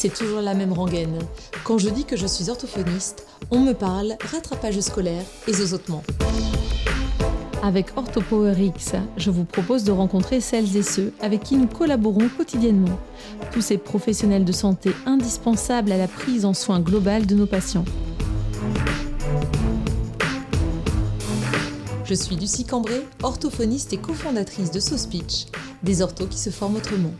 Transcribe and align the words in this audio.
c'est 0.00 0.08
toujours 0.08 0.40
la 0.40 0.54
même 0.54 0.72
rengaine. 0.72 1.18
Quand 1.62 1.76
je 1.76 1.90
dis 1.90 2.06
que 2.06 2.16
je 2.16 2.26
suis 2.26 2.48
orthophoniste, 2.48 3.26
on 3.50 3.60
me 3.60 3.74
parle 3.74 4.16
rattrapage 4.32 4.80
scolaire 4.80 5.22
et 5.46 5.52
zozotement. 5.52 6.02
Avec 7.62 7.88
OrthoPowerX, 7.98 8.94
je 9.18 9.30
vous 9.30 9.44
propose 9.44 9.84
de 9.84 9.92
rencontrer 9.92 10.40
celles 10.40 10.74
et 10.74 10.82
ceux 10.82 11.12
avec 11.20 11.42
qui 11.42 11.58
nous 11.58 11.66
collaborons 11.66 12.30
quotidiennement. 12.34 12.98
Tous 13.52 13.60
ces 13.60 13.76
professionnels 13.76 14.46
de 14.46 14.52
santé 14.52 14.92
indispensables 15.04 15.92
à 15.92 15.98
la 15.98 16.08
prise 16.08 16.46
en 16.46 16.54
soin 16.54 16.80
globale 16.80 17.26
de 17.26 17.34
nos 17.34 17.46
patients. 17.46 17.84
Je 22.06 22.14
suis 22.14 22.36
Lucie 22.36 22.64
Cambré, 22.64 23.06
orthophoniste 23.22 23.92
et 23.92 23.98
cofondatrice 23.98 24.70
de 24.70 24.80
SoSpeech, 24.80 25.48
des 25.82 26.00
orthos 26.00 26.26
qui 26.26 26.38
se 26.38 26.48
forment 26.48 26.76
autrement. 26.76 27.12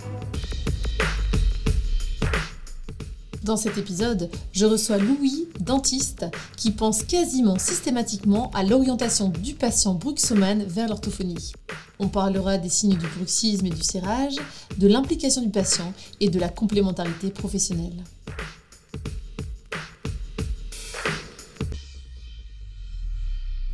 Dans 3.42 3.56
cet 3.56 3.78
épisode, 3.78 4.28
je 4.52 4.66
reçois 4.66 4.98
Louis, 4.98 5.48
dentiste, 5.60 6.26
qui 6.58 6.72
pense 6.72 7.02
quasiment 7.02 7.58
systématiquement 7.58 8.50
à 8.52 8.62
l'orientation 8.62 9.30
du 9.30 9.54
patient 9.54 9.94
bruxoman 9.94 10.62
vers 10.64 10.88
l'orthophonie. 10.88 11.52
On 11.98 12.08
parlera 12.08 12.58
des 12.58 12.68
signes 12.68 12.98
du 12.98 13.06
bruxisme 13.16 13.64
et 13.64 13.70
du 13.70 13.82
serrage, 13.82 14.36
de 14.76 14.86
l'implication 14.86 15.40
du 15.40 15.48
patient 15.48 15.94
et 16.20 16.28
de 16.28 16.38
la 16.38 16.50
complémentarité 16.50 17.30
professionnelle. 17.30 18.04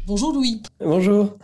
Bonjour 0.07 0.33
Louis. 0.33 0.62
Bonjour. 0.79 1.37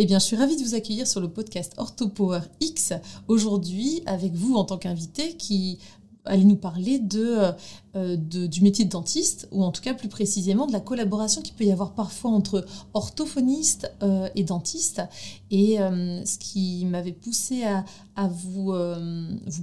Eh 0.00 0.06
bien, 0.06 0.20
je 0.20 0.24
suis 0.26 0.36
ravie 0.36 0.56
de 0.56 0.62
vous 0.62 0.76
accueillir 0.76 1.08
sur 1.08 1.20
le 1.20 1.28
podcast 1.28 1.74
OrthoPower 1.76 2.40
X 2.60 2.92
aujourd'hui 3.26 4.00
avec 4.06 4.32
vous 4.32 4.54
en 4.54 4.62
tant 4.62 4.78
qu'invité 4.78 5.36
qui 5.36 5.80
allez 6.24 6.44
nous 6.44 6.56
parler 6.56 7.00
euh, 7.14 7.52
de, 7.94 8.46
du 8.46 8.62
métier 8.62 8.84
de 8.84 8.90
dentiste, 8.90 9.48
ou 9.50 9.64
en 9.64 9.72
tout 9.72 9.82
cas 9.82 9.94
plus 9.94 10.08
précisément 10.08 10.66
de 10.66 10.72
la 10.72 10.80
collaboration 10.80 11.42
qu'il 11.42 11.54
peut 11.54 11.64
y 11.64 11.72
avoir 11.72 11.92
parfois 11.92 12.30
entre 12.30 12.64
orthophoniste 12.94 13.92
euh, 14.02 14.28
et 14.34 14.44
dentiste. 14.44 15.02
Et 15.50 15.80
euh, 15.80 16.24
ce 16.24 16.38
qui 16.38 16.84
m'avait 16.86 17.12
poussé 17.12 17.64
à, 17.64 17.84
vous 18.28 18.74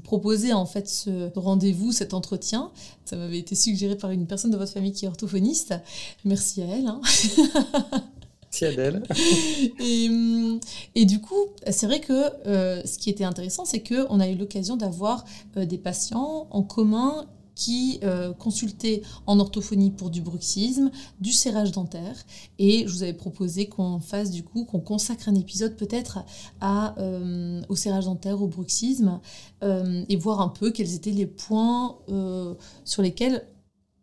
proposer 0.03 0.53
en 0.53 0.65
fait 0.65 0.87
ce 0.87 1.29
rendez-vous, 1.37 1.91
cet 1.91 2.13
entretien, 2.13 2.71
ça 3.03 3.17
m'avait 3.17 3.39
été 3.39 3.53
suggéré 3.53 3.97
par 3.97 4.11
une 4.11 4.27
personne 4.27 4.51
de 4.51 4.57
votre 4.57 4.71
famille 4.71 4.93
qui 4.93 5.03
est 5.03 5.09
orthophoniste. 5.09 5.75
Merci 6.23 6.61
à 6.61 6.67
elle. 6.67 6.87
Hein. 6.87 7.01
Adèle. 8.63 9.03
et, 9.79 10.09
hum, 10.09 10.59
et, 10.95 11.05
du 11.05 11.19
coup, 11.19 11.47
c'est 11.69 11.85
vrai 11.85 11.99
que 11.99 12.47
euh, 12.47 12.81
ce 12.85 12.97
qui 12.97 13.09
était 13.09 13.23
intéressant, 13.23 13.65
c'est 13.65 13.83
qu'on 13.83 14.19
a 14.19 14.29
eu 14.29 14.35
l'occasion 14.35 14.77
d'avoir 14.77 15.25
euh, 15.57 15.65
des 15.65 15.77
patients 15.77 16.47
en 16.49 16.63
commun 16.63 17.25
qui 17.55 17.99
euh, 18.03 18.33
consultaient 18.33 19.01
en 19.27 19.39
orthophonie 19.39 19.89
pour 19.89 20.09
du 20.09 20.21
bruxisme, 20.21 20.91
du 21.21 21.31
serrage 21.31 21.71
dentaire. 21.71 22.15
Et 22.59 22.85
je 22.85 22.93
vous 22.93 23.03
avais 23.03 23.13
proposé 23.13 23.67
qu'on 23.67 23.99
fasse 23.99 24.31
du 24.31 24.43
coup, 24.43 24.65
qu'on 24.65 24.81
consacre 24.81 25.29
un 25.29 25.35
épisode 25.35 25.75
peut-être 25.77 26.19
à, 26.59 26.95
au 27.69 27.75
serrage 27.75 28.05
dentaire, 28.05 28.41
au 28.41 28.47
bruxisme, 28.47 29.21
et 29.61 30.15
voir 30.17 30.41
un 30.41 30.49
peu 30.49 30.71
quels 30.71 30.95
étaient 30.95 31.11
les 31.11 31.27
points 31.27 31.97
sur 32.83 33.01
lesquels, 33.01 33.47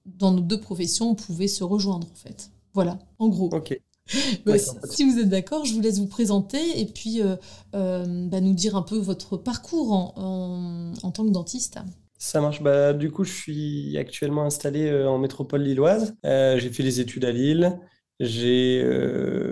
dans 0.06 0.32
nos 0.32 0.40
deux 0.40 0.58
professions, 0.58 1.10
on 1.10 1.14
pouvait 1.14 1.46
se 1.46 1.62
rejoindre 1.62 2.06
en 2.10 2.16
fait. 2.16 2.50
Voilà, 2.72 2.98
en 3.18 3.28
gros. 3.28 3.50
Ok. 3.52 3.78
Bah, 4.46 4.54
si 4.58 5.04
vous 5.04 5.18
êtes 5.18 5.28
d'accord, 5.28 5.64
je 5.64 5.74
vous 5.74 5.80
laisse 5.80 5.98
vous 5.98 6.06
présenter 6.08 6.80
et 6.80 6.86
puis 6.86 7.22
euh, 7.22 7.36
euh, 7.74 8.04
bah, 8.28 8.40
nous 8.40 8.54
dire 8.54 8.76
un 8.76 8.82
peu 8.82 8.98
votre 8.98 9.36
parcours 9.36 9.92
en, 9.92 10.92
en, 11.02 11.10
tant 11.10 11.24
que 11.24 11.30
dentiste. 11.30 11.78
Ça 12.18 12.40
marche. 12.40 12.62
Bah, 12.62 12.92
du 12.92 13.10
coup, 13.10 13.24
je 13.24 13.32
suis 13.32 13.98
actuellement 13.98 14.44
installé 14.44 14.86
euh, 14.88 15.08
en 15.08 15.18
métropole 15.18 15.62
lilloise. 15.62 16.14
j'ai 16.24 16.70
fait 16.70 16.82
les 16.82 17.00
études 17.00 17.24
à 17.24 17.32
Lille. 17.32 17.78
J'ai, 18.20 18.80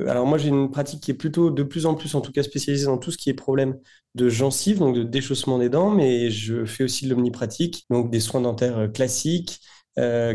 alors 0.07 0.27
moi, 0.27 0.39
j'ai 0.39 0.49
une 0.49 0.71
pratique 0.71 1.01
qui 1.01 1.11
est 1.11 1.15
plutôt 1.15 1.51
de 1.51 1.63
plus 1.65 1.87
en 1.87 1.95
plus, 1.97 2.15
en 2.15 2.21
tout 2.21 2.31
cas, 2.31 2.45
spécialisée 2.45 2.87
dans 2.87 2.99
tout 2.99 3.11
ce 3.11 3.19
qui 3.19 3.29
est 3.29 3.35
problème 3.35 3.77
de 4.15 4.29
gencives, 4.29 4.79
donc 4.79 4.95
de 4.95 5.03
déchaussement 5.03 5.59
des 5.59 5.69
dents, 5.69 5.91
mais 5.91 6.31
je 6.31 6.65
fais 6.65 6.85
aussi 6.85 7.07
de 7.07 7.11
l'omnipratique, 7.11 7.85
donc 7.91 8.13
des 8.13 8.21
soins 8.21 8.41
dentaires 8.41 8.93
classiques, 8.93 9.61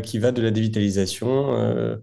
qui 0.02 0.18
va 0.18 0.32
de 0.32 0.42
la 0.42 0.50
dévitalisation 0.50 1.98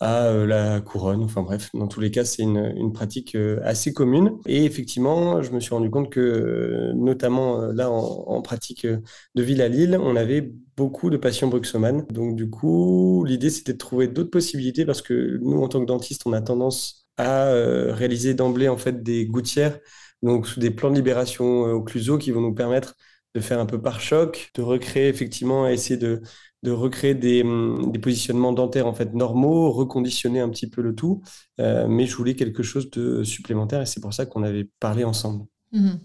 à 0.00 0.26
euh, 0.26 0.46
la 0.46 0.80
couronne. 0.80 1.22
Enfin 1.24 1.42
bref, 1.42 1.70
dans 1.74 1.88
tous 1.88 2.00
les 2.00 2.10
cas, 2.10 2.24
c'est 2.24 2.42
une, 2.42 2.72
une, 2.76 2.92
pratique 2.92 3.34
euh, 3.34 3.60
assez 3.64 3.92
commune. 3.92 4.38
Et 4.46 4.64
effectivement, 4.64 5.42
je 5.42 5.52
me 5.52 5.60
suis 5.60 5.74
rendu 5.74 5.90
compte 5.90 6.10
que, 6.10 6.20
euh, 6.20 6.92
notamment 6.94 7.58
là, 7.72 7.90
en, 7.90 8.40
pratique 8.42 8.86
de 8.86 9.42
ville 9.42 9.60
à 9.62 9.68
Lille, 9.68 9.98
on 10.00 10.16
avait 10.16 10.52
beaucoup 10.76 11.10
de 11.10 11.16
patients 11.16 11.48
bruxomanes. 11.48 12.06
Donc 12.10 12.36
du 12.36 12.48
coup, 12.48 13.24
l'idée, 13.24 13.50
c'était 13.50 13.72
de 13.72 13.78
trouver 13.78 14.08
d'autres 14.08 14.30
possibilités 14.30 14.86
parce 14.86 15.02
que 15.02 15.38
nous, 15.42 15.60
en 15.62 15.68
tant 15.68 15.80
que 15.80 15.86
dentistes, 15.86 16.22
on 16.26 16.32
a 16.32 16.40
tendance 16.40 17.08
à 17.16 17.50
réaliser 17.92 18.34
d'emblée 18.34 18.68
en 18.68 18.76
fait 18.76 19.02
des 19.02 19.26
gouttières, 19.26 19.80
donc 20.22 20.46
sous 20.46 20.60
des 20.60 20.70
plans 20.70 20.90
de 20.90 20.94
libération 20.94 21.62
occlusaux 21.64 22.16
qui 22.16 22.30
vont 22.30 22.40
nous 22.40 22.54
permettre 22.54 22.94
de 23.34 23.40
faire 23.40 23.58
un 23.60 23.66
peu 23.66 23.80
par 23.80 24.00
choc, 24.00 24.50
de 24.54 24.62
recréer 24.62 25.08
effectivement, 25.08 25.68
essayer 25.68 25.96
de 25.98 26.22
de 26.62 26.70
recréer 26.70 27.42
hum, 27.42 27.92
des, 27.92 27.98
positionnements 27.98 28.52
dentaires 28.52 28.86
en 28.86 28.94
fait 28.94 29.14
normaux, 29.14 29.70
reconditionner 29.70 30.40
un 30.40 30.48
petit 30.48 30.68
peu 30.68 30.82
le 30.82 30.94
tout, 30.94 31.22
euh, 31.60 31.86
mais 31.88 32.06
je 32.06 32.16
voulais 32.16 32.34
quelque 32.34 32.62
chose 32.62 32.90
de 32.90 33.22
supplémentaire 33.22 33.82
et 33.82 33.86
c'est 33.86 34.00
pour 34.00 34.14
ça 34.14 34.26
qu'on 34.26 34.42
avait 34.42 34.68
parlé 34.80 35.04
ensemble. 35.04 35.44
Mhm. 35.72 35.98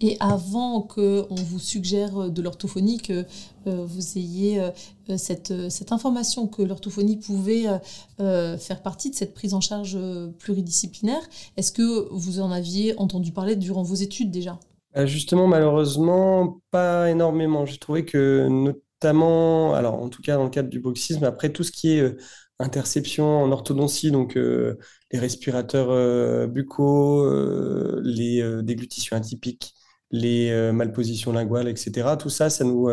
Et 0.00 0.16
avant 0.20 0.82
qu'on 0.82 1.26
vous 1.34 1.58
suggère 1.58 2.30
de 2.30 2.40
l'orthophonie, 2.40 2.98
que 2.98 3.24
euh, 3.66 3.84
vous 3.84 4.16
ayez 4.16 4.60
euh, 4.60 4.70
cette, 5.16 5.70
cette, 5.70 5.90
information 5.90 6.46
que 6.46 6.62
l'orthophonie 6.62 7.16
pouvait 7.16 7.64
faire 8.18 8.82
partie 8.82 9.10
de 9.10 9.16
cette 9.16 9.34
prise 9.34 9.54
en 9.54 9.60
charge 9.60 9.98
pluridisciplinaire, 10.38 11.22
est-ce 11.56 11.72
que 11.72 12.06
vous 12.12 12.38
en 12.38 12.52
aviez 12.52 12.96
entendu 13.00 13.32
parler 13.32 13.56
durant 13.56 13.82
vos 13.82 13.96
études 13.96 14.30
déjà? 14.30 14.60
Justement, 15.04 15.48
malheureusement, 15.48 16.60
pas 16.70 17.10
énormément. 17.10 17.66
J'ai 17.66 17.78
trouvé 17.78 18.04
que 18.04 18.74
notamment, 19.02 19.74
alors 19.74 19.94
en 19.94 20.08
tout 20.08 20.22
cas 20.22 20.36
dans 20.36 20.44
le 20.44 20.50
cadre 20.50 20.68
du 20.68 20.80
bruxisme, 20.80 21.24
après 21.24 21.50
tout 21.50 21.62
ce 21.62 21.70
qui 21.72 21.92
est 21.96 22.00
euh, 22.00 22.16
interception 22.58 23.42
en 23.42 23.52
orthodontie, 23.52 24.10
donc 24.10 24.36
euh, 24.36 24.76
les 25.12 25.18
respirateurs 25.20 25.90
euh, 25.90 26.46
buccaux, 26.48 27.24
les 28.02 28.42
déglutitions 28.62 29.16
atypiques, 29.16 29.74
les 30.10 30.72
malpositions 30.72 31.32
linguales, 31.32 31.68
etc. 31.68 32.16
Tout 32.16 32.30
ça, 32.30 32.50
ça 32.50 32.64
nous, 32.64 32.90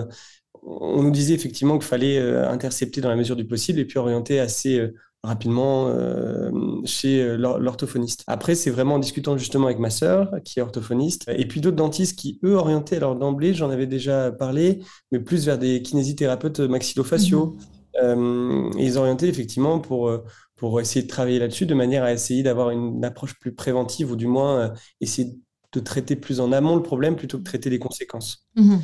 on 0.63 1.01
nous 1.03 1.11
disait 1.11 1.33
effectivement 1.33 1.77
qu'il 1.77 1.87
fallait 1.87 2.19
intercepter 2.19 3.01
dans 3.01 3.09
la 3.09 3.15
mesure 3.15 3.35
du 3.35 3.47
possible 3.47 3.79
et 3.79 3.85
puis 3.85 3.97
orienter 3.97 4.39
assez 4.39 4.91
rapidement 5.25 5.87
euh, 5.89 6.51
chez 6.85 7.21
euh, 7.21 7.35
l'orthophoniste. 7.37 8.23
Après, 8.27 8.55
c'est 8.55 8.69
vraiment 8.71 8.95
en 8.95 8.99
discutant 8.99 9.37
justement 9.37 9.65
avec 9.65 9.79
ma 9.79 9.89
sœur, 9.89 10.31
qui 10.43 10.59
est 10.59 10.61
orthophoniste, 10.61 11.25
et 11.27 11.45
puis 11.47 11.61
d'autres 11.61 11.75
dentistes 11.75 12.17
qui, 12.17 12.39
eux, 12.43 12.55
orientaient, 12.55 12.97
alors 12.97 13.15
d'emblée, 13.15 13.53
j'en 13.53 13.69
avais 13.69 13.87
déjà 13.87 14.31
parlé, 14.31 14.79
mais 15.11 15.19
plus 15.19 15.45
vers 15.45 15.57
des 15.57 15.81
kinésithérapeutes 15.81 16.59
maxillofaciaux. 16.59 17.57
Euh, 18.01 18.69
ils 18.77 18.97
orientaient 18.97 19.29
effectivement 19.29 19.79
pour, 19.79 20.11
pour 20.55 20.81
essayer 20.81 21.03
de 21.03 21.07
travailler 21.09 21.39
là-dessus, 21.39 21.65
de 21.65 21.75
manière 21.75 22.03
à 22.03 22.13
essayer 22.13 22.43
d'avoir 22.43 22.69
une 22.69 23.03
approche 23.03 23.39
plus 23.39 23.53
préventive, 23.53 24.11
ou 24.11 24.15
du 24.15 24.27
moins 24.27 24.73
essayer 25.01 25.33
de 25.73 25.79
traiter 25.79 26.15
plus 26.15 26.39
en 26.39 26.51
amont 26.51 26.75
le 26.75 26.83
problème 26.83 27.15
plutôt 27.15 27.37
que 27.37 27.43
traiter 27.43 27.69
les 27.69 27.79
conséquences. 27.79 28.47
Mhm. 28.55 28.81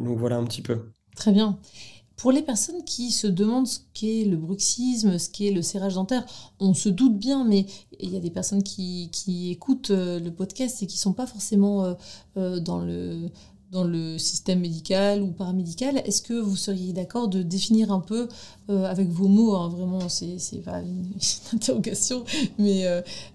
donc 0.00 0.18
voilà 0.18 0.36
un 0.36 0.44
petit 0.44 0.62
peu. 0.62 0.90
Très 1.16 1.32
bien. 1.32 1.58
Pour 2.16 2.30
les 2.30 2.42
personnes 2.42 2.84
qui 2.84 3.10
se 3.10 3.26
demandent 3.26 3.66
ce 3.66 3.80
qu'est 3.92 4.24
le 4.24 4.36
bruxisme, 4.36 5.18
ce 5.18 5.28
qu'est 5.28 5.50
le 5.50 5.62
serrage 5.62 5.94
dentaire, 5.94 6.24
on 6.60 6.72
se 6.72 6.88
doute 6.88 7.18
bien, 7.18 7.44
mais 7.44 7.66
il 7.98 8.10
y 8.10 8.16
a 8.16 8.20
des 8.20 8.30
personnes 8.30 8.62
qui, 8.62 9.10
écoutent 9.50 9.90
euh, 9.90 10.20
le 10.20 10.30
podcast 10.30 10.82
et 10.82 10.86
qui 10.86 10.96
ne 10.96 11.00
sont 11.00 11.12
pas 11.12 11.26
forcément 11.26 11.84
euh, 11.84 11.94
euh, 12.36 12.60
dans 12.60 12.78
le 12.78 13.30
dans 13.70 13.84
le 13.84 14.18
système 14.18 14.60
médical 14.60 15.22
ou 15.22 15.32
paramédical. 15.32 15.98
Est-ce 16.04 16.22
que 16.22 16.34
vous 16.34 16.56
seriez 16.56 16.92
d'accord 16.92 17.28
de 17.28 17.42
définir 17.42 17.92
un 17.92 18.00
peu 18.00 18.28
avec 18.68 19.08
vos 19.08 19.28
mots, 19.28 19.56
hein, 19.56 19.68
vraiment, 19.68 20.08
c'est 20.08 20.38
pas 20.64 20.80
une, 20.82 21.12
interrogation, 21.52 22.24
mais 22.58 22.84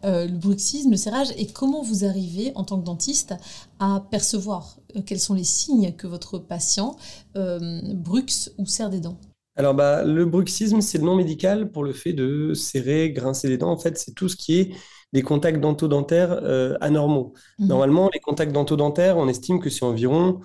le 0.04 0.38
bruxisme, 0.38 0.92
le 0.92 0.98
serrage, 0.98 1.28
et 1.38 1.46
comment 1.46 1.84
vous 1.84 2.06
arrivez 2.06 2.52
en 2.56 2.64
tant 2.64 2.80
que 2.80 2.86
dentiste 2.86 3.36
à 3.80 4.06
percevoir 4.10 4.80
euh, 4.96 5.02
quels 5.06 5.20
sont 5.20 5.34
les 5.34 5.44
signes 5.44 5.94
que 5.94 6.08
votre 6.08 6.40
patient 6.40 6.96
euh, 7.36 7.82
bruxe 7.94 8.52
ou 8.58 8.66
serre 8.66 8.90
des 8.90 9.00
dents? 9.00 9.18
Alors, 9.56 9.74
bah, 9.74 10.04
le 10.06 10.26
bruxisme, 10.26 10.82
c'est 10.82 11.00
le 11.00 11.04
nom 11.04 11.16
médical 11.16 11.70
pour 11.70 11.84
le 11.84 11.92
fait 11.92 12.14
de 12.14 12.54
serrer, 12.54 13.12
grincer 13.12 13.50
des 13.50 13.58
dents. 13.58 13.72
En 13.72 13.78
fait, 13.78 13.98
c'est 13.98 14.14
tout 14.14 14.30
ce 14.30 14.38
qui 14.38 14.60
est 14.60 14.72
des 15.14 15.22
contacts 15.22 15.60
dentaux-dentaires 15.60 16.32
euh, 16.32 16.78
anormaux. 16.82 17.34
Mhm. 17.60 17.68
Normalement, 17.68 18.10
les 18.14 18.20
contacts 18.20 18.52
dentaux-dentaires, 18.52 19.18
on 19.18 19.28
estime 19.28 19.60
que 19.60 19.70
c'est 19.70 19.86
environ 19.86 20.40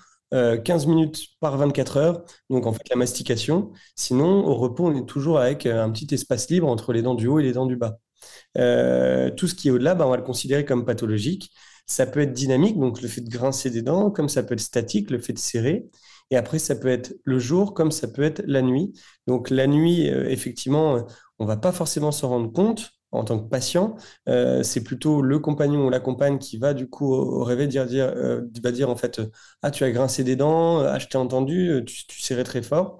15 0.64 0.86
minutes 0.86 1.28
par 1.38 1.56
24 1.56 1.96
heures, 1.96 2.24
donc 2.50 2.66
en 2.66 2.72
fait 2.72 2.88
la 2.90 2.96
mastication. 2.96 3.70
Sinon, 3.94 4.44
au 4.44 4.56
repos, 4.56 4.88
on 4.88 4.96
est 4.96 5.06
toujours 5.06 5.38
avec 5.38 5.64
un 5.64 5.88
petit 5.90 6.12
espace 6.12 6.50
libre 6.50 6.66
entre 6.66 6.92
les 6.92 7.02
dents 7.02 7.14
du 7.14 7.28
haut 7.28 7.38
et 7.38 7.44
les 7.44 7.52
dents 7.52 7.66
du 7.66 7.76
bas. 7.76 7.98
tout 8.56 9.46
ce 9.46 9.54
qui 9.54 9.68
est 9.68 9.70
au-delà, 9.70 9.94
bah, 9.94 10.08
on 10.08 10.10
va 10.10 10.16
le 10.16 10.24
considérer 10.24 10.64
comme 10.64 10.84
pathologique. 10.84 11.52
Ça 11.86 12.06
peut 12.06 12.18
être 12.20 12.32
dynamique, 12.32 12.80
donc 12.80 13.00
le 13.00 13.06
fait 13.06 13.20
de 13.20 13.30
grincer 13.30 13.70
des 13.70 13.82
dents, 13.82 14.10
comme 14.10 14.28
ça 14.28 14.42
peut 14.42 14.54
être 14.54 14.60
statique, 14.60 15.12
le 15.12 15.20
fait 15.20 15.34
de 15.34 15.38
serrer. 15.38 15.86
Et 16.30 16.36
après, 16.36 16.58
ça 16.58 16.74
peut 16.76 16.88
être 16.88 17.14
le 17.24 17.38
jour, 17.38 17.74
comme 17.74 17.90
ça 17.90 18.08
peut 18.08 18.22
être 18.22 18.42
la 18.46 18.62
nuit. 18.62 18.92
Donc 19.26 19.50
la 19.50 19.66
nuit, 19.66 20.10
euh, 20.10 20.28
effectivement, 20.30 21.06
on 21.38 21.46
va 21.46 21.56
pas 21.56 21.72
forcément 21.72 22.12
s'en 22.12 22.28
rendre 22.30 22.52
compte 22.52 22.90
en 23.14 23.24
tant 23.24 23.38
que 23.38 23.48
patient. 23.48 23.96
Euh, 24.28 24.62
c'est 24.62 24.82
plutôt 24.82 25.22
le 25.22 25.38
compagnon 25.38 25.86
ou 25.86 25.90
la 25.90 26.00
compagne 26.00 26.38
qui 26.38 26.58
va 26.58 26.74
du 26.74 26.88
coup 26.88 27.12
au, 27.14 27.44
réveil 27.44 27.68
dire, 27.68 27.86
euh, 27.92 28.42
va 28.62 28.72
dire 28.72 28.90
en 28.90 28.96
fait, 28.96 29.20
ah 29.62 29.70
tu 29.70 29.84
as 29.84 29.90
grincé 29.90 30.24
des 30.24 30.36
dents, 30.36 30.80
ah 30.80 30.98
je 30.98 31.06
t'ai 31.06 31.18
entendu, 31.18 31.82
tu, 31.86 32.06
tu 32.06 32.20
serrais 32.20 32.44
très 32.44 32.62
fort. 32.62 32.98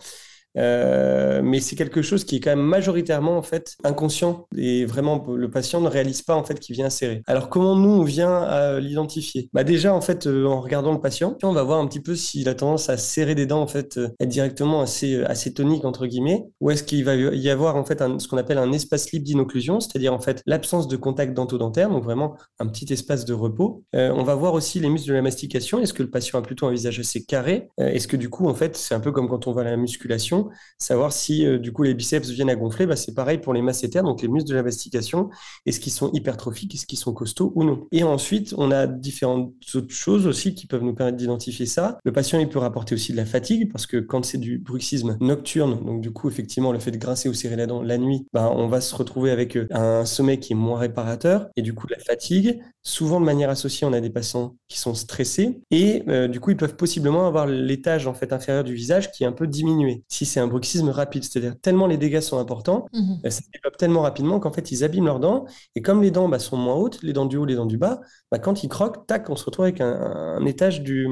Euh, 0.56 1.41
mais 1.43 1.61
c'est 1.61 1.77
quelque 1.77 2.03
chose 2.03 2.25
qui 2.25 2.37
est 2.37 2.41
quand 2.41 2.51
même 2.51 2.65
majoritairement 2.65 3.37
en 3.37 3.43
fait 3.43 3.75
inconscient 3.85 4.47
et 4.56 4.85
vraiment 4.85 5.25
le 5.29 5.51
patient 5.51 5.81
ne 5.81 5.89
réalise 5.89 6.23
pas 6.23 6.35
en 6.35 6.45
fait 6.45 6.61
qu'il 6.61 6.75
vient 6.77 6.91
serrer. 6.91 7.23
Alors 7.27 7.49
comment 7.49 7.77
nous 7.77 7.91
on 7.91 8.05
vient 8.05 8.43
à 8.43 8.79
l'identifier? 8.81 9.49
Bah 9.53 9.65
déjà 9.65 9.95
en 9.95 10.01
fait 10.01 10.27
euh, 10.27 10.47
en 10.47 10.61
regardant 10.61 10.93
le 10.93 11.01
patient, 11.01 11.37
on 11.43 11.53
va 11.53 11.62
voir 11.62 11.79
un 11.79 11.87
petit 11.87 12.01
peu 12.01 12.15
s'il 12.15 12.49
a 12.49 12.55
tendance 12.55 12.89
à 12.89 12.97
serrer 12.97 13.35
des 13.35 13.47
dents 13.47 13.62
en 13.62 13.67
fait, 13.67 13.99
euh, 13.99 14.09
être 14.21 14.29
directement 14.29 14.81
assez 14.81 15.23
assez 15.25 15.53
tonique 15.53 15.85
entre 15.85 16.06
guillemets, 16.06 16.45
ou 16.61 16.71
est-ce 16.71 16.85
qu'il 16.85 17.05
va 17.05 17.15
y 17.15 17.51
avoir 17.51 17.77
en 17.77 17.85
fait 17.85 18.03
ce 18.19 18.29
qu'on 18.29 18.37
appelle 18.37 18.59
un 18.59 18.73
espace 18.73 19.12
libre 19.12 19.25
d'inocclusion, 19.25 19.81
c'est-à-dire 19.81 20.12
en 20.12 20.21
fait 20.21 20.43
l'absence 20.47 20.89
de 20.89 20.97
contact 20.97 21.35
dento-dentaire, 21.35 21.91
donc 21.91 22.05
vraiment 22.05 22.37
un 22.59 22.67
petit 22.67 22.93
espace 22.93 23.25
de 23.25 23.33
repos. 23.33 23.85
on 23.93 24.23
va 24.23 24.35
voir 24.35 24.55
aussi 24.55 24.81
les 24.81 24.89
muscles 24.89 25.09
de 25.09 25.15
la 25.15 25.23
mastication. 25.23 25.81
Est-ce 25.81 25.93
que 25.93 26.03
le 26.03 26.11
patient 26.11 26.39
a 26.39 26.43
plutôt 26.43 26.67
un 26.67 26.71
visage 26.73 26.99
assez 26.99 27.25
carré? 27.25 27.69
Est-ce 27.79 28.09
que 28.09 28.17
du 28.17 28.29
coup 28.29 28.49
en 28.49 28.55
fait 28.55 28.77
c'est 28.77 28.95
un 28.95 29.01
peu 29.01 29.12
comme 29.12 29.29
quand 29.29 29.47
on 29.47 29.55
à 29.61 29.65
la 29.65 29.77
musculation 29.77 30.44
savoir 30.79 31.12
si 31.12 31.46
euh, 31.46 31.58
du 31.58 31.73
coup 31.73 31.82
les 31.82 31.94
biceps 31.94 32.29
viennent 32.31 32.50
à 32.50 32.56
gonfler, 32.56 32.87
bah, 32.87 32.96
c'est 32.96 33.14
pareil 33.14 33.38
pour 33.38 33.55
les 33.55 33.62
masséters, 33.62 34.02
donc 34.02 34.23
les 34.23 34.29
muscles 34.29 34.50
de 34.50 34.55
la 34.55 34.62
mastication, 34.62 35.31
est-ce 35.67 35.81
qu'ils 35.81 35.93
sont 35.93 36.11
hypertrophiques, 36.12 36.75
est-ce 36.75 36.87
qu'ils 36.87 36.99
sont 36.99 37.12
costauds 37.12 37.52
ou 37.55 37.64
non. 37.64 37.87
Et 37.93 38.02
ensuite, 38.02 38.55
on 38.58 38.70
a 38.70 38.87
différentes 38.87 39.52
autres 39.75 39.94
choses 39.94 40.26
aussi 40.26 40.55
qui 40.55 40.67
peuvent 40.67 40.82
nous 40.82 40.94
permettre 40.94 41.17
d'identifier 41.17 41.67
ça. 41.67 41.99
Le 42.05 42.12
patient, 42.12 42.38
il 42.38 42.49
peut 42.49 42.58
rapporter 42.58 42.94
aussi 42.94 43.12
de 43.12 43.17
la 43.17 43.25
fatigue, 43.25 43.70
parce 43.70 43.87
que 43.87 43.99
quand 43.99 44.25
c'est 44.25 44.38
du 44.38 44.58
bruxisme 44.58 45.17
nocturne, 45.20 45.85
donc 45.85 46.00
du 46.00 46.11
coup, 46.11 46.29
effectivement, 46.29 46.73
le 46.73 46.79
fait 46.79 46.91
de 46.91 46.99
grincer 46.99 47.29
ou 47.29 47.35
serrer 47.35 47.56
la 47.56 47.67
dent 47.67 47.82
la 47.82 47.99
nuit, 47.99 48.26
bah, 48.32 48.50
on 48.55 48.69
va 48.69 48.81
se 48.81 48.94
retrouver 48.94 49.31
avec 49.31 49.56
euh, 49.56 49.67
un 49.70 50.05
sommeil 50.05 50.38
qui 50.41 50.52
est 50.52 50.56
moins 50.56 50.79
réparateur, 50.79 51.49
et 51.56 51.62
du 51.62 51.75
coup, 51.75 51.87
la 51.88 51.99
fatigue. 51.99 52.61
Souvent, 52.82 53.19
de 53.19 53.25
manière 53.25 53.49
associée, 53.49 53.87
on 53.87 53.93
a 53.94 54.00
des 54.00 54.11
patients 54.11 54.56
qui 54.69 54.79
sont 54.79 54.94
stressés, 54.94 55.61
et 55.70 56.02
euh, 56.08 56.29
du 56.29 56.41
coup, 56.41 56.50
ils 56.50 56.56
peuvent 56.56 56.76
possiblement 56.76 57.26
avoir 57.26 57.46
l'étage 57.46 58.06
en 58.06 58.14
fait 58.14 58.32
inférieur 58.32 58.64
du 58.64 58.75
visage 58.75 59.11
qui 59.12 59.25
est 59.25 59.26
un 59.26 59.32
peu 59.32 59.46
diminué. 59.46 60.05
Si 60.08 60.26
c'est 60.34 60.40
un 60.40 60.48
bruxisme 60.48 60.88
rapide, 60.88 61.22
c'est-à-dire 61.22 61.54
tellement 61.60 61.86
les 61.86 61.96
dégâts 61.96 62.20
sont 62.20 62.38
importants, 62.38 62.86
mhm. 62.92 63.20
euh, 63.25 63.31
ça 63.31 63.40
se 63.40 63.50
développe 63.52 63.76
tellement 63.76 64.02
rapidement 64.02 64.40
qu'en 64.40 64.50
fait 64.50 64.72
ils 64.72 64.82
abîment 64.82 65.06
leurs 65.06 65.20
dents, 65.20 65.46
et 65.76 65.82
comme 65.82 66.02
les 66.02 66.10
dents 66.10 66.28
bah, 66.28 66.40
sont 66.40 66.56
moins 66.56 66.75
hautes, 66.75 67.02
les 67.02 67.12
dents 67.12 67.26
du 67.26 67.36
haut, 67.36 67.44
les 67.44 67.54
dents 67.54 67.66
du 67.66 67.78
bas, 67.78 68.00
bah, 68.32 68.40
quand 68.40 68.64
ils 68.64 68.69
croquent, 68.69 69.04
tac, 69.06 69.31
on 69.31 69.36
se 69.36 69.44
retrouve 69.44 69.66
avec 69.66 69.81
un, 69.81 70.44
étage 70.44 70.82
du 70.82 71.08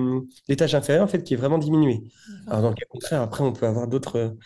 l'étage 0.48 0.74
inférieur 0.74 1.04
en 1.04 1.06
fait 1.06 1.22
qui 1.22 1.34
est 1.34 1.36
vraiment 1.36 1.58
diminué. 1.58 2.02
Alors 2.46 2.62
dans 2.62 2.68
le 2.68 2.74
cas 2.74 2.84
contraire, 2.90 3.22
après 3.22 3.44
on 3.44 3.52
peut 3.52 3.66
avoir 3.66 3.86
d'autres 3.88 4.36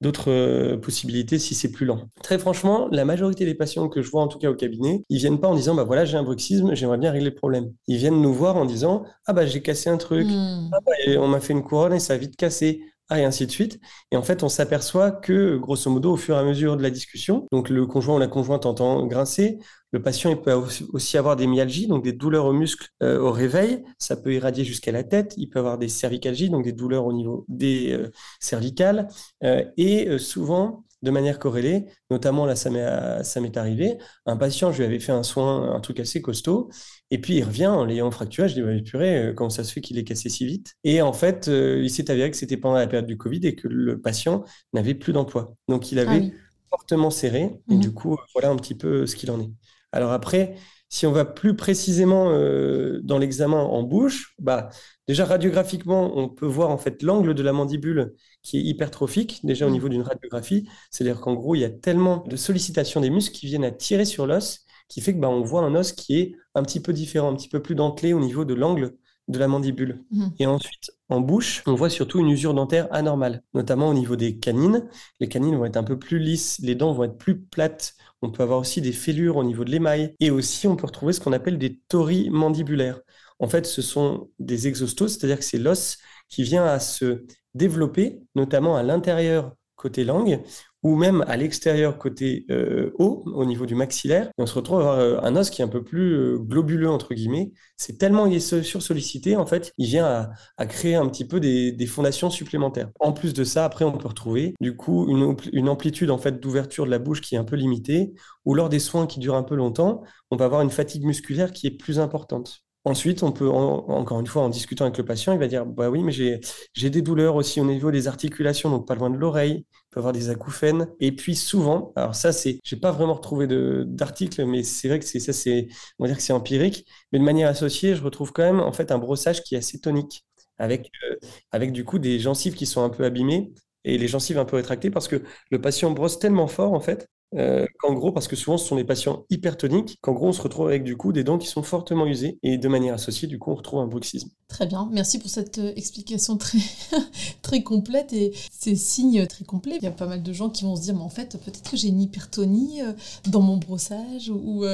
d'autres 0.00 0.30
euh, 0.30 0.76
possibilités 0.76 1.38
si 1.38 1.54
c'est 1.54 1.70
plus 1.70 1.86
lent. 1.86 2.10
Très 2.22 2.38
franchement, 2.38 2.88
la 2.90 3.04
majorité 3.04 3.44
des 3.44 3.54
patients 3.54 3.88
que 3.88 4.02
je 4.02 4.10
vois 4.10 4.22
en 4.22 4.28
tout 4.28 4.38
cas 4.38 4.50
au 4.50 4.54
cabinet, 4.54 5.02
ils 5.08 5.18
viennent 5.18 5.40
pas 5.40 5.48
en 5.48 5.54
disant 5.54 5.74
bah 5.74 5.84
voilà 5.84 6.04
j'ai 6.04 6.16
un 6.16 6.22
bruxisme, 6.22 6.74
j'aimerais 6.74 6.98
bien 6.98 7.10
régler 7.10 7.30
le 7.30 7.34
problème. 7.34 7.72
Ils 7.86 7.96
viennent 7.96 8.20
nous 8.20 8.34
voir 8.34 8.56
en 8.56 8.66
disant 8.66 9.04
ah 9.26 9.32
bah 9.32 9.46
j'ai 9.46 9.62
cassé 9.62 9.88
un 9.88 9.96
truc, 9.96 10.26
hmm. 10.26 10.70
ah, 10.72 10.78
bah, 10.84 10.92
on 11.18 11.28
m'a 11.28 11.40
fait 11.40 11.52
une 11.52 11.62
couronne 11.62 11.94
et 11.94 12.00
ça 12.00 12.14
a 12.14 12.16
vite 12.16 12.36
cassé 12.36 12.82
et 13.10 13.24
ainsi 13.24 13.46
de 13.46 13.50
suite. 13.50 13.80
Et 14.10 14.16
en 14.16 14.22
fait, 14.22 14.42
on 14.42 14.48
s'aperçoit 14.48 15.10
que, 15.10 15.56
grosso 15.56 15.90
modo, 15.90 16.12
au 16.12 16.16
fur 16.16 16.36
et 16.36 16.38
à 16.38 16.44
mesure 16.44 16.76
de 16.76 16.82
la 16.82 16.90
discussion, 16.90 17.46
donc 17.52 17.68
le 17.68 17.86
conjoint 17.86 18.16
ou 18.16 18.18
la 18.18 18.28
conjointe 18.28 18.66
entend 18.66 19.06
grincer, 19.06 19.58
le 19.92 20.02
patient 20.02 20.30
il 20.30 20.40
peut 20.40 20.52
aussi 20.92 21.18
avoir 21.18 21.36
des 21.36 21.46
myalgies, 21.46 21.86
donc 21.86 22.02
des 22.02 22.12
douleurs 22.12 22.46
aux 22.46 22.52
muscles 22.52 22.88
euh, 23.02 23.20
au 23.20 23.30
réveil. 23.30 23.84
Ça 23.98 24.16
peut 24.16 24.34
irradier 24.34 24.64
jusqu'à 24.64 24.90
la 24.90 25.04
tête. 25.04 25.34
Il 25.36 25.48
peut 25.48 25.60
avoir 25.60 25.78
des 25.78 25.88
cervicalgies, 25.88 26.50
donc 26.50 26.64
des 26.64 26.72
douleurs 26.72 27.06
au 27.06 27.12
niveau 27.12 27.44
des 27.48 27.92
euh, 27.92 28.10
cervicales. 28.40 29.06
Euh, 29.44 29.64
et 29.76 30.18
souvent, 30.18 30.84
de 31.04 31.10
manière 31.10 31.38
corrélée. 31.38 31.84
Notamment, 32.10 32.46
là, 32.46 32.56
ça 32.56 32.70
m'est 32.70 33.56
arrivé. 33.56 33.98
Un 34.26 34.36
patient, 34.36 34.72
je 34.72 34.78
lui 34.78 34.84
avais 34.84 34.98
fait 34.98 35.12
un 35.12 35.22
soin, 35.22 35.72
un 35.74 35.80
truc 35.80 36.00
assez 36.00 36.20
costaud. 36.22 36.70
Et 37.10 37.20
puis, 37.20 37.36
il 37.36 37.44
revient 37.44 37.68
en 37.68 37.84
l'ayant 37.84 38.10
fracturé. 38.10 38.48
Je 38.48 38.60
lui 38.60 38.82
dis, 38.82 38.90
purée, 38.90 39.26
euh, 39.26 39.32
comment 39.34 39.50
ça 39.50 39.62
se 39.62 39.72
fait 39.72 39.80
qu'il 39.80 39.98
est 39.98 40.04
cassé 40.04 40.28
si 40.28 40.46
vite? 40.46 40.74
Et 40.82 41.02
en 41.02 41.12
fait, 41.12 41.48
euh, 41.48 41.80
il 41.82 41.90
s'est 41.90 42.10
avéré 42.10 42.30
que 42.30 42.36
c'était 42.36 42.56
pendant 42.56 42.76
la 42.76 42.86
période 42.86 43.06
du 43.06 43.16
Covid 43.16 43.46
et 43.46 43.54
que 43.54 43.68
le 43.68 44.00
patient 44.00 44.44
n'avait 44.72 44.94
plus 44.94 45.12
d'emploi. 45.12 45.54
Donc, 45.68 45.92
il 45.92 45.98
avait 45.98 46.32
ah 46.32 46.38
fortement 46.70 47.10
serré. 47.10 47.60
Et 47.70 47.76
du 47.76 47.88
mhm. 47.88 47.94
coup, 47.94 48.16
voilà 48.32 48.50
un 48.50 48.56
petit 48.56 48.74
peu 48.74 49.06
ce 49.06 49.14
qu'il 49.14 49.30
en 49.30 49.40
est. 49.40 49.50
Alors 49.92 50.10
après, 50.10 50.56
si 50.88 51.06
on 51.06 51.12
va 51.12 51.24
plus 51.24 51.56
précisément 51.56 52.30
euh, 52.30 53.00
dans 53.02 53.18
l'examen 53.18 53.60
en 53.60 53.82
bouche, 53.82 54.34
bah, 54.38 54.70
déjà 55.08 55.24
radiographiquement, 55.24 56.16
on 56.16 56.28
peut 56.28 56.46
voir 56.46 56.70
en 56.70 56.78
fait 56.78 57.02
l'angle 57.02 57.34
de 57.34 57.42
la 57.42 57.52
mandibule 57.52 58.14
qui 58.42 58.58
est 58.58 58.62
hypertrophique, 58.62 59.40
déjà 59.44 59.66
au 59.66 59.70
mm. 59.70 59.72
niveau 59.72 59.88
d'une 59.88 60.02
radiographie. 60.02 60.68
C'est-à-dire 60.90 61.20
qu'en 61.20 61.34
gros, 61.34 61.54
il 61.54 61.60
y 61.60 61.64
a 61.64 61.70
tellement 61.70 62.24
de 62.26 62.36
sollicitations 62.36 63.00
des 63.00 63.10
muscles 63.10 63.36
qui 63.36 63.46
viennent 63.46 63.64
à 63.64 63.70
tirer 63.70 64.04
sur 64.04 64.26
l'os, 64.26 64.60
qui 64.88 65.00
fait 65.00 65.14
que 65.14 65.20
bah, 65.20 65.28
on 65.28 65.42
voit 65.42 65.62
un 65.62 65.74
os 65.74 65.92
qui 65.92 66.18
est 66.18 66.36
un 66.54 66.62
petit 66.62 66.80
peu 66.80 66.92
différent, 66.92 67.30
un 67.30 67.36
petit 67.36 67.48
peu 67.48 67.62
plus 67.62 67.74
dentelé 67.74 68.12
au 68.12 68.20
niveau 68.20 68.44
de 68.44 68.54
l'angle 68.54 68.94
de 69.28 69.38
la 69.38 69.48
mandibule. 69.48 70.04
Mm. 70.10 70.26
Et 70.38 70.46
ensuite, 70.46 70.90
en 71.08 71.20
bouche, 71.20 71.62
on 71.66 71.74
voit 71.74 71.90
surtout 71.90 72.20
une 72.20 72.28
usure 72.28 72.54
dentaire 72.54 72.88
anormale, 72.92 73.42
notamment 73.54 73.88
au 73.88 73.94
niveau 73.94 74.16
des 74.16 74.38
canines. 74.38 74.88
Les 75.20 75.28
canines 75.28 75.56
vont 75.56 75.64
être 75.64 75.76
un 75.76 75.84
peu 75.84 75.98
plus 75.98 76.18
lisses, 76.18 76.58
les 76.62 76.74
dents 76.74 76.92
vont 76.92 77.04
être 77.04 77.16
plus 77.16 77.40
plates. 77.40 77.94
On 78.22 78.30
peut 78.30 78.42
avoir 78.42 78.58
aussi 78.58 78.80
des 78.80 78.92
fêlures 78.92 79.36
au 79.36 79.44
niveau 79.44 79.64
de 79.64 79.70
l'émail. 79.70 80.14
Et 80.20 80.30
aussi, 80.30 80.66
on 80.66 80.76
peut 80.76 80.86
retrouver 80.86 81.12
ce 81.12 81.20
qu'on 81.20 81.32
appelle 81.32 81.58
des 81.58 81.80
tories 81.88 82.30
mandibulaires. 82.30 83.00
En 83.38 83.48
fait, 83.48 83.66
ce 83.66 83.82
sont 83.82 84.30
des 84.38 84.68
exostoses, 84.68 85.18
c'est-à-dire 85.18 85.38
que 85.38 85.44
c'est 85.44 85.58
l'os 85.58 85.98
qui 86.28 86.42
vient 86.42 86.64
à 86.64 86.80
se 86.80 87.24
développer, 87.54 88.20
notamment 88.34 88.76
à 88.76 88.82
l'intérieur 88.82 89.54
côté 89.76 90.04
langue, 90.04 90.40
ou 90.82 90.96
même 90.96 91.24
à 91.26 91.36
l'extérieur 91.36 91.98
côté 91.98 92.46
euh, 92.50 92.92
haut, 92.98 93.22
au 93.26 93.44
niveau 93.44 93.66
du 93.66 93.74
maxillaire, 93.74 94.30
on 94.38 94.46
se 94.46 94.54
retrouve 94.54 94.78
à 94.78 94.80
avoir 94.80 94.98
euh, 94.98 95.18
un 95.22 95.34
os 95.34 95.50
qui 95.50 95.62
est 95.62 95.64
un 95.64 95.68
peu 95.68 95.82
plus 95.82 96.14
euh, 96.14 96.38
globuleux, 96.38 96.90
entre 96.90 97.14
guillemets. 97.14 97.52
C'est 97.76 97.98
tellement 97.98 98.26
il 98.26 98.34
est 98.34 98.62
sursollicité, 98.62 99.36
en 99.36 99.46
fait, 99.46 99.72
il 99.78 99.86
vient 99.86 100.30
à, 100.56 100.66
créer 100.66 100.94
un 100.94 101.06
petit 101.08 101.26
peu 101.26 101.40
des, 101.40 101.86
fondations 101.86 102.30
supplémentaires. 102.30 102.90
En 103.00 103.12
plus 103.12 103.34
de 103.34 103.44
ça, 103.44 103.64
après, 103.64 103.84
on 103.84 103.92
peut 103.92 104.08
retrouver, 104.08 104.54
du 104.60 104.76
coup, 104.76 105.08
une, 105.08 105.36
une 105.52 105.68
amplitude, 105.68 106.10
en 106.10 106.18
fait, 106.18 106.40
d'ouverture 106.40 106.86
de 106.86 106.90
la 106.90 106.98
bouche 106.98 107.20
qui 107.20 107.34
est 107.34 107.38
un 107.38 107.44
peu 107.44 107.56
limitée, 107.56 108.14
ou 108.44 108.54
lors 108.54 108.68
des 108.68 108.78
soins 108.78 109.06
qui 109.06 109.20
durent 109.20 109.36
un 109.36 109.42
peu 109.42 109.54
longtemps, 109.54 110.02
on 110.30 110.36
va 110.36 110.44
avoir 110.44 110.60
une 110.62 110.70
fatigue 110.70 111.04
musculaire 111.04 111.52
qui 111.52 111.66
est 111.66 111.76
plus 111.76 111.98
importante. 111.98 112.64
Ensuite, 112.86 113.22
on 113.22 113.32
peut, 113.32 113.48
encore 113.48 114.20
une 114.20 114.26
fois, 114.26 114.42
en 114.42 114.50
discutant 114.50 114.84
avec 114.84 114.98
le 114.98 115.06
patient, 115.06 115.32
il 115.32 115.38
va 115.38 115.46
dire 115.48 115.64
Bah 115.64 115.88
oui, 115.88 116.02
mais 116.02 116.12
j'ai 116.12 116.90
des 116.90 117.00
douleurs 117.00 117.34
aussi 117.34 117.58
au 117.60 117.64
niveau 117.64 117.90
des 117.90 118.08
articulations, 118.08 118.68
donc 118.70 118.86
pas 118.86 118.94
loin 118.94 119.08
de 119.08 119.16
l'oreille, 119.16 119.64
il 119.70 119.84
peut 119.90 120.00
avoir 120.00 120.12
des 120.12 120.28
acouphènes. 120.28 120.88
Et 121.00 121.12
puis 121.12 121.34
souvent, 121.34 121.92
alors 121.96 122.14
ça, 122.14 122.30
c'est, 122.32 122.60
j'ai 122.62 122.76
pas 122.76 122.92
vraiment 122.92 123.14
retrouvé 123.14 123.46
d'article, 123.86 124.44
mais 124.44 124.62
c'est 124.62 124.88
vrai 124.88 124.98
que 124.98 125.06
c'est 125.06 125.18
ça, 125.20 125.32
c'est, 125.32 125.68
on 125.98 126.04
va 126.04 126.08
dire 126.08 126.18
que 126.18 126.22
c'est 126.22 126.34
empirique, 126.34 126.86
mais 127.10 127.18
de 127.18 127.24
manière 127.24 127.48
associée, 127.48 127.94
je 127.94 128.02
retrouve 128.02 128.32
quand 128.32 128.42
même 128.42 128.60
en 128.60 128.72
fait 128.72 128.92
un 128.92 128.98
brossage 128.98 129.42
qui 129.42 129.54
est 129.54 129.58
assez 129.58 129.80
tonique, 129.80 130.26
avec, 130.58 130.90
euh, 131.10 131.16
avec 131.52 131.72
du 131.72 131.84
coup 131.84 131.98
des 131.98 132.18
gencives 132.20 132.54
qui 132.54 132.66
sont 132.66 132.82
un 132.84 132.90
peu 132.90 133.04
abîmées 133.04 133.50
et 133.84 133.96
les 133.98 134.08
gencives 134.08 134.38
un 134.38 134.44
peu 134.44 134.56
rétractées 134.56 134.90
parce 134.90 135.08
que 135.08 135.22
le 135.50 135.60
patient 135.60 135.90
brosse 135.90 136.18
tellement 136.18 136.48
fort 136.48 136.72
en 136.74 136.80
fait 136.80 137.08
euh, 137.36 137.66
qu'en 137.78 137.94
gros, 137.94 138.12
parce 138.12 138.28
que 138.28 138.36
souvent 138.36 138.58
ce 138.58 138.66
sont 138.66 138.76
des 138.76 138.84
patients 138.84 139.24
hypertoniques, 139.30 139.98
qu'en 140.00 140.12
gros 140.12 140.28
on 140.28 140.32
se 140.32 140.42
retrouve 140.42 140.68
avec 140.68 140.84
du 140.84 140.96
coup 140.96 141.12
des 141.12 141.24
dents 141.24 141.38
qui 141.38 141.48
sont 141.48 141.62
fortement 141.62 142.06
usées 142.06 142.38
et 142.42 142.58
de 142.58 142.68
manière 142.68 142.94
associée, 142.94 143.28
du 143.28 143.38
coup 143.38 143.50
on 143.50 143.54
retrouve 143.54 143.80
un 143.80 143.86
bruxisme. 143.86 144.30
Très 144.48 144.66
bien, 144.66 144.88
merci 144.92 145.18
pour 145.18 145.30
cette 145.30 145.58
euh, 145.58 145.72
explication 145.76 146.36
très, 146.36 146.58
très 147.42 147.62
complète 147.62 148.12
et 148.12 148.32
ces 148.50 148.76
signes 148.76 149.26
très 149.26 149.44
complets. 149.44 149.76
Il 149.76 149.84
y 149.84 149.88
a 149.88 149.90
pas 149.90 150.06
mal 150.06 150.22
de 150.22 150.32
gens 150.32 150.50
qui 150.50 150.64
vont 150.64 150.76
se 150.76 150.82
dire, 150.82 150.94
mais 150.94 151.02
en 151.02 151.08
fait, 151.08 151.36
peut-être 151.44 151.70
que 151.70 151.76
j'ai 151.76 151.88
une 151.88 152.00
hypertonie 152.00 152.82
euh, 152.82 152.92
dans 153.26 153.40
mon 153.40 153.56
brossage 153.56 154.30
ou 154.30 154.64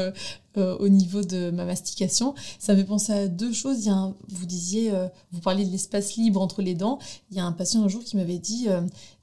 au 0.56 0.88
niveau 0.88 1.22
de 1.22 1.50
ma 1.50 1.64
mastication. 1.64 2.34
Ça 2.58 2.74
me 2.74 2.78
fait 2.78 2.84
penser 2.84 3.12
à 3.12 3.28
deux 3.28 3.52
choses. 3.52 3.84
Il 3.84 3.88
y 3.88 3.90
a 3.90 4.12
vous 4.28 4.46
disiez, 4.46 4.92
vous 5.32 5.40
parliez 5.40 5.64
de 5.64 5.70
l'espace 5.70 6.16
libre 6.16 6.40
entre 6.40 6.62
les 6.62 6.74
dents. 6.74 6.98
Il 7.30 7.36
y 7.36 7.40
a 7.40 7.44
un 7.44 7.52
patient 7.52 7.84
un 7.84 7.88
jour 7.88 8.02
qui 8.02 8.16
m'avait 8.16 8.38
dit, 8.38 8.68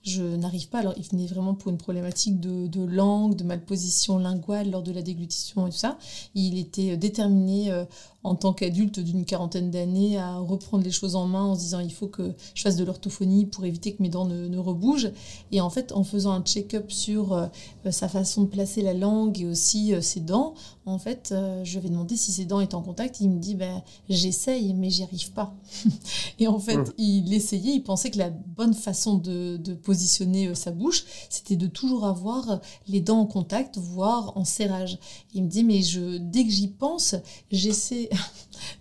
je 0.07 0.23
n'arrive 0.23 0.69
pas. 0.69 0.79
Alors, 0.79 0.93
il 0.97 1.03
venait 1.03 1.27
vraiment 1.27 1.53
pour 1.53 1.71
une 1.71 1.77
problématique 1.77 2.39
de, 2.39 2.85
langue, 2.85 3.35
de 3.35 3.43
malposition 3.43 4.17
linguale 4.17 4.71
lors 4.71 4.81
de 4.81 4.91
la 4.91 5.01
déglutition 5.01 5.67
et 5.67 5.69
tout 5.69 5.77
ça. 5.77 5.97
Il 6.33 6.57
était 6.57 6.91
euh, 6.91 6.97
déterminé 6.97 7.71
euh, 7.71 7.83
en 8.23 8.35
tant 8.35 8.53
qu'adulte 8.53 8.99
d'une 8.99 9.25
quarantaine 9.25 9.71
d'années 9.71 10.17
à 10.17 10.37
reprendre 10.37 10.83
les 10.83 10.91
choses 10.91 11.15
en 11.15 11.27
main 11.27 11.43
en 11.43 11.55
se 11.55 11.61
disant 11.61 11.79
il 11.79 11.93
faut 11.93 12.07
que 12.07 12.33
je 12.53 12.61
fasse 12.61 12.75
de 12.75 12.83
l'orthophonie 12.83 13.45
pour 13.45 13.65
éviter 13.65 13.93
que 13.93 14.01
mes 14.01 14.09
dents 14.09 14.25
ne, 14.25 14.57
rebougent. 14.57 15.11
Et 15.51 15.61
en 15.61 15.69
fait, 15.69 15.91
en 15.91 16.03
faisant 16.03 16.31
un 16.31 16.41
check-up 16.41 16.91
sur 16.91 17.33
euh, 17.33 17.47
sa 17.91 18.09
façon 18.09 18.43
de 18.43 18.47
placer 18.47 18.81
la 18.81 18.93
langue 18.93 19.39
et 19.39 19.45
aussi 19.45 19.93
ses 20.01 20.19
dents, 20.19 20.55
en 20.87 20.99
fait, 20.99 21.33
euh, 21.33 21.65
je 21.65 21.79
vais 21.79 21.89
demander 21.89 22.15
si 22.15 22.31
ses 22.31 22.45
dents 22.45 22.61
étaient 22.61 22.75
en 22.75 22.81
contact. 22.81 23.19
Il 23.19 23.29
me 23.29 23.39
dit, 23.39 23.55
ben, 23.55 23.83
j'essaye, 24.09 24.73
mais 24.73 24.89
j'y 24.89 25.03
arrive 25.03 25.31
pas. 25.33 25.53
et 26.39 26.47
en 26.47 26.59
fait, 26.59 26.79
il 26.97 27.33
essayait, 27.33 27.73
il 27.73 27.83
pensait 27.83 28.09
que 28.09 28.17
la 28.17 28.29
bonne 28.29 28.73
façon 28.73 29.15
de, 29.15 29.57
positionner 29.83 30.47
euh, 30.47 30.55
sa 30.55 30.71
bouche, 30.71 31.03
c'était 31.29 31.57
de 31.57 31.67
toujours 31.67 32.05
avoir 32.05 32.61
les 32.87 33.01
dents 33.01 33.19
en 33.19 33.25
contact, 33.25 33.77
voire 33.77 34.31
en 34.37 34.45
serrage. 34.45 34.97
il 35.33 35.43
me 35.43 35.49
dit, 35.49 35.65
mais 35.65 35.81
je, 35.81 36.17
dès 36.17 36.45
que 36.45 36.51
j'y 36.51 36.69
pense, 36.69 37.15
j'essaie 37.51 38.06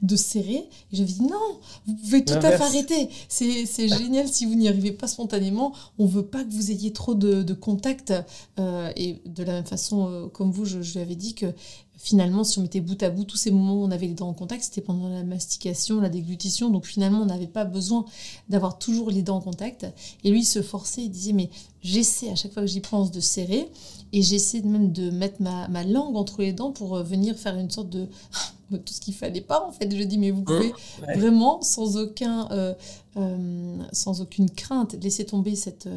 de 0.03 0.17
serrer. 0.17 0.69
Et 0.93 0.97
je 0.97 1.03
lui 1.03 1.13
dis, 1.13 1.23
non, 1.23 1.59
vous 1.87 1.95
pouvez 1.95 2.25
tout 2.25 2.35
à 2.35 2.53
fait 2.53 2.63
arrêter. 2.63 3.09
C'est 3.29 3.89
génial 3.89 4.29
si 4.29 4.47
vous 4.47 4.55
n'y 4.55 4.69
arrivez 4.69 4.93
pas 4.93 5.07
spontanément. 5.07 5.73
On 5.99 6.07
veut 6.07 6.27
pas 6.27 6.45
que 6.45 6.51
vous 6.51 6.71
ayez 6.71 6.93
trop 6.93 7.15
de, 7.15 7.53
contact. 7.55 8.13
Euh, 8.59 8.91
et 8.97 9.21
de 9.25 9.43
la 9.43 9.55
même 9.55 9.67
façon, 9.67 10.31
comme 10.33 10.51
vous, 10.51 10.65
je, 10.65 10.83
je 10.83 10.95
lui 10.95 11.01
avais 11.01 11.17
dit 11.17 11.35
que 11.35 11.47
finalement, 11.97 12.45
si 12.45 12.59
on 12.59 12.63
mettait 12.63 12.81
bout 12.81 13.03
à 13.03 13.11
bout 13.11 13.25
tous 13.25 13.37
ces 13.37 13.51
moments 13.51 13.75
où 13.75 13.85
on 13.85 13.91
avait 13.91 14.07
les 14.07 14.15
dents 14.15 14.29
en 14.29 14.35
contact, 14.35 14.65
c'était 14.65 14.81
pendant 14.81 15.09
la 15.09 15.25
mastication, 15.25 16.01
la 16.01 16.09
déglutition. 16.09 16.71
Donc 16.71 16.87
finalement, 16.87 17.21
on 17.23 17.27
n'avait 17.27 17.47
pas 17.47 17.65
besoin 17.65 18.05
d'avoir 18.49 18.79
toujours 18.79 19.11
les 19.11 19.23
dents 19.23 19.37
en 19.37 19.41
contact. 19.41 19.87
Et 20.23 20.31
lui, 20.31 20.41
il 20.41 20.45
se 20.45 20.63
forçait, 20.63 21.03
il 21.03 21.11
disait, 21.11 21.33
mais 21.33 21.51
j'essaie 21.83 22.31
à 22.31 22.35
chaque 22.35 22.53
fois 22.53 22.63
que 22.63 22.69
j'y 22.69 22.81
pense 22.81 23.11
de 23.11 23.21
serrer. 23.21 23.69
Et 24.13 24.23
j'essaie 24.23 24.63
même 24.63 24.93
de 24.93 25.11
mettre 25.11 25.43
ma, 25.43 25.69
ma, 25.69 25.85
langue 25.85 26.17
entre 26.17 26.43
les 26.43 26.53
dents 26.53 26.71
pour 26.71 26.97
euh, 26.97 27.03
venir 27.03 27.37
faire 27.37 27.57
une 27.57 27.71
sorte 27.71 27.91
de... 27.91 28.09
tout 28.71 28.93
ce 28.93 29.01
qu'il 29.01 29.15
fallait 29.15 29.41
pas 29.41 29.65
en 29.65 29.71
fait. 29.71 29.97
Je 29.97 30.03
dis 30.03 30.19
mais 30.19 30.33
vous 30.33 30.43
pouvez 30.43 30.73
vraiment 31.15 31.63
sans 31.63 31.97
aucun, 31.97 32.51
euh, 32.51 32.75
euh, 33.17 33.79
sans 33.93 34.21
aucune 34.21 34.51
crainte 34.51 34.97
laisser 35.01 35.25
tomber 35.25 35.55
cette, 35.55 35.89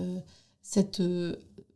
cette 0.62 1.02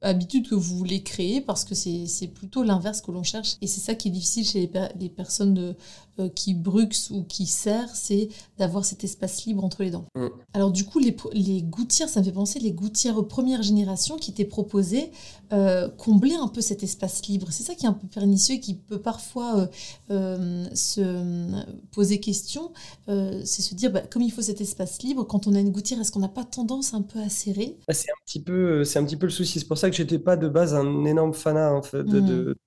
habitude 0.04 0.50
que 0.50 0.56
vous 0.56 0.78
voulez 0.78 1.02
créer 1.02 1.42
parce 1.42 1.66
que 1.66 1.74
c'est 1.76 2.28
plutôt 2.28 2.64
l'inverse 2.64 3.02
que 3.02 3.12
l'on 3.12 3.24
cherche. 3.24 3.56
Et 3.62 3.68
c'est 3.68 3.80
ça 3.80 3.96
qui 3.96 4.10
est 4.10 4.12
difficile 4.12 4.46
chez 4.46 4.70
les, 5.00 5.10
personnes 5.10 5.54
de, 5.54 5.76
euh, 6.20 6.30
qui 6.30 6.54
bruxent 6.54 7.10
ou 7.10 7.24
qui 7.24 7.48
serrent, 7.48 7.96
c'est 7.96 8.30
d'avoir 8.58 8.86
cet 8.86 9.04
espace 9.04 9.46
libre 9.46 9.64
entre 9.64 9.82
les 9.84 9.90
dents. 9.90 10.06
Mm. 10.16 10.28
Alors 10.54 10.72
du 10.72 10.86
coup, 10.86 11.00
les, 11.00 11.16
les, 11.34 11.64
gouttières, 11.64 12.08
ça 12.08 12.20
me 12.20 12.26
fait 12.26 12.32
penser 12.32 12.60
les 12.60 12.72
gouttières 12.72 13.24
première 13.26 13.64
génération 13.64 14.18
qui 14.18 14.30
étaient 14.30 14.46
proposées, 14.46 15.12
euh, 15.52 15.90
combler 15.90 16.36
un 16.36 16.48
peu 16.48 16.62
cet 16.62 16.84
espace 16.84 17.26
libre. 17.28 17.48
C'est 17.50 17.64
ça 17.64 17.74
qui 17.74 17.86
est 17.86 17.90
un 17.90 17.94
peu 17.94 18.08
pernicieux 18.08 18.56
et 18.56 18.60
qui 18.60 18.76
peut 18.76 19.00
parfois 19.00 19.68
euh, 20.12 20.66
se 20.76 21.64
poser 21.92 22.20
question. 22.20 22.72
c'est 23.08 23.62
se 23.62 23.74
dire, 23.74 23.92
bah, 23.92 24.02
comme 24.02 24.22
il 24.22 24.32
faut 24.32 24.42
cet 24.42 24.62
espace 24.62 25.02
libre, 25.02 25.24
quand 25.26 25.48
on 25.48 25.56
a 25.56 25.60
une 25.60 25.72
gouttière, 25.72 26.00
est-ce 26.00 26.12
qu'on 26.12 26.20
n'a 26.20 26.30
pas 26.30 26.44
tendance 26.44 26.94
un 26.94 27.02
peu 27.02 27.20
à 27.20 27.30
serrer? 27.30 27.78
Bah, 27.88 27.94
C'est 27.94 28.12
un, 28.12 28.22
petit 28.26 28.42
peu, 28.42 28.82
un 28.82 29.04
petit 29.06 29.18
peu 29.18 29.26
le 29.26 29.32
souci. 29.32 29.60
C'est 29.60 29.68
pour 29.68 29.78
ça 29.78 29.90
que 29.90 29.96
j'étais 29.96 30.20
pas 30.20 30.38
de 30.38 30.48
base 30.48 30.76
un 30.76 31.06
énorme 31.06 31.34
fanat 31.34 31.74
en 31.74 31.82
fait, 31.82 32.04
de, 32.04 32.20
mm 32.20 32.26
de, 32.26 32.58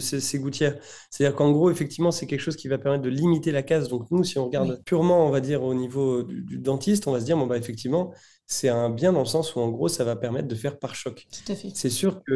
ces, 0.00 0.38
gouttières. 0.38 0.78
C'est-à-dire 1.10 1.36
qu'en 1.36 1.50
gros, 1.52 1.70
effectivement, 1.70 2.10
c'est 2.10 2.26
quelque 2.26 2.40
chose 2.40 2.56
qui 2.56 2.68
va 2.68 2.78
permettre 2.78 3.02
de 3.02 3.08
limiter 3.08 3.52
la 3.52 3.62
casse. 3.62 3.88
Donc 3.88 4.10
nous, 4.10 4.24
si 4.24 4.38
on 4.38 4.46
regarde 4.46 4.82
purement, 4.84 5.26
on 5.26 5.30
va 5.30 5.40
dire, 5.40 5.62
au 5.62 5.74
niveau 5.74 6.22
du, 6.22 6.58
dentiste, 6.58 7.06
on 7.06 7.12
va 7.12 7.20
se 7.20 7.24
dire, 7.24 7.36
bon, 7.36 7.46
bah, 7.46 7.56
effectivement, 7.56 8.12
c'est 8.46 8.68
un 8.68 8.90
bien 8.90 9.12
dans 9.12 9.20
le 9.20 9.26
sens 9.26 9.54
où, 9.54 9.60
en 9.60 9.68
gros, 9.68 9.88
ça 9.88 10.04
va 10.04 10.16
permettre 10.16 10.48
de 10.48 10.54
faire 10.54 10.78
par 10.78 10.94
choc. 10.94 11.26
Tout 11.30 11.52
à 11.52 11.54
fait. 11.54 11.70
C'est 11.74 11.90
sûr 11.90 12.22
que, 12.22 12.34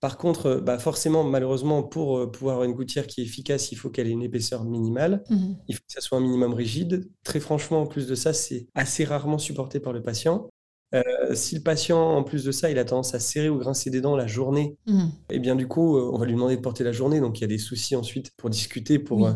par 0.00 0.16
contre, 0.16 0.56
bah, 0.56 0.78
forcément, 0.78 1.24
malheureusement, 1.24 1.82
pour 1.82 2.18
euh, 2.18 2.30
pouvoir 2.30 2.54
avoir 2.54 2.68
une 2.68 2.74
gouttière 2.74 3.06
qui 3.06 3.20
est 3.20 3.24
efficace, 3.24 3.70
il 3.70 3.76
faut 3.76 3.90
qu'elle 3.90 4.06
ait 4.06 4.12
une 4.12 4.22
épaisseur 4.22 4.64
minimale. 4.64 5.22
Mmh 5.28 5.54
il 5.68 5.74
faut 5.74 5.82
que 5.86 5.92
ça 5.92 6.00
soit 6.00 6.18
un 6.18 6.22
minimum 6.22 6.54
rigide. 6.54 7.10
Très 7.22 7.40
franchement, 7.40 7.82
en 7.82 7.86
plus 7.86 8.06
de 8.06 8.14
ça, 8.14 8.32
c'est 8.32 8.66
assez 8.74 9.04
rarement 9.04 9.38
supporté 9.38 9.78
par 9.78 9.92
le 9.92 10.02
patient. 10.02 10.48
Euh, 10.94 11.34
si 11.34 11.54
le 11.54 11.62
patient, 11.62 12.16
en 12.16 12.24
plus 12.24 12.44
de 12.44 12.50
ça, 12.50 12.70
il 12.70 12.78
a 12.78 12.84
tendance 12.84 13.14
à 13.14 13.20
serrer 13.20 13.48
ou 13.48 13.58
grincer 13.58 13.90
des 13.90 14.00
dents 14.00 14.16
la 14.16 14.26
journée, 14.26 14.76
mmh. 14.86 15.00
et 15.30 15.36
eh 15.36 15.38
bien 15.38 15.54
du 15.54 15.68
coup, 15.68 15.96
euh, 15.96 16.10
on 16.12 16.18
va 16.18 16.26
lui 16.26 16.32
demander 16.32 16.56
de 16.56 16.60
porter 16.60 16.82
la 16.82 16.92
journée. 16.92 17.20
Donc 17.20 17.38
il 17.38 17.42
y 17.42 17.44
a 17.44 17.48
des 17.48 17.58
soucis 17.58 17.94
ensuite 17.94 18.32
pour 18.36 18.50
discuter, 18.50 18.98
pour, 18.98 19.26
euh, 19.26 19.32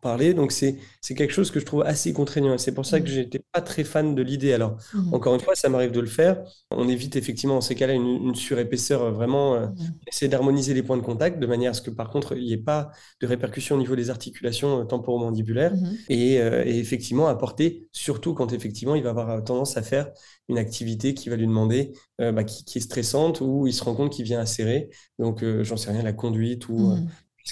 parler. 0.00 0.34
Donc, 0.34 0.52
c'est 0.52 0.76
quelque 1.14 1.32
chose 1.32 1.50
que 1.50 1.60
je 1.60 1.64
trouve 1.64 1.82
assez 1.82 2.12
contraignant. 2.12 2.54
Et 2.54 2.58
c'est 2.58 2.74
pour 2.74 2.86
ça 2.86 3.00
que 3.00 3.04
mmh. 3.04 3.12
je 3.12 3.20
n'étais 3.20 3.40
pas 3.52 3.60
très 3.60 3.84
fan 3.84 4.14
de 4.14 4.22
l'idée. 4.22 4.52
Alors, 4.52 4.76
mmh. 4.94 5.14
encore 5.14 5.34
une 5.34 5.40
fois, 5.40 5.54
ça 5.54 5.68
m'arrive 5.68 5.92
de 5.92 6.00
le 6.00 6.06
faire. 6.06 6.42
On 6.70 6.88
évite 6.88 7.16
effectivement, 7.16 7.58
en 7.58 7.60
ces 7.60 7.74
cas-là, 7.74 7.94
une, 7.94 8.34
surépaisseur. 8.34 9.02
Euh, 9.02 9.10
vraiment, 9.10 9.54
euh, 9.54 9.66
mmh. 9.66 9.74
essayer 10.08 10.28
d'harmoniser 10.28 10.74
les 10.74 10.82
points 10.82 10.96
de 10.96 11.02
contact 11.02 11.38
de 11.38 11.46
manière 11.46 11.70
à 11.70 11.74
ce 11.74 11.82
que, 11.82 11.90
par 11.90 12.10
contre, 12.10 12.36
il 12.36 12.44
n'y 12.44 12.52
ait 12.52 12.56
pas 12.56 12.90
de 13.20 13.26
répercussions 13.26 13.76
au 13.76 13.78
niveau 13.78 13.96
des 13.96 14.10
articulations 14.10 14.80
euh, 14.80 14.84
temporomandibulaires. 14.84 15.74
Et, 16.08 16.34
et, 16.34 16.78
effectivement, 16.78 17.28
apporter, 17.28 17.88
surtout 17.92 18.34
quand 18.34 18.52
effectivement, 18.52 18.94
il 18.94 19.02
va 19.02 19.10
avoir 19.10 19.42
tendance 19.44 19.76
à 19.76 19.82
faire 19.82 20.10
une 20.48 20.58
activité 20.58 21.14
qui 21.14 21.28
va 21.28 21.36
lui 21.36 21.46
demander, 21.46 21.92
bah, 22.18 22.44
qui, 22.44 22.78
est 22.78 22.80
stressante, 22.80 23.40
ou 23.40 23.66
il 23.66 23.72
se 23.72 23.84
rend 23.84 23.94
compte 23.94 24.12
qu'il 24.12 24.24
vient 24.24 24.40
à 24.40 24.46
serrer. 24.46 24.90
Donc, 25.18 25.44
j'en 25.62 25.76
sais 25.76 25.90
rien, 25.90 26.02
la 26.02 26.12
conduite 26.12 26.68
ou 26.68 26.96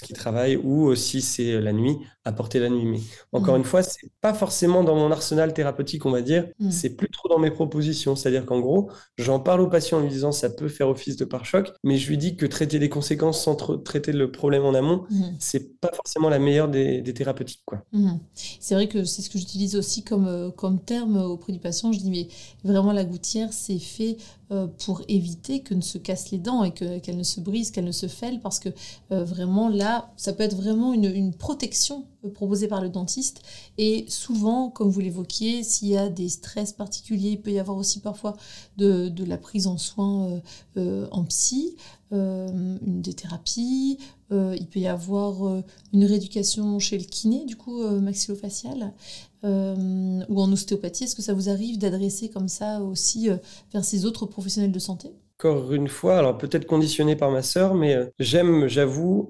qui 0.01 0.13
travaille 0.13 0.55
ou 0.57 0.95
si 0.95 1.21
c'est 1.21 1.59
la 1.59 1.73
nuit, 1.73 1.97
apporter 2.29 2.59
la 2.59 2.69
nuit. 2.69 2.85
Mais 2.85 2.99
encore 3.33 3.55
mmh. 3.55 3.57
une 3.57 3.63
fois, 3.63 3.83
c'est 3.83 4.09
pas 4.21 4.33
forcément 4.33 4.83
dans 4.83 4.95
mon 4.95 5.11
arsenal 5.11 5.53
thérapeutique, 5.53 6.05
on 6.05 6.11
va 6.11 6.21
dire. 6.21 6.47
Mmh. 6.59 6.71
C'est 6.71 6.91
plus 6.91 7.09
trop 7.09 7.27
dans 7.27 7.39
mes 7.39 7.51
propositions. 7.51 8.15
C'est-à-dire 8.15 8.45
qu'en 8.45 8.59
gros, 8.59 8.89
j'en 9.17 9.39
parle 9.39 9.61
au 9.61 9.67
patient 9.67 9.97
en 9.97 10.01
lui 10.01 10.09
disant 10.09 10.31
ça 10.31 10.49
peut 10.49 10.69
faire 10.69 10.89
office 10.89 11.17
de 11.17 11.25
pare-choc, 11.25 11.71
mais 11.83 11.97
je 11.97 12.07
lui 12.09 12.17
dis 12.17 12.35
que 12.35 12.45
traiter 12.45 12.79
les 12.79 12.89
conséquences 12.89 13.43
sans 13.43 13.55
traiter 13.55 14.11
le 14.11 14.31
problème 14.31 14.63
en 14.63 14.73
amont, 14.73 15.05
mmh. 15.09 15.23
c'est 15.39 15.79
pas 15.79 15.91
forcément 15.93 16.29
la 16.29 16.39
meilleure 16.39 16.69
des, 16.69 17.03
thérapeutiques. 17.13 17.63
Quoi. 17.65 17.83
C'est 18.59 18.75
vrai 18.75 18.87
que 18.87 19.03
c'est 19.03 19.21
ce 19.21 19.29
que 19.29 19.39
j'utilise 19.39 19.75
aussi 19.75 20.03
comme, 20.03 20.27
euh, 20.27 20.51
comme 20.51 20.79
terme 20.79 21.17
auprès 21.17 21.51
du 21.53 21.59
patient. 21.59 21.91
Je 21.91 21.99
dis, 21.99 22.11
mais 22.11 22.27
vraiment, 22.63 22.93
la 22.93 23.03
gouttière, 23.03 23.51
c'est 23.51 23.79
fait 23.79 24.17
euh, 24.51 24.67
pour 24.85 25.03
éviter 25.07 25.61
que 25.61 25.73
ne 25.73 25.81
se 25.81 25.97
casse 25.97 26.31
les 26.31 26.39
dents 26.39 26.63
et 26.63 26.71
qu'elle 26.71 27.17
ne 27.17 27.23
se 27.23 27.39
brise, 27.39 27.71
qu'elle 27.71 27.85
ne 27.85 27.91
se 27.91 28.07
fêle, 28.07 28.39
parce 28.41 28.59
que 28.59 28.69
euh, 29.11 29.23
vraiment 29.23 29.69
là, 29.69 30.11
ça 30.17 30.33
peut 30.33 30.43
être 30.43 30.55
vraiment 30.55 30.93
une, 30.93 31.05
une 31.05 31.33
protection 31.33 32.05
euh, 32.25 32.29
proposée 32.29 32.67
par 32.67 32.81
le 32.81 32.89
dentiste. 32.89 33.41
Et 33.77 34.05
souvent, 34.07 34.69
comme 34.69 34.89
vous 34.89 34.99
l'évoquiez, 34.99 35.63
s'il 35.63 35.89
y 35.89 35.97
a 35.97 36.09
des 36.09 36.29
stress 36.29 36.73
particuliers, 36.73 37.31
il 37.31 37.41
peut 37.41 37.51
y 37.51 37.59
avoir 37.59 37.77
aussi 37.77 37.99
parfois 37.99 38.35
de, 38.77 39.09
de 39.09 39.23
la 39.23 39.37
prise 39.37 39.67
en 39.67 39.77
soins 39.77 40.41
en 40.77 41.23
psy, 41.25 41.75
une 42.11 43.01
des 43.01 43.13
thérapies, 43.13 43.97
il 44.31 44.67
peut 44.71 44.79
y 44.79 44.87
avoir 44.87 45.63
une 45.93 46.05
rééducation 46.05 46.79
chez 46.79 46.97
le 46.97 47.03
kiné, 47.03 47.45
du 47.45 47.55
coup, 47.55 47.81
maxillofacial. 47.99 48.93
Euh, 49.45 50.21
ou 50.27 50.41
en 50.41 50.51
ostéopathie 50.51 51.05
Est-ce 51.05 51.15
que 51.15 51.21
ça 51.21 51.33
vous 51.33 51.49
arrive 51.49 51.77
d'adresser 51.77 52.29
comme 52.29 52.49
ça 52.49 52.81
aussi 52.81 53.29
euh, 53.29 53.37
vers 53.71 53.85
ces 53.85 54.05
autres 54.05 54.25
professionnels 54.25 54.71
de 54.71 54.79
santé? 54.79 55.13
Encore 55.39 55.71
une 55.71 55.87
fois, 55.87 56.17
alors 56.17 56.37
peut-être 56.37 56.65
conditionné 56.65 57.15
par 57.15 57.31
ma 57.31 57.41
sœur, 57.41 57.73
mais 57.73 57.95
euh, 57.95 58.05
j'aime, 58.19 58.67
j'avoue, 58.67 59.29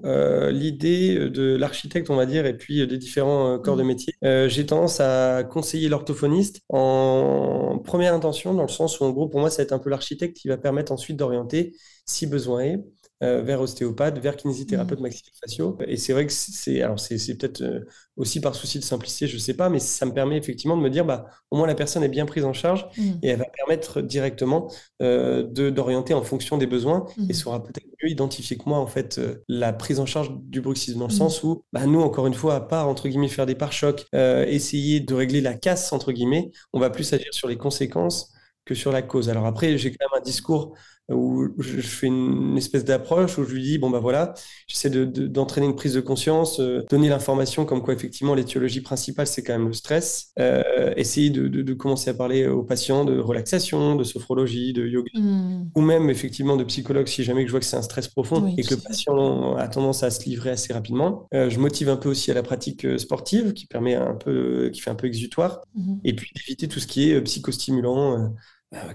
l'idée 0.50 1.30
de 1.30 1.56
l'architecte, 1.56 2.10
on 2.10 2.16
va 2.16 2.26
dire, 2.26 2.46
et 2.46 2.56
puis 2.56 2.86
des 2.86 2.98
différents 2.98 3.58
corps 3.58 3.76
de 3.76 3.82
mmh. 3.82 3.86
métier. 3.86 4.14
J'ai 4.22 4.66
tendance 4.66 5.00
à 5.00 5.44
conseiller 5.44 5.88
l'orthophoniste 5.88 6.62
en 6.68 7.78
première 7.84 8.14
intention, 8.14 8.54
dans 8.54 8.62
le 8.62 8.68
sens 8.68 8.98
où, 9.00 9.04
en 9.04 9.10
gros, 9.10 9.28
pour 9.28 9.40
moi, 9.40 9.50
ça 9.50 9.58
va 9.58 9.62
être 9.64 9.72
un 9.72 9.78
peu 9.78 9.90
l'architecte 9.90 10.36
qui 10.36 10.48
va 10.48 10.56
permettre 10.56 10.92
ensuite 10.92 11.16
d'orienter, 11.16 11.74
si 12.06 12.26
besoin 12.26 12.60
est, 12.60 12.80
euh, 13.22 13.42
vers 13.42 13.60
ostéopathe, 13.60 14.18
vers 14.18 14.34
kinésithérapeute 14.34 14.98
mmh. 14.98 15.02
maxillofaciaux. 15.02 15.76
Et 15.86 15.98
c'est 15.98 16.14
vrai 16.14 16.24
que 16.24 16.32
c'est, 16.32 16.80
alors 16.80 16.98
c'est, 16.98 17.18
peut-être 17.36 17.60
euh, 17.60 17.80
aussi 18.16 18.40
par 18.40 18.54
souci 18.54 18.78
de 18.78 18.84
simplicité, 18.84 19.26
je 19.26 19.34
ne 19.34 19.40
sais 19.40 19.52
pas, 19.52 19.68
mais 19.68 19.78
ça 19.78 20.06
me 20.06 20.14
permet 20.14 20.38
effectivement 20.38 20.74
de 20.74 20.82
me 20.82 20.88
dire, 20.88 21.04
bah, 21.04 21.26
au 21.50 21.58
moins 21.58 21.66
la 21.66 21.74
personne 21.74 22.02
est 22.02 22.08
bien 22.08 22.24
prise 22.24 22.46
en 22.46 22.54
charge 22.54 22.86
mmh. 22.96 23.02
et 23.22 23.28
elle 23.28 23.38
va 23.38 23.44
permettre 23.44 24.00
directement 24.00 24.72
euh, 25.02 25.42
de, 25.42 25.68
d'orienter 25.68 26.14
en 26.14 26.22
fonction 26.22 26.56
des 26.56 26.66
besoins 26.66 27.04
et 27.18 27.32
mmh. 27.32 27.34
saura 27.34 27.62
peut-être 27.62 27.86
mieux 28.02 28.08
identifier 28.08 28.56
que 28.56 28.64
moi, 28.64 28.78
en 28.78 28.86
fait, 28.86 29.20
la 29.48 29.74
prise 29.74 30.00
en 30.00 30.06
charge 30.06 30.30
du 30.34 30.62
bruxisme, 30.62 31.00
dans 31.00 31.08
le 31.08 31.12
sens 31.12 31.42
où, 31.42 31.62
bah, 31.74 31.84
nous, 31.84 32.00
encore 32.00 32.26
une 32.26 32.32
fois, 32.32 32.54
à 32.54 32.60
part, 32.60 32.88
entre 32.88 33.06
guillemets, 33.06 33.28
faire 33.28 33.44
des 33.44 33.54
pare-chocs, 33.54 34.06
essayer 34.14 35.00
de 35.00 35.12
régler 35.12 35.42
la 35.42 35.52
casse, 35.52 35.92
entre 35.92 36.12
guillemets, 36.12 36.52
on 36.72 36.80
va 36.80 36.88
plus 36.88 37.12
agir 37.12 37.34
sur 37.34 37.48
les 37.48 37.58
conséquences 37.58 38.32
que 38.64 38.74
sur 38.74 38.92
la 38.92 39.02
cause. 39.02 39.28
Alors 39.28 39.46
après, 39.46 39.76
j'ai 39.78 39.90
quand 39.90 40.06
même 40.10 40.20
un 40.20 40.24
discours 40.24 40.74
où 41.10 41.48
je 41.58 41.80
fais 41.80 42.06
une 42.06 42.56
espèce 42.56 42.84
d'approche 42.84 43.38
où 43.38 43.44
je 43.44 43.54
lui 43.54 43.62
dis 43.62 43.78
bon 43.78 43.90
bah 43.90 43.98
voilà 43.98 44.34
j'essaie 44.66 44.90
d'entraîner 44.90 45.66
une 45.66 45.76
prise 45.76 45.94
de 45.94 46.00
conscience 46.00 46.60
euh, 46.60 46.84
donner 46.88 47.08
l'information 47.08 47.64
comme 47.64 47.82
quoi 47.82 47.94
effectivement 47.94 48.34
l'étiologie 48.34 48.80
principale 48.80 49.26
c'est 49.26 49.42
quand 49.42 49.52
même 49.52 49.68
le 49.68 49.72
stress 49.72 50.32
euh, 50.38 50.92
essayer 50.96 51.30
de, 51.30 51.72
commencer 51.74 52.10
à 52.10 52.14
parler 52.14 52.46
aux 52.46 52.62
patients 52.62 53.04
de 53.04 53.18
relaxation 53.18 53.96
de 53.96 54.04
sophrologie 54.04 54.72
de 54.72 54.86
yoga 54.86 55.10
hmm. 55.14 55.70
ou 55.74 55.80
même 55.80 56.10
effectivement 56.10 56.56
de 56.56 56.64
psychologue 56.64 57.06
si 57.06 57.24
jamais 57.24 57.46
je 57.46 57.50
vois 57.50 57.60
que 57.60 57.66
c'est 57.66 57.76
un 57.76 57.82
stress 57.82 58.08
profond 58.08 58.52
et 58.56 58.62
que 58.62 58.74
le 58.74 58.80
patient 58.80 59.56
a 59.56 59.68
tendance 59.68 60.02
à 60.02 60.10
se 60.10 60.24
livrer 60.24 60.50
assez 60.50 60.72
rapidement 60.72 61.26
euh, 61.34 61.48
je 61.48 61.58
motive 61.58 61.88
un 61.88 61.96
peu 61.96 62.08
aussi 62.08 62.30
à 62.30 62.34
la 62.34 62.42
pratique 62.42 62.86
sportive 62.98 63.52
qui 63.52 63.66
permet 63.66 63.94
un 63.94 64.14
peu 64.14 64.70
qui 64.72 64.80
fait 64.80 64.90
un 64.90 64.94
peu 64.94 65.06
exutoire 65.06 65.62
hmm. 65.74 65.96
et 66.04 66.14
puis 66.14 66.30
d'éviter 66.34 66.68
tout 66.68 66.80
ce 66.80 66.86
qui 66.86 67.10
est 67.10 67.20
psychostimulant 67.22 68.32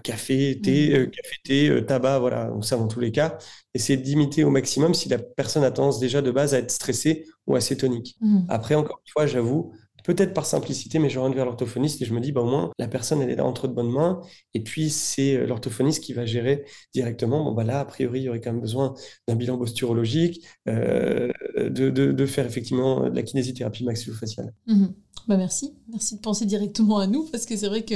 café, 0.04 0.60
thé, 0.62 0.90
mmh. 0.90 0.96
euh, 0.96 1.06
café, 1.08 1.36
thé, 1.44 1.70
euh, 1.70 1.82
tabac, 1.82 2.20
voilà, 2.20 2.46
donc 2.46 2.66
ça 2.66 2.78
dans 2.78 2.88
tous 2.88 3.00
les 3.00 3.12
cas. 3.12 3.38
Essayer 3.74 3.98
d'imiter 3.98 4.44
au 4.44 4.50
maximum 4.50 4.94
si 4.94 5.10
la 5.10 5.18
personne 5.18 5.64
a 5.64 5.72
tendance 5.72 6.00
déjà 6.00 6.22
de 6.22 6.32
base 6.32 6.54
à 6.54 6.60
être 6.60 6.72
stressée 6.72 7.26
ou 7.48 7.56
assez 7.56 7.76
tonique. 7.76 8.16
Mmh. 8.22 8.46
Après, 8.50 8.76
encore 8.76 9.02
une 9.06 9.12
fois, 9.12 9.26
j'avoue, 9.26 9.74
peut-être 10.06 10.34
par 10.34 10.46
simplicité, 10.46 11.00
mais 11.00 11.10
je 11.10 11.20
rentre 11.20 11.36
vers 11.36 11.46
l'orthophoniste 11.46 12.02
et 12.02 12.06
je 12.06 12.14
me 12.14 12.22
dis, 12.22 12.32
bah, 12.32 12.42
au 12.42 12.46
moins, 12.46 12.72
la 12.78 12.88
personne, 12.88 13.22
elle 13.22 13.30
est 13.30 13.36
là 13.36 13.46
entre 13.46 13.68
de 13.68 13.74
bonnes 13.74 13.92
mains. 13.92 14.22
Et 14.54 14.62
puis, 14.62 14.90
c'est 14.90 15.36
euh, 15.36 15.48
l'orthophoniste 15.48 16.04
qui 16.04 16.14
va 16.14 16.26
gérer 16.26 16.64
directement. 16.94 17.44
Bon, 17.44 17.54
bah, 17.54 17.64
là, 17.64 17.80
a 17.80 17.86
priori, 17.86 18.22
il 18.22 18.24
y 18.24 18.30
aurait 18.30 18.40
quand 18.40 18.52
même 18.52 18.62
besoin 18.62 18.94
d'un 19.28 19.36
bilan 19.36 19.58
posturologique, 19.58 20.46
euh, 20.70 21.32
de, 21.58 21.90
de, 21.90 22.26
faire 22.26 22.46
effectivement 22.46 23.10
de 23.10 23.16
la 23.16 23.24
kinésithérapie 23.24 23.84
maxillofaciale. 23.84 24.54
Mmh 24.68 24.86
bah 25.28 25.38
merci, 25.38 25.74
merci 25.92 26.16
de 26.16 26.20
penser 26.22 26.46
directement 26.46 27.00
à 27.00 27.08
nous 27.08 27.24
parce 27.24 27.46
que 27.46 27.58
c'est 27.58 27.68
vrai 27.68 27.84
que 27.84 27.96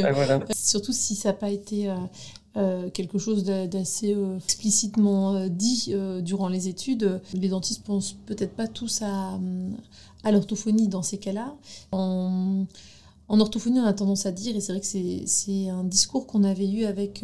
surtout 0.55 0.93
si 0.93 1.15
ça 1.15 1.29
n'a 1.29 1.33
pas 1.33 1.51
été 1.51 1.89
euh, 2.57 2.89
quelque 2.89 3.19
chose 3.19 3.43
d'assez 3.43 4.15
euh, 4.15 4.37
explicitement 4.37 5.35
euh, 5.35 5.47
dit 5.49 5.93
durant 6.21 6.49
les 6.49 6.67
études. 6.67 7.21
Les 7.33 7.47
dentistes 7.47 7.83
pensent 7.83 8.15
peut-être 8.25 8.53
pas 8.53 8.67
tous 8.67 9.01
à, 9.03 9.39
à 10.23 10.31
l'orthophonie 10.31 10.87
dans 10.87 11.03
ces 11.03 11.19
cas-là. 11.19 11.55
En, 11.91 12.65
en, 13.27 13.39
orthophonie, 13.39 13.79
on 13.79 13.85
a 13.85 13.93
tendance 13.93 14.25
à 14.25 14.31
dire, 14.31 14.55
et 14.55 14.61
c'est 14.61 14.73
vrai 14.73 14.81
que 14.81 14.87
c'est 15.27 15.69
un 15.69 15.83
discours 15.83 16.25
qu'on 16.25 16.43
avait 16.43 16.67
eu 16.67 16.85
avec, 16.85 17.23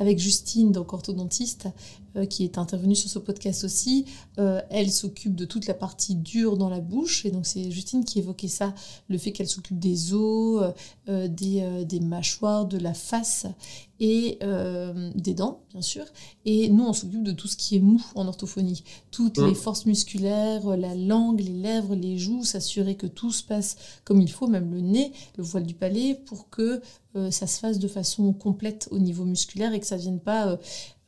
avec 0.00 0.18
Justine, 0.18 0.72
donc 0.72 0.92
orthodontiste, 0.92 1.68
euh, 2.16 2.24
qui 2.24 2.42
est 2.42 2.56
intervenue 2.56 2.96
sur 2.96 3.10
ce 3.10 3.18
podcast 3.18 3.64
aussi. 3.64 4.06
Euh, 4.38 4.62
elle 4.70 4.90
s'occupe 4.90 5.34
de 5.34 5.44
toute 5.44 5.66
la 5.66 5.74
partie 5.74 6.14
dure 6.14 6.56
dans 6.56 6.70
la 6.70 6.80
bouche. 6.80 7.26
Et 7.26 7.30
donc, 7.30 7.44
c'est 7.44 7.70
Justine 7.70 8.02
qui 8.02 8.18
évoquait 8.18 8.48
ça, 8.48 8.74
le 9.08 9.18
fait 9.18 9.32
qu'elle 9.32 9.46
s'occupe 9.46 9.78
des 9.78 10.14
os, 10.14 10.72
euh, 11.08 11.28
des, 11.28 11.84
des, 11.84 12.00
mâchoires, 12.00 12.64
de 12.64 12.78
la 12.78 12.94
face 12.94 13.46
et 14.00 14.38
des 15.16 15.34
dents, 15.34 15.60
bien 15.72 15.82
sûr. 15.82 16.04
Et 16.44 16.68
nous, 16.70 16.84
on 16.84 16.92
s'occupe 16.92 17.22
de 17.22 17.32
tout 17.32 17.48
ce 17.48 17.56
qui 17.56 17.76
est 17.76 17.80
mou 17.80 18.02
en 18.14 18.26
orthophonie. 18.26 18.84
Toutes 19.10 19.38
les 19.38 19.54
forces 19.54 19.86
musculaires, 19.86 20.76
la 20.76 20.94
langue, 20.94 21.40
les 21.40 21.52
lèvres, 21.52 21.94
les 21.94 22.16
joues, 22.16 22.44
s'assurer 22.44 22.94
que 22.94 23.08
tout 23.08 23.32
se 23.32 23.42
passe 23.42 23.76
comme 24.04 24.20
il 24.20 24.30
faut, 24.30 24.46
même 24.46 24.72
le 24.72 24.80
nez, 24.80 25.12
le 25.36 25.42
voile 25.42 25.66
du 25.66 25.74
palais, 25.74 26.14
pour 26.14 26.48
que 26.48 26.80
ça 27.30 27.48
se 27.48 27.58
fasse 27.58 27.80
de 27.80 27.88
façon 27.88 28.32
complète 28.32 28.88
au 28.92 28.98
niveau 28.98 29.24
musculaire 29.24 29.74
et 29.74 29.80
que 29.80 29.86
ça 29.86 29.96
ne 29.96 30.02
vienne 30.02 30.20
pas 30.20 30.58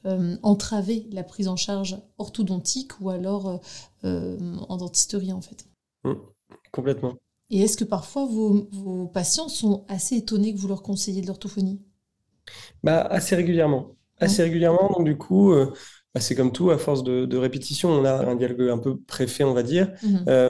euh, 0.06 0.36
entraver 0.42 1.06
la 1.12 1.22
prise 1.22 1.48
en 1.48 1.56
charge 1.56 1.98
orthodontique 2.18 3.00
ou 3.00 3.10
alors 3.10 3.48
euh, 3.48 3.56
euh, 4.04 4.56
en 4.68 4.76
dentisterie 4.76 5.32
en 5.32 5.40
fait. 5.40 5.66
Mmh, 6.04 6.14
complètement. 6.72 7.14
Et 7.50 7.62
est-ce 7.62 7.76
que 7.76 7.84
parfois 7.84 8.24
vos, 8.24 8.68
vos, 8.72 9.08
patients 9.08 9.48
sont 9.48 9.84
assez 9.88 10.16
étonnés 10.16 10.54
que 10.54 10.58
vous 10.58 10.68
leur 10.68 10.82
conseillez 10.82 11.20
de 11.20 11.26
l'orthophonie? 11.26 11.82
Bah, 12.82 13.02
Assez 13.02 13.36
régulièrement. 13.36 13.96
Assez 14.18 14.42
régulièrement, 14.42 14.90
donc 14.96 15.04
du 15.04 15.16
coup, 15.16 15.54
bah, 16.14 16.20
c'est 16.20 16.34
comme 16.34 16.52
tout, 16.52 16.70
à 16.70 16.78
force 16.78 17.02
de, 17.04 17.36
répétition, 17.36 17.90
on 17.90 18.04
a 18.04 18.26
un 18.26 18.34
dialogue 18.36 18.68
un 18.68 18.78
peu 18.78 18.98
préfet, 18.98 19.44
on 19.44 19.54
va 19.54 19.62
dire. 19.62 19.92
Mmh. 20.02 20.48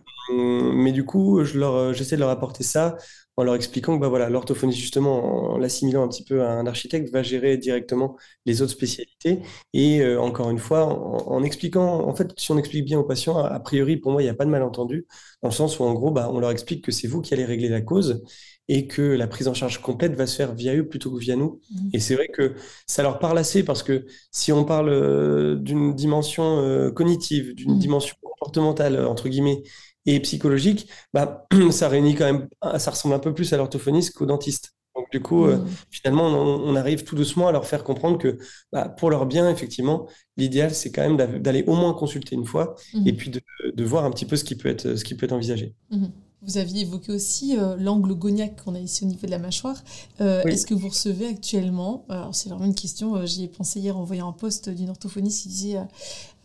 mais 0.75 0.93
du 0.93 1.05
coup, 1.05 1.45
j'essaie 1.45 2.17
de 2.17 2.21
leur 2.21 2.31
apporter 2.31 2.63
ça 2.63 2.97
en 3.41 3.45
leur 3.45 3.55
expliquant 3.55 3.97
que 3.97 4.01
bah, 4.03 4.09
voilà, 4.09 4.29
l'orthophonie, 4.29 4.75
justement, 4.75 5.53
en 5.55 5.59
l'assimilant 5.59 6.03
un 6.03 6.09
petit 6.09 6.25
peu 6.25 6.43
à 6.43 6.51
un 6.51 6.67
architecte, 6.67 7.11
va 7.11 7.23
gérer 7.23 7.57
directement 7.57 8.17
les 8.47 8.63
autres 8.63 8.73
spécialités. 8.73 9.41
Et 9.73 10.03
euh, 10.03 10.21
encore 10.21 10.51
une 10.51 10.59
fois, 10.59 10.85
en, 10.87 11.43
expliquant, 11.43 12.07
en 12.07 12.15
fait, 12.15 12.33
si 12.37 12.51
on 12.53 12.59
explique 12.59 12.85
bien 12.85 12.99
aux 12.99 13.05
patients, 13.05 13.39
a, 13.39 13.59
priori, 13.61 13.97
pour 13.97 14.13
moi, 14.13 14.23
il 14.23 14.27
n'y 14.27 14.31
a 14.31 14.35
pas 14.35 14.45
de 14.45 14.51
malentendu, 14.51 15.07
dans 15.43 15.49
le 15.49 15.55
sens 15.55 15.79
où, 15.79 15.85
en 15.85 15.95
gros, 15.95 16.11
bah, 16.11 16.29
on 16.33 16.39
leur 16.39 16.51
explique 16.51 16.85
que 16.85 16.93
c'est 16.93 17.09
vous 17.09 17.23
qui 17.23 17.33
allez 17.33 17.45
régler 17.45 17.69
la 17.69 17.81
cause 17.81 18.23
et 18.73 18.87
que 18.87 19.03
la 19.03 19.27
prise 19.27 19.49
en 19.49 19.53
charge 19.53 19.79
complète 19.83 20.15
va 20.15 20.29
se 20.29 20.37
faire 20.37 20.55
via 20.55 20.77
eux 20.77 20.87
plutôt 20.87 21.11
que 21.11 21.19
via 21.19 21.35
nous. 21.35 21.61
Mmh. 21.73 21.89
Et 21.93 21.99
c'est 21.99 22.15
vrai 22.15 22.29
que 22.29 22.55
ça 22.87 23.03
leur 23.03 23.19
parle 23.19 23.37
assez 23.37 23.65
parce 23.65 23.83
que 23.83 24.07
si 24.31 24.53
on 24.53 24.65
parle 24.65 24.91
euh, 24.91 25.57
d'une 25.57 25.93
dimension 25.93 26.61
euh, 26.61 26.93
cognitive, 26.93 27.53
d'une 27.57 27.75
mmh. 27.75 27.79
dimension 27.81 28.15
comportementale, 28.23 29.05
entre 29.05 29.29
guillemets, 29.29 29.65
et 30.07 30.21
psychologique, 30.21 30.89
bah, 31.13 31.49
ça 31.73 31.89
réunit 31.89 32.15
quand 32.15 32.27
même, 32.27 32.49
ça 32.79 32.93
ressemble 32.93 33.17
un 33.17 33.19
peu 33.19 33.35
plus 33.35 33.53
à 33.53 33.57
l'orthophoniste 33.57 34.15
qu'au 34.15 34.25
dentiste. 34.25 34.73
Donc 34.95 35.11
du 35.11 35.21
coup, 35.21 35.47
euh, 35.47 35.57
mmh. 35.57 35.69
finalement, 35.91 36.29
on, 36.29 36.77
arrive 36.77 37.03
tout 37.03 37.17
doucement 37.17 37.49
à 37.49 37.53
leur 37.53 37.67
faire 37.67 37.83
comprendre 37.83 38.19
que 38.19 38.39
bah, 38.71 38.89
pour 38.89 39.11
leur 39.11 39.27
bien, 39.27 39.51
effectivement, 39.51 40.07
l'idéal, 40.37 40.73
c'est 40.77 40.93
quand 40.93 41.03
même 41.03 41.41
d'aller 41.41 41.65
au 41.67 41.75
moins 41.75 41.93
consulter 41.93 42.37
une 42.37 42.47
fois 42.47 42.77
et 43.05 43.13
puis 43.15 43.31
de, 43.31 43.41
de, 43.75 43.85
voir 43.85 44.05
un 44.05 44.13
petit 44.13 44.27
peu 44.27 44.37
ce 44.37 44.45
qui 44.45 44.55
peut 44.55 44.69
être, 44.69 44.95
ce 44.95 45.03
qui 45.03 45.17
peut 45.17 45.27
être 45.27 45.33
envisagé. 45.33 45.75
Vous 46.43 46.57
aviez 46.57 46.83
évoqué 46.83 47.13
aussi 47.13 47.57
euh, 47.57 47.77
l'angle 47.77 48.15
goniaque 48.15 48.65
qu'on 48.65 48.75
a 48.75 48.81
ici 48.81 49.05
au 49.05 49.07
niveau 49.07 49.27
de 49.27 49.31
la 49.31 49.39
mâchoire. 49.39 49.77
Euh, 50.21 50.43
est-ce 50.45 50.67
que 50.67 50.73
vous 50.73 50.89
recevez 50.89 51.27
actuellement, 51.27 52.05
alors 52.09 52.35
c'est 52.35 52.49
vraiment 52.49 52.65
une 52.65 52.75
question, 52.75 53.17
euh, 53.17 53.27
j'y 53.27 53.45
ai 53.45 53.49
pensé 53.49 53.81
hier 53.81 53.97
en 53.97 54.05
voyant 54.05 54.29
un 54.29 54.33
poste 54.33 54.71
d'une 54.71 54.89
orthophoniste 54.89 55.43
qui 55.43 55.49
disait 55.49 55.79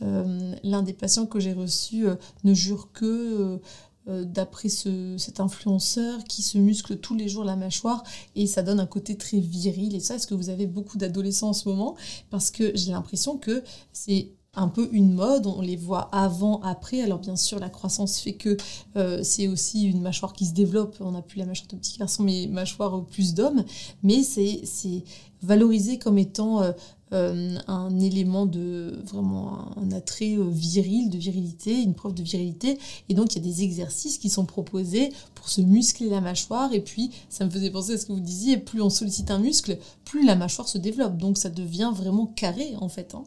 l'un 0.02 0.84
des 0.84 0.94
patients 0.94 1.26
que 1.26 1.40
j'ai 1.40 1.54
reçu 1.54 2.06
ne 2.44 2.54
jure 2.54 2.92
que 2.92 3.60
d'après 4.08 4.68
cet 4.70 5.40
influenceur 5.40 6.24
qui 6.26 6.42
se 6.42 6.58
muscle 6.58 6.98
tous 6.98 7.16
les 7.16 7.30
jours 7.30 7.46
la 7.46 7.56
mâchoire 7.56 8.04
et 8.36 8.46
ça 8.46 8.62
donne 8.62 8.80
un 8.80 8.86
côté 8.86 9.18
très 9.18 9.40
viril. 9.40 9.96
Et 9.96 10.02
ça 10.02 10.16
est-ce 10.16 10.28
que 10.28 10.36
vous 10.36 10.50
avez 10.50 10.68
beaucoup 10.68 10.98
d'adolescents 10.98 11.50
en 11.50 11.54
ce 11.54 11.70
moment? 11.70 11.96
Parce 12.30 12.52
que 12.52 12.76
j'ai 12.76 12.92
l'impression 12.92 13.38
que 13.38 13.64
c'est 13.94 14.34
un 14.56 14.68
peu 14.68 14.90
une 14.92 15.14
mode, 15.14 15.48
on 15.48 15.62
les 15.62 15.76
voit 15.76 16.10
avant, 16.12 16.62
après. 16.62 17.02
Alors 17.02 17.20
bien 17.20 17.36
sûr, 17.36 17.60
la 17.60 17.70
croissance 17.70 18.20
fait 18.20 18.34
que 18.34 18.58
euh, 18.96 19.22
c'est 19.24 19.48
aussi 19.48 19.90
une 19.90 20.02
mâchoire 20.02 20.34
qui 20.34 20.46
se 20.46 20.54
développe. 20.54 20.98
On 21.00 21.12
n'a 21.12 21.22
plus 21.22 21.40
la 21.40 21.46
mâchoire 21.46 21.68
de 21.70 21.76
petit 21.76 21.98
garçon, 21.98 22.24
mais 22.24 22.48
mâchoire 22.48 23.06
plus 23.06 23.34
d'homme. 23.34 23.64
Mais 24.04 24.24
c'est 24.24 25.04
valorisé 25.42 26.00
comme 26.00 26.18
étant 26.18 26.62
euh, 26.62 26.72
euh, 27.14 27.58
un 27.68 28.00
élément 28.00 28.46
de 28.48 29.00
vraiment 29.06 29.78
un 29.78 29.92
attrait 29.92 30.38
viril, 30.50 31.10
de 31.10 31.18
virilité, 31.18 31.82
une 31.82 31.94
preuve 31.94 32.16
de 32.16 32.24
virilité. 32.24 32.80
Et 33.10 33.14
donc 33.14 33.36
il 33.36 33.46
y 33.46 33.48
a 33.48 33.52
des 33.52 33.62
exercices 33.64 34.18
qui 34.18 34.30
sont 34.30 34.46
proposés 34.46 35.12
pour 35.36 35.50
se 35.50 35.62
muscler 35.62 36.10
la 36.10 36.22
mâchoire. 36.22 36.74
Et 36.74 36.82
puis 36.82 37.12
ça 37.30 37.46
me 37.46 37.50
faisait 37.50 37.70
penser 37.70 37.94
à 37.94 37.98
ce 37.98 38.06
que 38.06 38.14
vous 38.14 38.20
disiez, 38.20 38.58
plus 38.58 38.82
on 38.82 38.90
sollicite 38.90 39.32
un 39.32 39.40
muscle, 39.40 39.78
plus 40.04 40.26
la 40.26 40.36
mâchoire 40.36 40.68
se 40.68 40.78
développe. 40.78 41.18
Donc 41.18 41.38
ça 41.38 41.50
devient 41.50 41.92
vraiment 41.94 42.26
carré 42.26 42.74
en 42.80 42.90
fait. 42.90 43.14
Hein. 43.14 43.24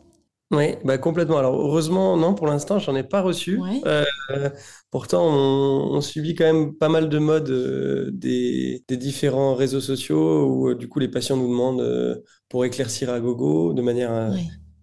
Oui, 0.51 0.77
bah 0.83 0.97
complètement. 0.97 1.37
Alors 1.37 1.61
heureusement, 1.61 2.17
non, 2.17 2.35
pour 2.35 2.47
l'instant, 2.47 2.79
j'en 2.79 2.97
ai 2.97 3.03
pas 3.03 3.21
reçu. 3.21 3.61
Euh, 3.85 4.05
pourtant, 4.91 5.27
on, 5.27 6.01
subit 6.01 6.35
quand 6.35 6.45
même 6.45 6.75
pas 6.75 6.89
mal 6.89 7.11
de 7.11 7.19
modes 7.19 7.51
euh, 7.51 8.11
des, 8.13 8.83
différents 8.89 9.55
réseaux 9.55 9.81
sociaux 9.81 10.47
où 10.47 10.71
euh, 10.71 10.75
du 10.75 10.89
coup 10.89 11.01
les 11.01 11.09
patients 11.09 11.37
nous 11.37 11.49
demandent 11.49 12.23
pour 12.49 12.65
éclaircir 12.65 13.11
à 13.11 13.21
gogo 13.21 13.75
de 13.75 13.83
manière 13.83 14.33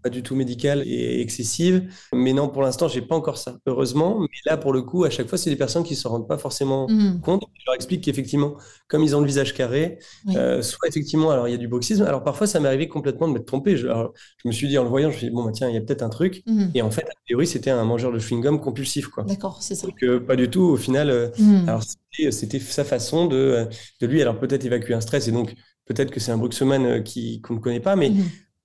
pas 0.05 0.11
du 0.11 0.21
tout 0.21 0.35
médicale 0.35 0.83
et 0.85 1.19
excessive. 1.19 1.89
Mais 2.13 2.31
non, 2.31 2.47
pour 2.47 2.61
l'instant, 2.61 2.87
j'ai 2.87 3.01
pas 3.01 3.15
encore 3.15 3.39
ça, 3.39 3.57
heureusement. 3.65 4.19
Mais 4.19 4.27
là, 4.45 4.55
pour 4.55 4.71
le 4.71 4.83
coup, 4.83 5.03
à 5.03 5.09
chaque 5.09 5.27
fois, 5.27 5.39
c'est 5.39 5.49
des 5.49 5.55
personnes 5.55 5.83
qui 5.83 5.95
se 5.95 6.07
rendent 6.07 6.27
pas 6.27 6.37
forcément 6.37 6.85
mmh. 6.87 7.21
compte. 7.21 7.43
Je 7.55 7.63
leur 7.65 7.73
explique 7.73 8.03
qu'effectivement, 8.03 8.55
comme 8.87 9.01
ils 9.01 9.15
ont 9.15 9.19
le 9.19 9.25
visage 9.25 9.55
carré, 9.55 9.97
euh, 10.35 10.61
soit 10.61 10.87
effectivement, 10.87 11.31
alors 11.31 11.47
il 11.47 11.51
y 11.51 11.53
a 11.55 11.57
du 11.57 11.67
bruxisme. 11.67 12.03
Alors 12.03 12.23
parfois, 12.23 12.45
ça 12.45 12.59
m'est 12.59 12.67
arrivé 12.67 12.87
complètement 12.87 13.27
de 13.27 13.33
m'être 13.33 13.47
trompé. 13.47 13.77
Je, 13.77 13.87
je, 13.87 14.47
me 14.47 14.51
suis 14.51 14.67
dit 14.67 14.77
en 14.77 14.83
le 14.83 14.89
voyant, 14.89 15.09
je 15.09 15.15
me 15.15 15.17
suis 15.17 15.27
dit, 15.29 15.33
bon, 15.33 15.43
bah, 15.43 15.51
tiens, 15.51 15.69
il 15.69 15.73
y 15.73 15.77
a 15.77 15.81
peut-être 15.81 16.03
un 16.03 16.09
truc. 16.09 16.43
Mmh. 16.45 16.65
Et 16.75 16.83
en 16.83 16.91
fait, 16.91 17.07
a 17.09 17.15
priori, 17.25 17.47
c'était 17.47 17.71
un 17.71 17.83
mangeur 17.83 18.11
de 18.11 18.19
chewing-gum 18.19 18.59
compulsif. 18.59 19.07
quoi. 19.07 19.23
D'accord, 19.23 19.63
c'est 19.63 19.73
ça. 19.73 19.87
Donc, 19.87 20.03
euh, 20.03 20.19
pas 20.19 20.35
du 20.35 20.51
tout. 20.51 20.61
Au 20.61 20.77
final, 20.77 21.09
euh, 21.09 21.29
mmh. 21.39 21.67
alors 21.67 21.81
c'était 22.29 22.59
sa 22.59 22.83
façon 22.83 23.25
de, 23.25 23.67
de 24.01 24.05
lui, 24.05 24.21
alors 24.21 24.37
peut-être 24.37 24.65
évacuer 24.65 24.93
un 24.93 25.01
stress. 25.01 25.27
Et 25.27 25.31
donc, 25.31 25.55
peut-être 25.85 26.11
que 26.11 26.19
c'est 26.19 26.31
un 26.31 26.37
bruxoman 26.37 27.01
qui 27.01 27.41
qu'on 27.41 27.55
ne 27.55 27.59
connaît 27.59 27.79
pas, 27.79 27.95
mais 27.95 28.11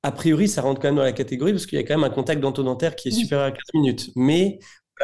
a 0.02 0.12
priori, 0.12 0.48
ça 0.48 0.62
rentre 0.62 0.80
quand 0.80 0.88
même 0.88 0.96
dans 0.96 1.02
la 1.02 1.12
catégorie 1.12 1.52
parce 1.52 1.66
qu'il 1.66 1.78
y 1.78 1.82
a 1.82 1.84
quand 1.84 1.94
même 1.94 2.04
un 2.04 2.14
contact 2.14 2.40
dentodentaire 2.40 2.96
qui 2.96 3.08
est 3.08 3.12
supérieur 3.12 3.46
à 3.46 3.52
4 3.52 3.60
minutes. 3.74 4.10
Mais 4.16 4.58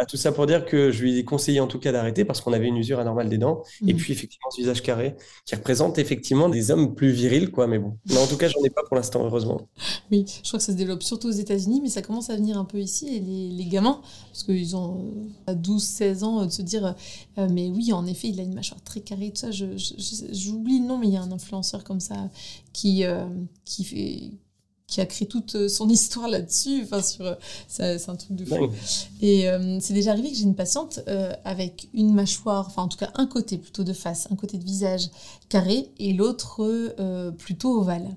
tout 0.04 0.16
ça 0.16 0.32
pour 0.32 0.46
dire 0.46 0.66
que 0.66 0.90
je 0.90 1.02
lui 1.02 1.18
ai 1.18 1.24
conseillé 1.24 1.60
en 1.60 1.66
tout 1.66 1.78
cas 1.78 1.92
d'arrêter 1.92 2.24
parce 2.24 2.40
qu'on 2.40 2.52
avait 2.52 2.66
une 2.66 2.76
usure 2.76 2.98
anormale 2.98 3.28
des 3.28 3.38
dents. 3.38 3.62
Et 3.86 3.94
mmh. 3.94 3.96
puis 3.96 4.12
effectivement, 4.12 4.50
ce 4.50 4.60
visage 4.60 4.82
carré 4.82 5.16
qui 5.46 5.54
représente 5.54 5.98
effectivement 5.98 6.48
des 6.48 6.70
hommes 6.70 6.94
plus 6.94 7.10
virils, 7.10 7.50
quoi. 7.50 7.66
Mais 7.66 7.78
bon, 7.78 7.96
en 8.10 8.26
tout 8.26 8.36
cas, 8.36 8.48
j'en 8.48 8.62
ai 8.64 8.70
pas 8.70 8.82
pour 8.86 8.96
l'instant, 8.96 9.24
heureusement. 9.24 9.68
Oui, 10.10 10.24
je 10.42 10.48
crois 10.48 10.58
que 10.58 10.64
ça 10.64 10.72
se 10.72 10.76
développe 10.76 11.02
surtout 11.02 11.28
aux 11.28 11.32
États-Unis, 11.32 11.80
mais 11.82 11.88
ça 11.88 12.02
commence 12.02 12.28
à 12.30 12.36
venir 12.36 12.58
un 12.58 12.64
peu 12.64 12.78
ici. 12.78 13.16
Et 13.16 13.20
les, 13.20 13.64
gamins, 13.64 14.00
parce 14.30 14.44
qu'ils 14.44 14.76
ont 14.76 15.12
euh, 15.48 15.52
à 15.52 15.54
12-16 15.54 16.24
ans, 16.24 16.42
euh, 16.42 16.46
de 16.46 16.52
se 16.52 16.62
dire, 16.62 16.94
euh, 17.38 17.48
mais 17.50 17.68
oui, 17.68 17.92
en 17.92 18.06
effet, 18.06 18.28
il 18.28 18.38
a 18.38 18.42
une 18.42 18.54
mâchoire 18.54 18.82
très 18.82 19.00
carrée, 19.00 19.30
tout 19.30 19.40
ça. 19.40 19.50
J'oublie 19.50 20.80
le 20.80 20.86
nom, 20.86 20.98
mais 20.98 21.08
il 21.08 21.14
y 21.14 21.16
a 21.16 21.22
un 21.22 21.32
influenceur 21.32 21.84
comme 21.84 22.00
ça 22.00 22.28
qui, 22.72 23.04
qui 23.64 23.84
fait 23.84 24.30
qui 24.86 25.00
a 25.00 25.06
créé 25.06 25.26
toute 25.26 25.54
euh, 25.56 25.68
son 25.68 25.88
histoire 25.90 26.28
là-dessus. 26.28 26.82
Enfin, 26.84 27.02
sur, 27.02 27.26
euh, 27.26 27.34
c'est 27.68 28.08
un 28.08 28.16
truc 28.16 28.36
de 28.36 28.44
fou. 28.44 28.70
Et 29.20 29.48
euh, 29.48 29.78
c'est 29.80 29.94
déjà 29.94 30.12
arrivé 30.12 30.30
que 30.30 30.36
j'ai 30.36 30.44
une 30.44 30.54
patiente 30.54 31.00
avec 31.44 31.88
une 31.94 32.14
mâchoire, 32.14 32.66
enfin 32.68 32.82
en 32.82 32.88
tout 32.88 32.98
cas 32.98 33.10
un 33.14 33.26
côté 33.26 33.58
plutôt 33.58 33.84
de 33.84 33.92
face, 33.92 34.28
un 34.30 34.36
côté 34.36 34.58
de 34.58 34.64
visage 34.64 35.10
carré 35.48 35.90
et 35.98 36.12
l'autre 36.12 36.94
plutôt 37.38 37.80
ovale. 37.80 38.16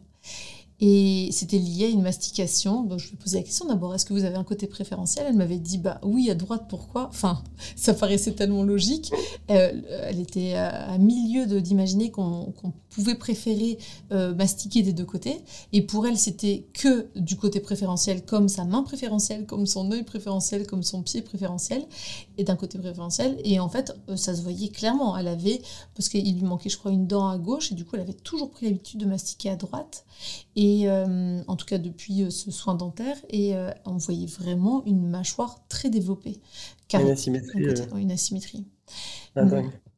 Et 0.82 1.28
c'était 1.34 1.58
lié 1.58 1.86
à 1.86 1.90
une 1.90 2.02
mastication. 2.02 2.84
Donc, 2.84 3.00
je 3.00 3.08
lui 3.08 3.16
ai 3.16 3.18
posé 3.18 3.38
la 3.38 3.44
question 3.44 3.66
d'abord, 3.66 3.94
est-ce 3.94 4.06
que 4.06 4.14
vous 4.14 4.24
avez 4.24 4.38
un 4.38 4.46
côté 4.46 4.66
préférentiel? 4.66 5.26
Elle 5.28 5.36
m'avait 5.36 5.58
dit, 5.58 5.78
bah 5.78 6.00
oui, 6.04 6.30
à 6.30 6.36
droite, 6.36 6.66
pourquoi? 6.70 7.08
Enfin, 7.10 7.44
ça 7.76 7.94
paraissait 7.94 8.32
tellement 8.32 8.64
logique. 8.64 9.12
Euh, 9.50 9.72
elle 10.04 10.20
était 10.20 10.54
à, 10.54 10.98
milieu 10.98 11.46
d'imaginer 11.60 12.12
qu'on 12.12 12.54
pouvait 12.90 13.16
préférer 13.16 13.78
euh, 14.12 14.34
mastiquer 14.34 14.82
des 14.82 14.94
deux 14.94 15.06
côtés. 15.06 15.42
Et 15.74 15.82
pour 15.82 16.08
elle, 16.08 16.18
c'était 16.18 16.66
que 16.74 17.08
du 17.16 17.36
côté 17.36 17.60
préférentiel, 17.60 18.26
comme 18.26 18.50
sa 18.50 18.66
main 18.66 18.84
préférentielle, 18.84 19.46
comme 19.46 19.66
son 19.66 19.92
œil 19.92 20.04
préférentiel, 20.04 20.66
comme 20.66 20.84
son 20.84 21.04
pied 21.04 21.22
préférentiel, 21.22 21.86
et 22.38 22.44
d'un 22.44 22.56
côté 22.56 22.78
préférentiel. 22.78 23.40
Et 23.44 23.60
en 23.60 23.70
fait, 23.70 23.94
euh, 24.10 24.16
ça 24.16 24.36
se 24.36 24.42
voyait 24.42 24.70
clairement. 24.70 25.18
Elle 25.18 25.28
avait, 25.28 25.62
parce 25.96 26.10
qu'il 26.10 26.36
lui 26.36 26.44
manquait, 26.44 26.70
je 26.70 26.78
crois, 26.78 26.92
une 26.92 27.08
dent 27.08 27.28
à 27.28 27.38
gauche, 27.38 27.72
et 27.72 27.76
du 27.76 27.86
coup, 27.86 27.96
elle 27.96 28.02
avait 28.02 28.14
toujours 28.14 28.50
pris 28.50 28.66
l'habitude 28.66 29.00
de 29.00 29.06
mastiquer 29.06 29.50
à 29.50 29.56
droite. 29.56 30.06
Et 30.56 30.90
euh, 30.90 31.42
en 31.48 31.56
tout 31.56 31.66
cas, 31.66 31.78
depuis 31.78 32.32
ce 32.32 32.52
soin 32.52 32.76
dentaire, 32.76 33.18
et 33.30 33.54
on 33.86 33.98
voyait 33.98 34.26
vraiment 34.26 34.84
une 34.86 35.08
mâchoire 35.08 35.62
très 35.70 35.90
développée. 35.90 36.40
une 36.94 37.10
asymétrie. 37.10 37.66
une 37.96 38.12
asymétrie. 38.12 38.66
Ah, 39.36 39.46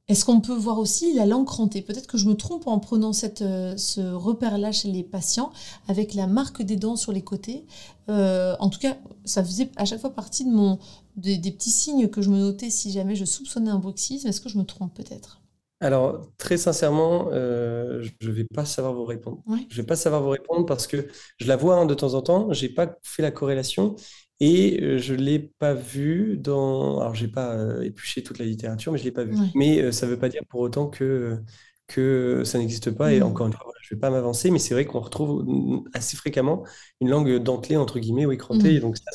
est-ce 0.08 0.26
qu'on 0.26 0.42
peut 0.42 0.56
voir 0.56 0.80
aussi 0.80 1.14
la 1.14 1.26
langue 1.26 1.46
crantée? 1.46 1.82
Peut-être 1.82 2.08
que 2.08 2.18
je 2.18 2.28
me 2.28 2.36
trompe 2.36 2.68
en 2.68 2.80
prenant 2.80 3.14
cette, 3.14 3.40
ce 3.40 4.14
repère-là 4.14 4.72
chez 4.72 4.92
les 4.92 5.04
patients, 5.04 5.54
avec 5.88 6.14
la 6.14 6.28
marque 6.28 6.62
des 6.64 6.76
dents 6.76 6.98
sur 6.98 7.12
les 7.12 7.22
côtés. 7.22 7.66
en 8.10 8.70
tout 8.70 8.80
cas, 8.80 8.98
ça 9.24 9.44
faisait 9.44 9.70
à 9.78 9.86
chaque 9.86 10.02
fois 10.02 10.10
partie 10.10 10.44
de 10.44 10.52
mon, 10.52 10.80
des, 11.16 11.52
petits 11.52 11.70
signes 11.70 12.10
que 12.10 12.22
je 12.22 12.30
me 12.30 12.38
notais 12.38 12.70
si 12.70 12.92
jamais 12.92 13.16
je 13.16 13.26
soupçonnais 13.26 13.72
un 13.72 13.80
bruxisme. 13.80 14.28
Est-ce 14.28 14.42
que 14.42 14.50
je 14.50 14.58
me 14.58 14.64
trompe 14.64 14.94
peut-être? 14.94 15.42
Alors, 15.80 16.28
très 16.38 16.58
sincèrement, 16.58 17.30
euh, 17.32 18.04
je 18.20 18.30
ne 18.30 18.34
vais 18.34 18.46
pas 18.54 18.66
savoir 18.66 18.94
vous 18.94 19.04
répondre. 19.04 19.42
Je 19.48 19.78
ne 19.78 19.82
vais 19.82 19.88
pas 19.88 19.96
savoir 19.96 20.22
vous 20.22 20.30
répondre 20.30 20.66
parce 20.68 20.86
que 20.86 21.08
je 21.38 21.48
la 21.48 21.56
vois 21.56 21.78
hein, 21.78 21.86
de 21.88 21.96
temps 21.96 22.14
en 22.14 22.22
temps, 22.22 22.54
je 22.54 22.66
n'ai 22.66 22.72
pas 22.72 23.00
fait 23.02 23.24
la 23.24 23.32
corrélation 23.32 23.96
et 24.42 24.82
euh, 24.84 24.98
je 25.00 25.14
ne 25.14 25.22
l'ai 25.22 25.40
pas 25.40 25.74
vu 25.74 26.38
dans... 26.38 27.00
Alors, 27.00 27.16
je 27.16 27.26
n'ai 27.26 27.32
pas 27.32 27.56
euh, 27.56 27.84
épluché 27.84 28.24
toute 28.24 28.40
la 28.40 28.46
littérature, 28.46 28.92
mais 28.92 28.98
je 29.00 29.04
ne 29.04 29.10
l'ai 29.10 29.14
pas 29.14 29.24
vu. 29.24 29.38
Mais 29.56 29.92
ça 29.94 30.06
ne 30.08 30.12
veut 30.12 30.20
pas 30.20 30.30
dire 30.30 30.44
pour 30.50 30.62
autant 30.62 30.90
que, 30.90 31.42
que 31.94 32.44
ça 32.46 32.58
n'existe 32.58 32.92
pas. 32.92 33.14
Et 33.14 33.20
mmh. 33.20 33.24
encore 33.24 33.48
une 33.48 33.54
fois, 33.54 33.72
je 33.82 33.94
ne 33.94 33.98
vais 33.98 34.00
pas 34.00 34.10
m'avancer, 34.10 34.52
mais 34.52 34.60
c'est 34.60 34.74
vrai 34.74 34.86
qu'on 34.86 35.00
retrouve 35.00 35.46
assez 35.94 36.16
fréquemment 36.16 36.64
une 37.02 37.10
langue 37.10 37.38
dentelée, 37.38 37.78
entre 37.78 38.00
guillemets, 38.00 38.26
ou 38.26 38.32
écrantée. 38.32 38.78
Mmh. 38.78 38.82
Donc, 38.82 38.98
ça, 38.98 39.12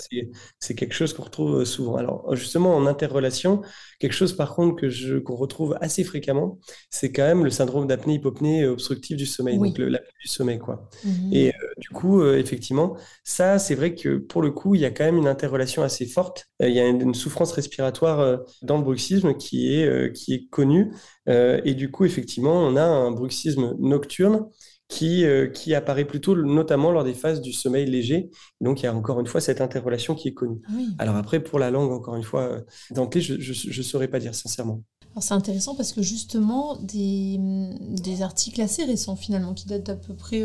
c'est 0.59 0.75
quelque 0.75 0.95
chose 0.95 1.13
qu'on 1.13 1.23
retrouve 1.23 1.65
souvent. 1.65 1.97
Alors, 1.97 2.35
justement, 2.37 2.77
en 2.77 2.87
interrelation, 2.87 3.63
quelque 4.01 4.13
chose, 4.13 4.35
par 4.35 4.55
contre, 4.55 4.77
que 4.77 5.19
qu'on 5.21 5.37
retrouve 5.37 5.77
assez 5.81 6.05
fréquemment, 6.05 6.59
c'est 6.91 7.13
quand 7.13 7.23
même 7.23 7.45
le 7.45 7.51
syndrome 7.51 7.87
d'apnée 7.87 8.15
hypopnée 8.15 8.67
obstructive 8.67 9.17
du 9.17 9.27
sommeil, 9.27 9.59
donc 9.59 9.79
l'apnée 9.79 10.09
du 10.23 10.29
sommeil, 10.29 10.59
quoi. 10.59 10.89
Mmh. 11.05 11.33
Et 11.33 11.49
euh, 11.49 11.53
du 11.79 11.89
coup, 11.89 12.21
euh, 12.21 12.39
effectivement, 12.39 12.97
ça, 13.25 13.59
c'est 13.59 13.75
vrai 13.75 13.95
que 13.95 14.17
pour 14.17 14.43
le 14.43 14.51
coup, 14.51 14.75
il 14.75 14.81
y 14.81 14.85
a 14.85 14.91
quand 14.91 15.05
même 15.05 15.17
une 15.17 15.29
interrelation 15.29 15.83
assez 15.83 16.07
forte. 16.07 16.47
Euh, 16.63 16.69
il 16.69 16.75
y 16.75 16.81
a 16.81 16.87
une, 16.87 17.15
souffrance 17.15 17.53
respiratoire 17.53 18.41
dans 18.63 18.77
le 18.77 18.83
bruxisme 18.83 19.35
qui 19.35 19.73
est, 19.73 20.13
qui 20.13 20.35
est 20.35 20.47
connue. 20.51 20.93
Et 21.29 21.75
du 21.75 21.91
coup, 21.91 22.05
effectivement, 22.05 22.55
on 22.55 22.77
a 22.77 22.85
un 22.85 23.11
bruxisme 23.11 23.75
nocturne 23.79 24.47
qui, 24.89 25.25
euh, 25.25 25.49
qui 25.49 25.75
apparaît 25.75 26.05
plutôt 26.05 26.37
notamment 26.37 26.91
lors 26.93 27.05
des 27.05 27.15
phases 27.15 27.41
du 27.41 27.53
sommeil 27.53 27.87
léger. 27.87 28.31
Donc, 28.61 28.81
il 28.81 28.85
y 28.85 28.87
a 28.87 28.95
encore 28.95 29.19
une 29.21 29.27
fois 29.27 29.41
cette 29.41 29.61
interrelation 29.61 30.15
qui 30.15 30.29
est 30.29 30.35
connue. 30.35 30.61
Ah 30.69 30.73
Alors 30.99 31.17
après, 31.17 31.41
pour 31.41 31.59
la 31.59 31.71
langue, 31.71 31.91
encore 31.91 32.17
une 32.17 32.23
fois, 32.23 32.43
euh, 32.43 32.61
d'emblée, 32.93 33.21
je 33.21 33.35
ne 33.79 33.83
saurais 33.83 34.09
pas 34.09 34.21
dire 34.21 34.35
sincèrement. 34.35 34.83
c'est 35.21 35.35
intéressant 35.35 35.75
parce 35.75 35.93
que 35.93 36.03
justement, 36.03 36.77
des, 36.77 37.39
des, 37.81 38.23
articles 38.23 38.61
assez 38.61 38.85
récents 38.85 39.17
finalement, 39.17 39.55
qui 39.55 39.67
datent 39.67 39.87
d'à 39.87 39.97
peu 39.97 40.15
près 40.15 40.45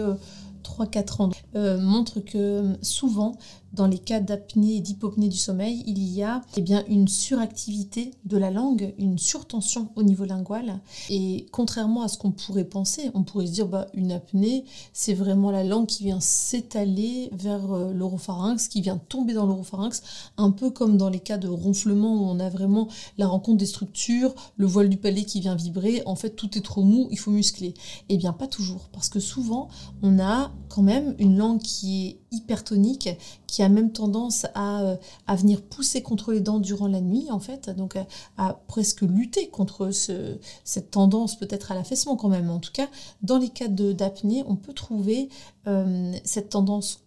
3-4 0.63 1.21
ans, 1.21 1.29
euh, 1.55 1.79
montrent 1.79 2.21
que 2.21 2.77
souvent, 2.81 3.37
dans 3.73 3.87
les 3.87 3.99
cas 3.99 4.19
d'apnée 4.19 4.75
et 4.75 4.79
d'hypopnée 4.81 5.29
du 5.29 5.37
sommeil, 5.37 5.83
il 5.87 6.03
y 6.03 6.23
a 6.23 6.41
eh 6.57 6.61
bien, 6.61 6.83
une 6.87 7.07
suractivité 7.07 8.11
de 8.25 8.37
la 8.37 8.51
langue, 8.51 8.93
une 8.97 9.17
surtension 9.17 9.89
au 9.95 10.03
niveau 10.03 10.25
lingual. 10.25 10.79
Et 11.09 11.45
contrairement 11.51 12.03
à 12.03 12.07
ce 12.07 12.17
qu'on 12.17 12.31
pourrait 12.31 12.65
penser, 12.65 13.11
on 13.13 13.23
pourrait 13.23 13.47
se 13.47 13.51
dire 13.51 13.67
bah, 13.67 13.87
une 13.93 14.11
apnée, 14.11 14.65
c'est 14.93 15.13
vraiment 15.13 15.51
la 15.51 15.63
langue 15.63 15.87
qui 15.87 16.03
vient 16.03 16.19
s'étaler 16.19 17.29
vers 17.33 17.71
euh, 17.71 17.93
l'oropharynx, 17.93 18.67
qui 18.67 18.81
vient 18.81 18.97
tomber 18.97 19.33
dans 19.33 19.45
l'oropharynx, 19.45 20.01
un 20.37 20.51
peu 20.51 20.69
comme 20.69 20.97
dans 20.97 21.09
les 21.09 21.19
cas 21.19 21.37
de 21.37 21.47
ronflement 21.47 22.13
où 22.15 22.25
on 22.25 22.39
a 22.39 22.49
vraiment 22.49 22.87
la 23.17 23.27
rencontre 23.27 23.57
des 23.57 23.65
structures, 23.65 24.35
le 24.57 24.65
voile 24.65 24.89
du 24.89 24.97
palais 24.97 25.23
qui 25.23 25.39
vient 25.39 25.55
vibrer. 25.55 26.03
En 26.05 26.15
fait, 26.15 26.31
tout 26.31 26.57
est 26.57 26.61
trop 26.61 26.83
mou, 26.83 27.07
il 27.11 27.19
faut 27.19 27.31
muscler. 27.31 27.73
Eh 28.09 28.17
bien, 28.17 28.33
pas 28.33 28.47
toujours, 28.47 28.89
parce 28.91 29.09
que 29.09 29.19
souvent, 29.19 29.69
on 30.01 30.19
a 30.19 30.51
quand 30.69 30.83
même 30.83 31.15
une 31.19 31.37
langue 31.37 31.61
qui 31.61 32.07
est 32.07 32.21
hypertonique, 32.31 33.09
qui 33.51 33.61
a 33.63 33.69
même 33.69 33.91
tendance 33.91 34.45
à, 34.55 34.81
euh, 34.81 34.95
à, 35.27 35.35
venir 35.35 35.61
pousser 35.61 36.01
contre 36.01 36.31
les 36.31 36.39
dents 36.39 36.59
durant 36.59 36.87
la 36.87 37.01
nuit, 37.01 37.27
en 37.29 37.39
fait, 37.39 37.69
donc 37.69 37.97
à, 38.37 38.61
presque 38.67 39.01
lutter 39.01 39.49
contre 39.49 39.91
ce, 39.91 40.37
cette 40.63 40.91
tendance 40.91 41.37
peut-être 41.37 41.73
à 41.73 41.75
l'affaissement 41.75 42.15
quand 42.15 42.29
même. 42.29 42.49
En 42.49 42.59
tout 42.59 42.71
cas, 42.71 42.87
dans 43.23 43.37
les 43.37 43.49
cas 43.49 43.67
d'apnée, 43.67 44.45
on 44.47 44.55
peut 44.55 44.71
trouver 44.71 45.27
euh, 45.67 46.13
cette 46.23 46.47
tendance 46.47 47.01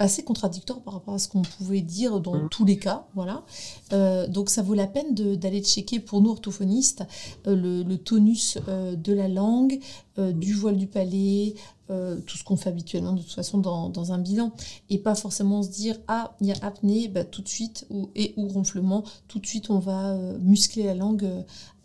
assez 0.00 0.24
contradictoire 0.24 0.80
par 0.80 0.94
rapport 0.94 1.14
à 1.14 1.18
ce 1.20 1.28
qu'on 1.28 1.42
pouvait 1.42 1.82
dire 1.82 2.18
dans 2.20 2.34
mmh. 2.34 2.48
tous 2.48 2.64
les 2.64 2.78
cas. 2.78 3.06
Voilà. 3.14 3.44
Euh, 3.92 4.26
donc 4.26 4.50
ça 4.50 4.62
vaut 4.62 4.74
la 4.74 4.88
peine 4.88 5.14
d'aller 5.14 5.62
checker 5.62 6.00
pour 6.00 6.20
nous 6.20 6.30
orthophonistes 6.30 7.04
le, 7.44 7.84
le, 7.84 7.98
tonus 7.98 8.58
de 8.66 9.12
la 9.12 9.28
langue, 9.28 9.78
du 10.16 10.54
voile 10.54 10.78
du 10.78 10.86
palais, 10.86 11.54
euh, 11.90 12.20
tout 12.20 12.36
ce 12.36 12.44
qu'on 12.44 12.56
fait 12.56 12.68
habituellement 12.68 13.12
de 13.12 13.20
toute 13.20 13.32
façon 13.32 13.58
dans, 13.58 14.12
un 14.12 14.18
bilan. 14.18 14.52
Et 14.88 14.98
pas 14.98 15.14
forcément 15.14 15.62
se 15.62 15.68
dire 15.68 15.96
ah 16.08 16.36
il 16.40 16.46
y 16.46 16.52
a 16.52 16.56
apnée 16.62 17.08
bah, 17.08 17.24
tout 17.24 17.42
de 17.42 17.48
suite 17.48 17.86
ou, 17.90 18.08
et 18.14 18.32
ou 18.36 18.48
ronflement 18.48 19.04
tout 19.28 19.38
de 19.38 19.46
suite 19.46 19.70
on 19.70 19.78
va 19.78 20.12
euh, 20.12 20.38
muscler 20.38 20.84
la 20.84 20.94
langue. 20.94 21.28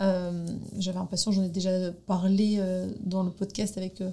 Euh, 0.02 0.46
j'avais 0.78 1.00
un 1.00 1.06
patient 1.06 1.32
j'en 1.32 1.44
ai 1.44 1.50
déjà 1.50 1.92
parlé 2.06 2.62
dans 3.06 3.24
le 3.24 3.32
podcast 3.32 3.78
avec 3.78 4.04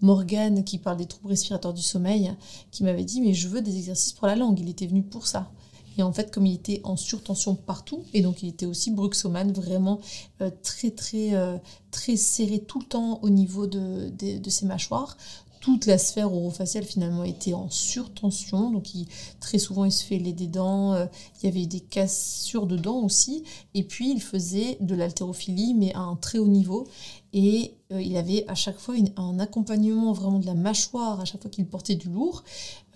Morgane 0.00 0.64
qui 0.64 0.78
parle 0.78 0.96
des 0.96 1.06
troubles 1.06 1.28
respirateurs 1.28 1.72
du 1.72 1.82
sommeil 1.82 2.32
qui 2.72 2.82
m'avait 2.82 3.04
dit 3.04 3.20
mais 3.20 3.34
je 3.34 3.46
veux 3.46 3.62
des 3.62 3.76
exercices 3.76 4.12
pour 4.12 4.26
la 4.26 4.34
langue 4.34 4.58
il 4.58 4.68
était 4.68 4.88
venu 4.88 5.02
pour 5.02 5.28
ça 5.28 5.48
et 5.98 6.02
en 6.02 6.12
fait, 6.12 6.30
comme 6.30 6.46
il 6.46 6.54
était 6.54 6.80
en 6.84 6.96
surtension 6.96 7.56
partout, 7.56 8.04
et 8.14 8.22
donc 8.22 8.42
il 8.42 8.48
était 8.48 8.66
aussi 8.66 8.92
bruxomane, 8.92 9.52
vraiment 9.52 10.00
euh, 10.40 10.50
très, 10.62 10.92
très, 10.92 11.34
euh, 11.34 11.58
très 11.90 12.16
serré 12.16 12.60
tout 12.60 12.78
le 12.78 12.86
temps 12.86 13.18
au 13.22 13.28
niveau 13.28 13.66
de, 13.66 14.08
de, 14.10 14.50
ses 14.50 14.64
mâchoires, 14.64 15.16
toute 15.60 15.86
la 15.86 15.98
sphère 15.98 16.32
orofaciale 16.32 16.84
finalement 16.84 17.24
était 17.24 17.52
en 17.52 17.68
surtension, 17.68 18.70
donc 18.70 18.94
il, 18.94 19.08
très 19.40 19.58
souvent 19.58 19.84
il 19.84 19.90
se 19.90 20.04
fait 20.04 20.18
les 20.18 20.32
dents, 20.32 20.92
euh, 20.92 21.06
il 21.42 21.46
y 21.46 21.48
avait 21.48 21.66
des 21.66 21.80
cassures 21.80 22.68
de 22.68 22.76
dents 22.76 23.00
aussi, 23.00 23.42
et 23.74 23.82
puis 23.82 24.12
il 24.12 24.22
faisait 24.22 24.78
de 24.80 24.94
l'haltérophilie 24.94 25.74
mais 25.74 25.92
à 25.94 26.00
un 26.00 26.14
très 26.14 26.38
haut 26.38 26.46
niveau, 26.46 26.86
et 27.32 27.74
il 27.90 28.16
avait 28.16 28.44
à 28.48 28.54
chaque 28.54 28.78
fois 28.78 28.94
un 29.16 29.38
accompagnement 29.40 30.12
vraiment 30.12 30.38
de 30.38 30.46
la 30.46 30.54
mâchoire 30.54 31.20
à 31.20 31.24
chaque 31.24 31.42
fois 31.42 31.50
qu'il 31.50 31.66
portait 31.66 31.96
du 31.96 32.08
lourd. 32.08 32.44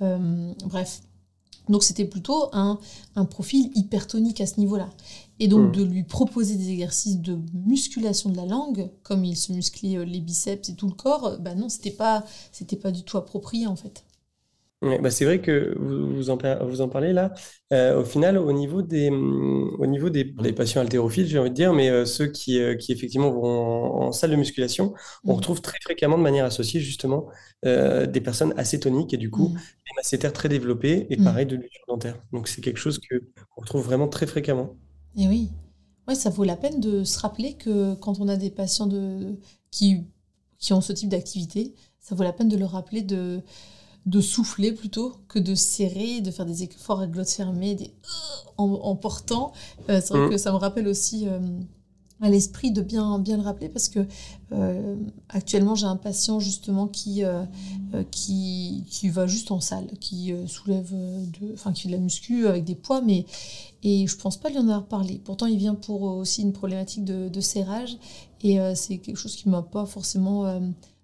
bref, 0.00 1.02
donc 1.68 1.82
c'était 1.82 2.04
plutôt 2.04 2.48
un, 2.52 2.78
profil 3.30 3.70
hypertonique 3.74 4.40
à 4.40 4.46
ce 4.46 4.58
niveau-là. 4.58 4.90
Et 5.38 5.48
donc 5.48 5.70
mmh. 5.70 5.78
de 5.78 5.82
lui 5.84 6.02
proposer 6.04 6.56
des 6.56 6.70
exercices 6.70 7.18
de 7.18 7.38
musculation 7.54 8.30
de 8.30 8.36
la 8.36 8.46
langue, 8.46 8.90
comme 9.02 9.24
il 9.24 9.36
se 9.36 9.52
musclait 9.52 9.96
euh, 9.96 10.04
les 10.04 10.20
biceps 10.20 10.68
et 10.68 10.74
tout 10.74 10.86
le 10.86 10.94
corps, 10.94 11.38
bah 11.40 11.54
non, 11.54 11.68
c'était 11.68 11.90
pas, 11.90 12.24
c'était 12.52 12.76
pas 12.76 12.90
du 12.90 13.02
tout 13.02 13.16
approprié 13.16 13.66
en 13.66 13.76
fait. 13.76 14.04
Bah, 14.82 15.10
c'est 15.12 15.24
vrai 15.24 15.40
que 15.40 15.76
vous, 15.78 16.30
en, 16.30 16.38
vous 16.66 16.80
en 16.80 16.88
parlez 16.88 17.12
là. 17.12 17.32
Euh, 17.72 18.00
au 18.00 18.04
final, 18.04 18.36
au 18.36 18.52
niveau 18.52 18.82
des, 18.82 19.10
au 19.10 19.86
niveau 19.86 20.10
des, 20.10 20.24
patients 20.24 20.80
haltérophiles, 20.80 21.28
j'ai 21.28 21.38
envie 21.38 21.50
de 21.50 21.54
dire, 21.54 21.72
mais 21.72 21.88
euh, 21.88 22.04
ceux 22.04 22.26
qui, 22.26 22.60
euh, 22.60 22.74
qui 22.74 22.90
effectivement 22.90 23.30
vont 23.30 23.44
en, 23.44 24.12
salle 24.12 24.32
de 24.32 24.36
musculation, 24.36 24.92
on 25.24 25.32
mmh. 25.32 25.36
retrouve 25.36 25.62
très 25.62 25.78
fréquemment 25.80 26.18
de 26.18 26.22
manière 26.22 26.44
associée 26.44 26.80
justement 26.80 27.28
des 27.64 28.20
personnes 28.20 28.52
assez 28.56 28.80
toniques 28.80 29.14
et 29.14 29.16
du 29.16 29.30
coup 29.30 29.50
mmh. 29.50 29.54
des 29.54 29.92
masséters 29.96 30.32
très 30.32 30.48
développés 30.48 31.06
et 31.10 31.16
mmh. 31.16 31.24
pareil 31.24 31.46
de 31.46 31.54
l'usure 31.54 31.84
dentaire. 31.86 32.18
Donc 32.32 32.48
c'est 32.48 32.60
quelque 32.60 32.78
chose 32.78 32.98
que 32.98 33.22
on 33.56 33.60
retrouve 33.60 33.84
vraiment 33.84 34.08
très 34.08 34.26
fréquemment. 34.26 34.74
Et 35.16 35.28
oui, 35.28 35.50
ouais, 36.08 36.16
ça 36.16 36.28
vaut 36.28 36.42
la 36.42 36.56
peine 36.56 36.80
de 36.80 37.04
se 37.04 37.20
rappeler 37.20 37.54
que 37.54 37.94
quand 37.94 38.18
on 38.18 38.26
a 38.26 38.36
des 38.36 38.50
patients 38.50 38.88
de, 38.88 39.36
qui, 39.70 40.08
qui 40.58 40.72
ont 40.72 40.80
ce 40.80 40.92
type 40.92 41.08
d'activité, 41.08 41.72
ça 42.00 42.16
vaut 42.16 42.24
la 42.24 42.32
peine 42.32 42.48
de 42.48 42.56
leur 42.56 42.70
rappeler 42.70 43.02
de 43.02 43.42
de 44.06 44.20
souffler 44.20 44.72
plutôt 44.72 45.14
que 45.28 45.38
de 45.38 45.54
serrer, 45.54 46.20
de 46.20 46.30
faire 46.30 46.46
des 46.46 46.64
efforts 46.64 47.00
à 47.00 47.06
glotte 47.06 47.30
fermée, 47.30 47.74
des 47.74 47.92
en, 48.56 48.96
portant. 48.96 49.52
Euh, 49.88 50.00
c'est 50.02 50.14
vrai 50.14 50.26
mm. 50.26 50.30
que 50.30 50.36
ça 50.38 50.52
me 50.52 50.56
rappelle 50.56 50.88
aussi 50.88 51.26
euh, 51.28 51.38
à 52.20 52.28
l'esprit 52.28 52.70
de 52.70 52.82
bien, 52.82 53.18
bien 53.18 53.36
le 53.36 53.42
rappeler 53.42 53.68
parce 53.68 53.88
que 53.88 54.06
euh, 54.52 54.96
actuellement 55.28 55.74
j'ai 55.74 55.86
un 55.86 55.96
patient 55.96 56.38
justement 56.38 56.86
qui, 56.86 57.22
qui, 58.10 58.84
qui, 58.88 59.08
va 59.08 59.26
juste 59.26 59.50
en 59.50 59.60
salle, 59.60 59.86
qui 60.00 60.32
soulève, 60.46 60.92
de, 60.92 61.52
enfin 61.54 61.72
qui 61.72 61.82
fait 61.82 61.88
de 61.88 61.94
la 61.94 62.00
muscu 62.00 62.46
avec 62.46 62.64
des 62.64 62.76
poids, 62.76 63.00
mais 63.00 63.26
et 63.82 64.06
je 64.06 64.16
pense 64.16 64.36
pas 64.36 64.50
lui 64.50 64.58
en 64.58 64.68
avoir 64.68 64.86
parlé. 64.86 65.20
Pourtant 65.24 65.46
il 65.46 65.58
vient 65.58 65.74
pour 65.74 66.02
aussi 66.02 66.42
une 66.42 66.52
problématique 66.52 67.04
de, 67.04 67.28
de 67.28 67.40
serrage 67.40 67.96
et 68.42 68.58
c'est 68.76 68.98
quelque 68.98 69.16
chose 69.16 69.34
qui 69.34 69.48
m'a 69.48 69.62
pas 69.62 69.86
forcément 69.86 70.60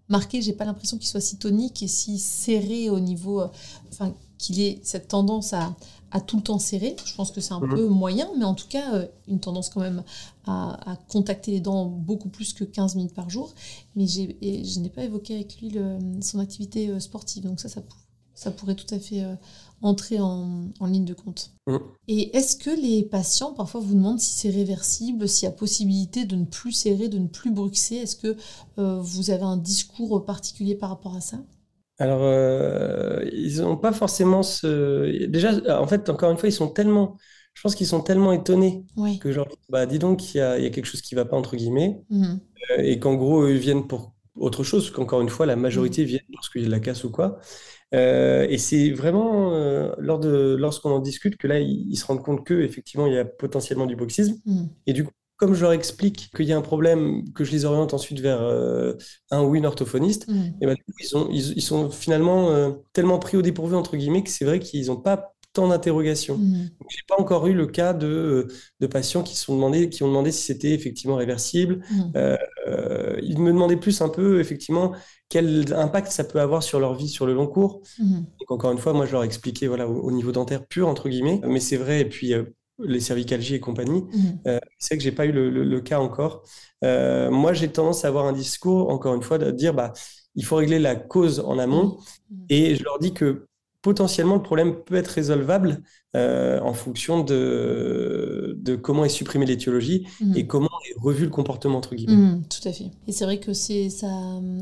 marqué, 0.08 0.42
j'ai 0.42 0.52
pas 0.52 0.64
l'impression 0.64 0.98
qu'il 0.98 1.08
soit 1.08 1.20
si 1.20 1.36
tonique 1.38 1.82
et 1.82 1.88
si 1.88 2.18
serré 2.18 2.90
au 2.90 3.00
niveau, 3.00 3.42
enfin 3.90 4.14
qu'il 4.38 4.60
ait 4.60 4.78
cette 4.84 5.08
tendance 5.08 5.52
à, 5.52 5.74
à, 6.12 6.20
tout 6.20 6.36
le 6.36 6.42
temps 6.42 6.58
serrer. 6.58 6.94
Je 7.04 7.14
pense 7.14 7.32
que 7.32 7.40
c'est 7.40 7.52
un 7.52 7.60
mhm. 7.60 7.70
peu 7.70 7.88
moyen, 7.88 8.28
mais 8.38 8.44
en 8.44 8.54
tout 8.54 8.68
cas 8.68 9.06
une 9.26 9.40
tendance 9.40 9.68
quand 9.68 9.80
même 9.80 10.04
à, 10.46 10.96
contacter 11.08 11.50
les 11.50 11.60
dents 11.60 11.84
beaucoup 11.86 12.28
plus 12.28 12.52
que 12.52 12.64
15 12.64 12.94
minutes 12.94 13.14
par 13.14 13.30
jour. 13.30 13.52
Mais 13.96 14.06
je 14.06 14.80
n'ai 14.80 14.90
pas 14.90 15.02
évoqué 15.02 15.34
avec 15.34 15.60
lui 15.60 15.76
son 16.20 16.38
activité 16.38 16.98
sportive, 17.00 17.44
donc 17.44 17.60
ça, 17.60 17.68
ça, 17.68 17.82
ça 18.38 18.50
pourrait 18.50 18.74
tout 18.74 18.94
à 18.94 18.98
fait 18.98 19.22
entrer 19.82 20.18
en, 20.20 20.70
ligne 20.82 21.04
de 21.04 21.14
compte. 21.14 21.50
Mm. 21.66 21.76
Et 22.08 22.36
est-ce 22.36 22.56
que 22.56 22.70
les 22.70 23.04
patients 23.04 23.52
parfois 23.52 23.80
vous 23.80 23.94
demandent 23.94 24.20
si 24.20 24.34
c'est 24.34 24.50
réversible, 24.50 25.28
s'il 25.28 25.46
y 25.46 25.52
a 25.52 25.54
possibilité 25.54 26.24
de 26.24 26.36
ne 26.36 26.44
plus 26.44 26.72
serrer, 26.72 27.08
de 27.08 27.18
ne 27.18 27.28
plus 27.28 27.50
bruxer? 27.50 27.96
Est-ce 27.96 28.16
que 28.16 28.36
euh, 28.78 28.98
vous 29.00 29.30
avez 29.30 29.44
un 29.44 29.56
discours 29.56 30.24
particulier 30.24 30.74
par 30.74 30.90
rapport 30.90 31.16
à 31.16 31.20
ça? 31.20 31.38
Alors, 31.98 32.20
euh, 32.22 33.24
ils 33.32 33.60
n'ont 33.60 33.76
pas 33.76 33.92
forcément 33.92 34.42
ce. 34.42 35.26
Déjà, 35.26 35.80
en 35.80 35.86
fait, 35.86 36.08
encore 36.08 36.30
une 36.30 36.38
fois, 36.38 36.48
ils 36.48 36.52
sont 36.52 36.68
tellement. 36.68 37.16
Je 37.54 37.62
pense 37.62 37.74
qu'ils 37.74 37.88
sont 37.88 38.02
tellement 38.02 38.30
étonnés 38.30 38.84
que, 39.20 39.32
genre, 39.32 39.48
bah, 39.68 39.84
dis 39.84 39.98
donc, 39.98 40.32
il 40.32 40.38
y 40.38 40.40
a, 40.40 40.70
quelque 40.70 40.84
chose 40.84 41.02
qui 41.02 41.16
ne 41.16 41.20
va 41.20 41.24
pas, 41.24 41.36
entre 41.36 41.56
guillemets, 41.56 42.00
mm. 42.08 42.24
euh, 42.70 42.76
et 42.78 43.00
qu'en 43.00 43.14
gros, 43.14 43.48
ils 43.48 43.58
viennent 43.58 43.88
pour 43.88 44.14
autre 44.36 44.62
chose, 44.62 44.92
qu'encore 44.92 45.20
une 45.22 45.28
fois, 45.28 45.44
la 45.44 45.56
majorité 45.56 46.04
mm. 46.04 46.06
viennent 46.06 46.26
parce 46.32 46.50
qu'il 46.50 46.60
y 46.60 46.64
a 46.64 46.68
de 46.68 46.72
la 46.72 46.78
casse 46.78 47.02
ou 47.02 47.10
quoi. 47.10 47.40
Euh, 47.94 48.46
et 48.48 48.58
c'est 48.58 48.90
vraiment 48.90 49.54
euh, 49.54 49.92
lors 49.98 50.18
de, 50.18 50.56
lorsqu'on 50.58 50.90
en 50.90 51.00
discute 51.00 51.36
que 51.36 51.46
là, 51.46 51.58
ils, 51.58 51.96
se 51.96 52.04
rendent 52.04 52.22
compte 52.22 52.46
qu'effectivement, 52.46 53.06
il 53.06 53.14
y 53.14 53.18
a 53.18 53.24
potentiellement 53.24 53.86
du 53.86 53.96
bruxisme. 53.96 54.36
Mm. 54.44 54.64
Et 54.86 54.92
du 54.92 55.04
coup, 55.04 55.10
comme 55.36 55.54
je 55.54 55.62
leur 55.62 55.72
explique 55.72 56.30
qu'il 56.34 56.46
y 56.46 56.52
a 56.52 56.56
un 56.56 56.62
problème, 56.62 57.32
que 57.32 57.44
je 57.44 57.52
les 57.52 57.64
oriente 57.64 57.94
ensuite 57.94 58.20
vers 58.20 58.42
euh, 58.42 58.94
un 59.30 59.42
ou 59.42 59.54
une 59.54 59.66
orthophoniste, 59.66 60.28
mm. 60.28 60.44
et 60.60 60.66
ben, 60.66 60.76
ils, 61.00 61.16
ont, 61.16 61.28
ils, 61.30 61.62
sont 61.62 61.90
finalement 61.90 62.76
tellement 62.92 63.18
pris 63.18 63.36
au 63.36 63.42
dépourvu, 63.42 63.74
entre 63.74 63.96
guillemets, 63.96 64.24
que 64.24 64.30
c'est 64.30 64.44
vrai 64.44 64.58
qu'ils 64.58 64.86
n'ont 64.86 64.96
pas 64.96 65.34
tant 65.54 65.68
d'interrogations. 65.68 66.36
Mm. 66.36 66.70
Je 66.90 66.96
n'ai 66.96 67.02
pas 67.08 67.18
encore 67.18 67.46
eu 67.46 67.54
le 67.54 67.66
cas 67.66 67.94
de, 67.94 68.48
de 68.80 68.86
patients 68.86 69.22
qui, 69.22 69.36
sont 69.36 69.54
demandés, 69.54 69.88
qui 69.88 70.02
ont 70.02 70.08
demandé 70.08 70.30
si 70.32 70.42
c'était 70.42 70.72
effectivement 70.72 71.16
réversible. 71.16 71.82
ils 71.94 73.38
me 73.38 73.52
demandaient 73.52 73.76
plus 73.76 74.02
un 74.02 74.08
peu, 74.08 74.40
effectivement, 74.40 74.92
quel 75.28 75.72
impact 75.74 76.10
ça 76.10 76.24
peut 76.24 76.40
avoir 76.40 76.62
sur 76.62 76.80
leur 76.80 76.94
vie 76.94 77.08
sur 77.08 77.26
le 77.26 77.34
long 77.34 77.46
cours. 77.46 77.82
Mhm. 77.98 78.26
encore 78.48 78.72
une 78.72 78.78
fois, 78.78 78.92
moi, 78.92 79.06
je 79.06 79.12
leur 79.12 79.22
ai 79.22 79.26
expliqué 79.26 79.68
voilà, 79.68 79.86
au, 79.88 80.10
niveau 80.10 80.32
dentaire 80.32 80.66
pur, 80.66 80.88
entre 80.88 81.08
guillemets, 81.08 81.40
mais 81.46 81.60
c'est 81.60 81.76
vrai, 81.76 82.00
et 82.00 82.04
puis 82.06 82.32
euh, 82.32 82.44
les 82.78 83.00
cervicalgies 83.00 83.56
et 83.56 83.60
compagnie, 83.60 84.02
mhm. 84.02 84.40
euh, 84.46 84.58
c'est 84.78 84.96
que 84.96 85.02
j'ai 85.02 85.12
pas 85.12 85.26
eu 85.26 85.32
le, 85.32 85.80
cas 85.80 85.98
encore. 85.98 86.44
Euh, 86.84 87.30
moi, 87.30 87.52
j'ai 87.52 87.70
tendance 87.70 88.04
à 88.04 88.08
avoir 88.08 88.26
un 88.26 88.32
discours, 88.32 88.90
encore 88.90 89.14
une 89.14 89.22
fois, 89.22 89.38
de 89.38 89.50
dire 89.50 89.74
bah, 89.74 89.92
il 90.34 90.44
faut 90.44 90.56
régler 90.56 90.78
la 90.78 90.94
cause 90.94 91.40
en 91.40 91.58
amont, 91.58 91.98
et 92.48 92.74
je 92.74 92.84
leur 92.84 92.98
dis 92.98 93.12
que 93.12 93.47
potentiellement 93.82 94.34
le 94.34 94.42
problème 94.42 94.74
peut 94.84 94.96
être 94.96 95.08
résolvable 95.08 95.82
euh, 96.16 96.58
en 96.60 96.72
fonction 96.72 97.22
de, 97.22 98.56
de, 98.58 98.76
comment 98.76 99.04
est 99.04 99.08
supprimée 99.08 99.46
l'étiologie 99.46 100.06
mhm. 100.20 100.36
et 100.36 100.46
comment 100.46 100.68
est 100.88 100.94
revu 101.00 101.24
le 101.24 101.30
comportement 101.30 101.78
entre 101.78 101.94
guillemets. 101.94 102.16
Mhm, 102.16 102.42
tout 102.48 102.66
à 102.68 102.72
fait. 102.72 102.90
Et 103.06 103.12
c'est 103.12 103.24
vrai 103.24 103.38
que 103.38 103.52
c'est 103.52 103.88
ça, 103.90 104.08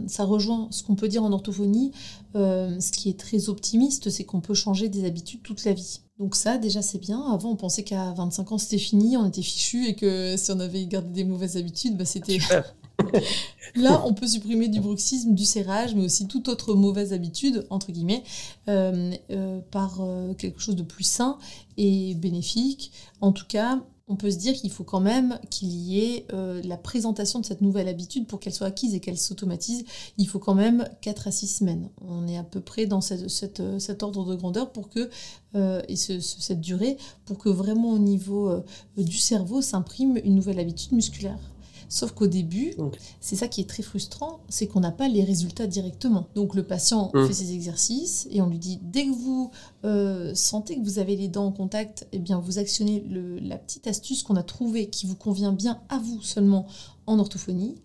ça 0.06 0.24
rejoint 0.24 0.68
ce 0.70 0.82
qu'on 0.82 0.96
peut 0.96 1.08
dire 1.08 1.22
en 1.22 1.32
orthophonie. 1.32 1.92
Euh, 2.34 2.78
ce 2.80 2.92
qui 2.92 3.08
est 3.08 3.18
très 3.18 3.48
optimiste, 3.48 4.10
c'est 4.10 4.24
qu'on 4.24 4.40
peut 4.40 4.54
changer 4.54 4.88
des 4.88 5.06
habitudes 5.06 5.42
toute 5.42 5.64
la 5.64 5.72
vie. 5.72 6.00
Donc 6.18 6.34
ça, 6.34 6.58
déjà, 6.58 6.82
c'est 6.82 6.98
bien. 6.98 7.20
Avant, 7.32 7.50
on 7.50 7.56
pensait 7.56 7.84
qu'à 7.84 8.12
25 8.12 8.52
ans, 8.52 8.58
c'était 8.58 8.78
fini, 8.78 9.16
on 9.16 9.26
était 9.26 9.42
fichu 9.42 9.86
et 9.86 9.94
que 9.94 10.36
si 10.36 10.50
on 10.50 10.60
avait 10.60 10.86
gardé 10.86 11.10
des 11.10 11.24
mauvaises 11.24 11.56
habitudes, 11.56 11.96
bah, 11.96 12.04
c'était 12.04 12.38
Là, 13.74 14.02
on 14.06 14.14
peut 14.14 14.26
supprimer 14.26 14.68
du 14.68 14.80
bruxisme, 14.80 15.34
du 15.34 15.44
serrage, 15.44 15.94
mais 15.94 16.04
aussi 16.04 16.26
toute 16.26 16.48
autre 16.48 16.74
mauvaise 16.74 17.12
habitude, 17.12 17.66
entre 17.70 17.92
guillemets, 17.92 18.22
euh, 18.68 19.12
euh, 19.30 19.60
par 19.70 20.00
euh, 20.00 20.34
quelque 20.34 20.60
chose 20.60 20.76
de 20.76 20.82
plus 20.82 21.04
sain 21.04 21.38
et 21.76 22.14
bénéfique. 22.14 22.92
En 23.20 23.32
tout 23.32 23.44
cas, 23.46 23.80
on 24.08 24.16
peut 24.16 24.30
se 24.30 24.38
dire 24.38 24.54
qu'il 24.54 24.70
faut 24.70 24.84
quand 24.84 25.00
même 25.00 25.38
qu'il 25.50 25.68
y 25.68 25.98
ait 25.98 26.26
la 26.62 26.76
présentation 26.76 27.40
de 27.40 27.44
cette 27.44 27.60
nouvelle 27.60 27.88
habitude 27.88 28.28
pour 28.28 28.38
qu'elle 28.38 28.52
soit 28.52 28.68
acquise 28.68 28.94
et 28.94 29.00
qu'elle 29.00 29.18
s'automatise. 29.18 29.84
Il 30.16 30.28
faut 30.28 30.38
quand 30.38 30.54
même 30.54 30.88
4 31.00 31.26
à 31.26 31.32
6 31.32 31.48
semaines. 31.48 31.90
On 32.06 32.28
est 32.28 32.36
à 32.36 32.44
peu 32.44 32.60
près 32.60 32.86
dans 32.86 33.00
cet 33.00 33.58
ordre 34.04 34.24
de 34.24 34.36
grandeur 34.36 34.70
pour 34.70 34.90
que, 34.90 35.10
et 35.56 35.96
cette 35.96 36.60
durée 36.60 36.98
pour 37.24 37.38
que 37.38 37.48
vraiment 37.48 37.90
au 37.90 37.98
niveau 37.98 38.62
du 38.96 39.18
cerveau 39.18 39.60
s'imprime 39.60 40.20
une 40.22 40.36
nouvelle 40.36 40.60
habitude 40.60 40.92
musculaire. 40.92 41.40
Sauf 41.88 42.12
qu'au 42.12 42.26
début, 42.26 42.74
c'est 43.20 43.36
ça 43.36 43.48
qui 43.48 43.60
est 43.60 43.68
très 43.68 43.82
frustrant, 43.82 44.40
c'est 44.48 44.66
qu'on 44.66 44.80
n'a 44.80 44.90
pas 44.90 45.08
les 45.08 45.24
résultats 45.24 45.66
directement. 45.66 46.28
Donc 46.34 46.54
le 46.54 46.62
patient 46.62 47.10
mmh. 47.14 47.26
fait 47.26 47.32
ses 47.32 47.52
exercices 47.52 48.28
et 48.30 48.42
on 48.42 48.48
lui 48.48 48.58
dit 48.58 48.78
dès 48.82 49.06
que 49.06 49.12
vous 49.12 49.50
euh, 49.84 50.34
sentez 50.34 50.76
que 50.76 50.84
vous 50.84 50.98
avez 50.98 51.16
les 51.16 51.28
dents 51.28 51.46
en 51.46 51.52
contact, 51.52 52.06
eh 52.12 52.18
bien 52.18 52.38
vous 52.38 52.58
actionnez 52.58 53.04
la 53.40 53.58
petite 53.58 53.86
astuce 53.86 54.22
qu'on 54.22 54.36
a 54.36 54.42
trouvée 54.42 54.88
qui 54.88 55.06
vous 55.06 55.16
convient 55.16 55.52
bien 55.52 55.80
à 55.88 55.98
vous 55.98 56.20
seulement 56.22 56.66
en 57.06 57.18
orthophonie. 57.18 57.76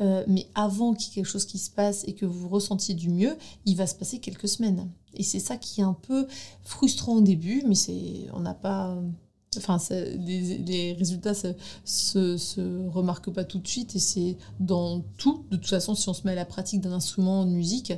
Euh, 0.00 0.24
mais 0.26 0.48
avant 0.54 0.94
qu'il 0.94 1.08
y 1.08 1.12
ait 1.12 1.14
quelque 1.16 1.30
chose 1.30 1.44
qui 1.44 1.58
se 1.58 1.70
passe 1.70 2.04
et 2.06 2.14
que 2.14 2.26
vous 2.26 2.48
ressentiez 2.48 2.94
du 2.94 3.08
mieux, 3.08 3.36
il 3.64 3.76
va 3.76 3.86
se 3.86 3.94
passer 3.94 4.18
quelques 4.18 4.48
semaines. 4.48 4.90
Et 5.14 5.22
c'est 5.22 5.38
ça 5.38 5.56
qui 5.56 5.80
est 5.80 5.84
un 5.84 5.94
peu 5.94 6.26
frustrant 6.62 7.16
au 7.16 7.20
début, 7.20 7.62
mais 7.66 7.76
c'est 7.76 8.26
on 8.32 8.40
n'a 8.40 8.54
pas 8.54 8.96
Enfin, 9.56 9.78
les, 9.90 10.94
résultats 10.98 11.34
se, 11.34 12.36
se, 12.36 12.88
remarquent 12.88 13.32
pas 13.32 13.44
tout 13.44 13.58
de 13.58 13.66
suite 13.66 13.96
et 13.96 13.98
c'est 13.98 14.36
dans 14.60 15.00
tout. 15.18 15.44
De 15.50 15.56
toute 15.56 15.68
façon, 15.68 15.94
si 15.94 16.08
on 16.08 16.14
se 16.14 16.26
met 16.26 16.32
à 16.32 16.36
la 16.36 16.44
pratique 16.44 16.80
d'un 16.80 16.92
instrument 16.92 17.44
de 17.44 17.50
musique, 17.50 17.92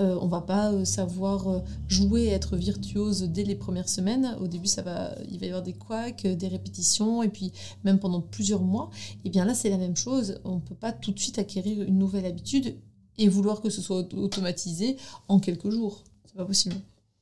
euh, 0.00 0.18
on 0.20 0.28
va 0.28 0.40
pas 0.40 0.72
euh, 0.72 0.84
savoir 0.84 1.48
euh, 1.48 1.60
jouer, 1.88 2.28
être 2.28 2.56
virtuose 2.56 3.22
dès 3.22 3.44
les 3.44 3.54
premières 3.54 3.88
semaines. 3.88 4.36
Au 4.40 4.46
début, 4.46 4.66
ça 4.66 4.82
va, 4.82 5.14
il 5.30 5.38
va 5.38 5.46
y 5.46 5.48
avoir 5.48 5.62
des 5.62 5.74
couacs, 5.74 6.26
des 6.26 6.48
répétitions 6.48 7.22
et 7.22 7.28
puis 7.28 7.52
même 7.84 7.98
pendant 7.98 8.20
plusieurs 8.20 8.62
mois. 8.62 8.90
Et 9.24 9.30
bien 9.30 9.44
là, 9.44 9.54
c'est 9.54 9.70
la 9.70 9.78
même 9.78 9.96
chose. 9.96 10.40
On 10.44 10.60
peut 10.60 10.74
pas 10.74 10.92
tout 10.92 11.12
de 11.12 11.18
suite 11.18 11.38
acquérir 11.38 11.82
une 11.82 11.98
nouvelle 11.98 12.26
habitude 12.26 12.76
et 13.18 13.28
vouloir 13.28 13.60
que 13.60 13.70
ce 13.70 13.82
soit 13.82 13.98
automatisé 14.14 14.96
en 15.28 15.38
quelques 15.38 15.70
jours. 15.70 16.04
C'est 16.24 16.36
pas 16.36 16.44
possible. 16.44 16.76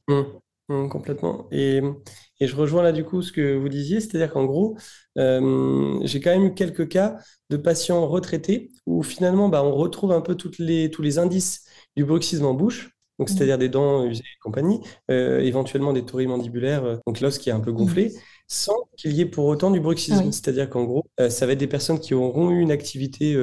Mmh. 0.09 0.23
Mmh, 0.69 0.89
complètement. 0.89 1.49
Et, 1.51 1.81
et, 2.41 2.47
je 2.47 2.55
rejoins 2.55 2.83
là 2.83 2.93
du 2.93 3.03
coup 3.03 3.23
ce 3.23 3.33
que 3.33 3.57
vous 3.57 3.71
disiez, 3.71 4.01
c'est-à-dire 4.01 4.31
qu'en 4.31 4.45
gros, 4.45 4.77
euh, 5.17 5.99
j'ai 6.03 6.21
quand 6.21 6.31
même 6.31 6.45
eu 6.45 6.55
quelques 6.55 6.89
cas 6.89 7.17
de 7.49 7.57
patients 7.57 8.07
retraités 8.07 8.71
où 8.85 9.03
finalement 9.03 9.49
bah, 9.49 9.65
on 9.65 9.75
retrouve 9.75 10.13
un 10.13 10.21
peu 10.21 10.35
toutes 10.35 10.59
les, 10.59 10.91
tous 10.91 11.01
les 11.01 11.19
indices 11.19 11.65
du 11.97 12.05
bruxisme 12.05 12.45
en 12.45 12.53
bouche, 12.53 12.91
donc 13.19 13.31
mmh. 13.31 13.33
c'est-à-dire 13.33 13.57
des 13.57 13.71
dents 13.71 14.05
usées 14.05 14.25
et 14.25 14.39
compagnie, 14.43 14.81
euh, 15.11 15.41
éventuellement 15.41 15.95
des 15.95 16.05
tourilles 16.05 16.27
mandibulaires, 16.27 16.85
euh, 16.85 16.97
donc 17.07 17.21
l'os 17.23 17.39
qui 17.39 17.49
est 17.49 17.55
un 17.55 17.61
peu 17.61 17.73
gonflé, 17.73 18.09
mmh. 18.09 18.21
sans 18.47 18.77
qu'il 18.99 19.13
y 19.13 19.23
ait 19.23 19.27
pour 19.27 19.47
autant 19.47 19.71
du 19.71 19.81
bruxisme. 19.81 20.31
C'est-à-dire 20.33 20.69
qu'en 20.69 20.85
gros, 20.85 21.07
ça 21.31 21.47
va 21.47 21.53
être 21.53 21.59
des 21.59 21.67
personnes 21.67 21.99
qui 21.99 22.13
auront 22.13 22.51
eu 22.51 22.61
une 22.61 22.73
activité, 22.73 23.35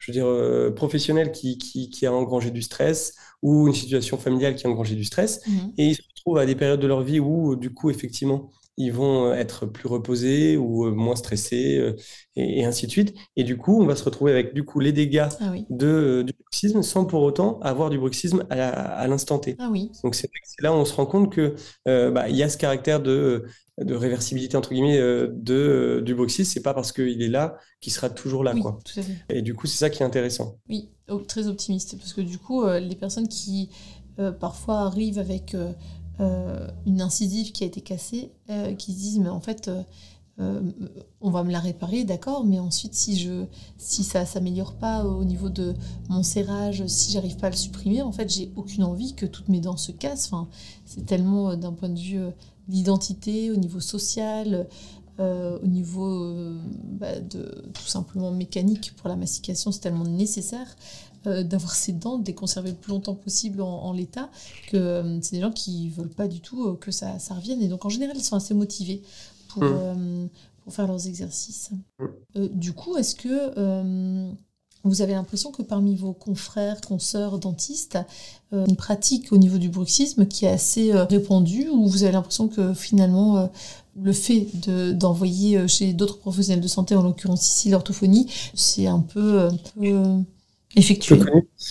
je 0.00 0.10
veux 0.10 0.12
dire, 0.12 0.74
professionnelle 0.74 1.30
qui, 1.30 1.58
qui, 1.58 1.90
qui, 1.90 2.06
a 2.06 2.12
engrangé 2.12 2.50
du 2.50 2.62
stress 2.62 3.14
ou 3.42 3.68
une 3.68 3.74
situation 3.74 4.18
familiale 4.18 4.54
qui 4.56 4.66
a 4.66 4.70
engrangé 4.70 4.96
du 4.96 5.04
stress, 5.04 5.42
et 5.78 5.88
ils 5.88 5.98
trouvent 6.16 6.38
à 6.38 6.46
des 6.46 6.56
périodes 6.56 6.80
de 6.80 6.86
leur 6.86 7.02
vie 7.02 7.20
où, 7.20 7.54
du 7.54 7.72
coup, 7.72 7.90
effectivement, 7.90 8.50
ils 8.76 8.92
vont 8.92 9.26
euh, 9.26 9.34
être 9.34 9.66
plus 9.66 9.88
reposés 9.88 10.56
ou 10.56 10.86
euh, 10.86 10.90
moins 10.92 11.16
stressés 11.16 11.78
euh, 11.78 11.96
et, 12.36 12.64
ainsi 12.64 12.86
de 12.86 12.90
suite. 12.90 13.14
Et 13.36 13.44
du 13.44 13.56
coup, 13.56 13.80
on 13.80 13.86
va 13.86 13.96
se 13.96 14.04
retrouver 14.04 14.32
avec 14.32 14.54
du 14.54 14.64
coup 14.64 14.80
les 14.80 14.92
dégâts 14.92 15.28
ah 15.40 15.52
de, 15.68 16.22
du 16.26 16.32
bruxisme 16.40 16.82
sans 16.82 17.04
pour 17.04 17.22
autant 17.22 17.58
avoir 17.60 17.90
du 17.90 17.98
bruxisme 17.98 18.46
à, 18.50 19.06
l'instant 19.06 19.38
T. 19.38 19.56
Ah 19.58 19.68
oui. 19.70 19.90
Donc 20.02 20.14
c'est 20.14 20.30
là 20.60 20.72
où 20.72 20.76
on 20.76 20.84
se 20.84 20.94
rend 20.94 21.06
compte 21.06 21.32
que 21.32 21.54
bah, 21.86 22.28
il 22.28 22.36
y 22.36 22.42
a 22.42 22.48
ce 22.48 22.56
caractère 22.56 23.00
de, 23.00 23.44
de 23.78 23.94
réversibilité 23.94 24.56
entre 24.56 24.70
guillemets 24.70 24.98
de, 24.98 26.02
du 26.04 26.14
bruxisme. 26.14 26.50
C'est 26.52 26.62
pas 26.62 26.74
parce 26.74 26.92
qu'il 26.92 27.22
est 27.22 27.28
là 27.28 27.58
qu'il 27.80 27.92
sera 27.92 28.08
toujours 28.08 28.44
là. 28.44 28.54
quoi. 28.54 28.78
Et 29.28 29.42
du 29.42 29.54
coup, 29.54 29.66
c'est 29.66 29.78
ça 29.78 29.90
qui 29.90 30.02
est 30.02 30.06
intéressant. 30.06 30.56
Oui, 30.68 30.90
très 31.28 31.48
optimiste 31.48 31.98
parce 31.98 32.12
que 32.12 32.20
du 32.20 32.38
coup, 32.38 32.66
les 32.66 32.96
personnes 32.96 33.28
qui 33.28 33.70
parfois 34.38 34.80
arrivent 34.80 35.18
avec 35.18 35.54
une 36.86 37.00
incisive 37.00 37.52
qui 37.52 37.64
a 37.64 37.66
été 37.66 37.80
cassée, 37.80 38.32
euh, 38.50 38.74
qui 38.74 38.92
se 38.92 38.98
disent 38.98 39.18
mais 39.18 39.28
en 39.28 39.40
fait 39.40 39.70
euh, 40.38 40.62
on 41.20 41.30
va 41.30 41.44
me 41.44 41.52
la 41.52 41.60
réparer, 41.60 42.04
d'accord, 42.04 42.44
mais 42.44 42.58
ensuite 42.58 42.94
si 42.94 43.18
je 43.18 43.44
si 43.76 44.04
ça 44.04 44.24
s'améliore 44.24 44.74
pas 44.74 45.04
au 45.04 45.24
niveau 45.24 45.50
de 45.50 45.74
mon 46.08 46.22
serrage, 46.22 46.86
si 46.86 47.12
j'arrive 47.12 47.36
pas 47.36 47.48
à 47.48 47.50
le 47.50 47.56
supprimer, 47.56 48.02
en 48.02 48.12
fait 48.12 48.28
j'ai 48.30 48.50
aucune 48.56 48.84
envie 48.84 49.14
que 49.14 49.26
toutes 49.26 49.48
mes 49.48 49.60
dents 49.60 49.76
se 49.76 49.92
cassent. 49.92 50.26
Enfin, 50.32 50.48
c'est 50.86 51.04
tellement 51.04 51.56
d'un 51.56 51.72
point 51.72 51.90
de 51.90 51.98
vue 51.98 52.20
d'identité, 52.68 53.50
au 53.50 53.56
niveau 53.56 53.80
social, 53.80 54.66
au 55.18 55.66
niveau 55.66 56.34
bah, 56.84 57.20
de 57.20 57.70
tout 57.74 57.86
simplement 57.86 58.30
mécanique 58.30 58.94
pour 58.96 59.10
la 59.10 59.16
mastication, 59.16 59.70
c'est 59.72 59.80
tellement 59.80 60.04
nécessaire 60.04 60.74
euh, 61.26 61.42
d'avoir 61.42 61.74
ses 61.74 61.92
dents, 61.92 62.18
de 62.18 62.26
les 62.26 62.34
conserver 62.34 62.70
le 62.70 62.76
plus 62.76 62.90
longtemps 62.90 63.14
possible 63.14 63.60
en, 63.62 63.92
l'état, 63.92 64.30
que 64.68 64.76
euh, 64.76 65.20
c'est 65.22 65.36
des 65.36 65.42
gens 65.42 65.52
qui 65.52 65.90
veulent 65.90 66.08
pas 66.08 66.28
du 66.28 66.40
tout 66.40 66.64
euh, 66.64 66.76
que 66.76 66.90
ça, 66.90 67.18
ça, 67.18 67.34
revienne. 67.34 67.62
Et 67.62 67.68
donc 67.68 67.84
en 67.84 67.88
général, 67.88 68.16
ils 68.16 68.24
sont 68.24 68.36
assez 68.36 68.54
motivés 68.54 69.02
pour, 69.48 69.64
mmh. 69.64 70.28
pour 70.62 70.72
faire 70.72 70.86
leurs 70.86 71.06
exercices. 71.06 71.70
Mmh. 71.98 72.46
du 72.54 72.72
coup, 72.72 72.96
est-ce 72.96 73.14
que 73.14 74.30
vous 74.84 75.02
avez 75.02 75.12
l'impression 75.12 75.50
que 75.50 75.62
parmi 75.62 75.94
vos 75.94 76.12
confrères, 76.12 76.80
consoeurs 76.80 77.38
dentistes, 77.38 77.98
euh, 78.52 78.64
une 78.66 78.76
pratique 78.76 79.32
au 79.32 79.36
niveau 79.36 79.58
du 79.58 79.68
bruxisme 79.68 80.26
qui 80.26 80.46
est 80.46 80.50
assez 80.50 80.92
euh, 80.92 81.04
répandue, 81.04 81.68
ou 81.68 81.86
vous 81.86 82.02
avez 82.02 82.12
l'impression 82.12 82.48
que 82.48 82.72
finalement 82.72 83.36
euh, 83.36 83.46
le 84.00 84.12
fait 84.12 84.46
d'envoyer 84.96 85.68
chez 85.68 85.92
d'autres 85.92 86.18
professionnels 86.18 86.62
de 86.62 86.68
santé, 86.68 86.94
en 86.94 87.02
l'occurrence 87.02 87.46
ici 87.46 87.68
l'orthophonie, 87.68 88.28
c'est 88.54 88.86
un 88.86 89.00
peu, 89.00 89.48
effectué 90.76 91.18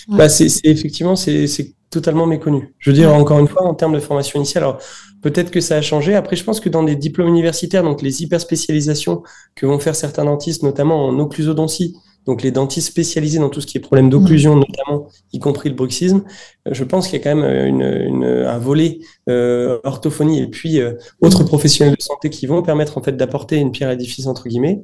bah, 0.10 0.30
c'est 0.30 0.48
effectivement 0.64 1.16
c'est 1.16 1.74
totalement 1.90 2.28
méconnu. 2.28 2.74
Je 2.78 2.92
veux 2.92 2.96
dire 2.96 3.14
encore 3.14 3.40
une 3.40 3.48
fois 3.48 3.64
en 3.64 3.74
termes 3.74 3.94
de 3.94 4.00
formation 4.00 4.38
initiale. 4.38 4.64
Alors 4.64 4.80
peut-être 5.22 5.52
que 5.52 5.62
ça 5.62 5.76
a 5.78 5.82
changé. 5.82 6.16
Après, 6.16 6.36
je 6.36 6.44
pense 6.44 6.60
que 6.60 6.70
dans 6.70 6.84
des 6.84 6.96
diplômes 6.96 7.30
universitaires, 7.30 7.84
donc 7.84 8.02
les 8.02 8.22
hyper 8.22 8.40
spécialisations 8.40 9.24
que 9.56 9.66
vont 9.66 9.80
faire 9.80 9.96
certains 9.96 10.26
dentistes, 10.26 10.64
notamment 10.64 11.08
en 11.08 11.18
occlusodontie, 11.20 11.96
donc 12.26 12.44
les 12.44 12.52
dentistes 12.52 12.90
spécialisés 12.90 13.40
dans 13.40 13.50
tout 13.50 13.62
ce 13.62 13.66
qui 13.66 13.78
est 13.78 13.82
problème 13.82 14.10
d'occlusion, 14.10 14.56
mm. 14.56 14.60
notamment, 14.60 15.08
y 15.34 15.40
compris 15.40 15.70
le 15.70 15.76
bruxisme, 15.76 16.24
euh, 16.68 16.74
je 16.74 16.84
pense 16.84 17.08
qu'il 17.08 17.18
y 17.18 17.22
a 17.22 17.24
quand 17.24 17.36
même 17.36 17.68
une, 17.68 18.24
un 18.24 18.58
volet 18.60 19.00
euh, 19.30 19.80
orthophonie 19.84 20.42
et 20.44 20.48
puis 20.48 20.80
euh, 20.80 20.94
autres 21.22 21.44
professionnels 21.44 21.96
de 21.96 22.02
santé 22.02 22.30
qui 22.30 22.46
vont 22.46 22.62
permettre 22.62 22.98
en 22.98 23.02
fait 23.02 23.14
d'apporter 23.14 23.58
une 23.58 23.72
pierre 23.72 23.90
à 23.90 23.94
l'édifice 23.94 24.28
entre 24.28 24.48
guillemets 24.48 24.82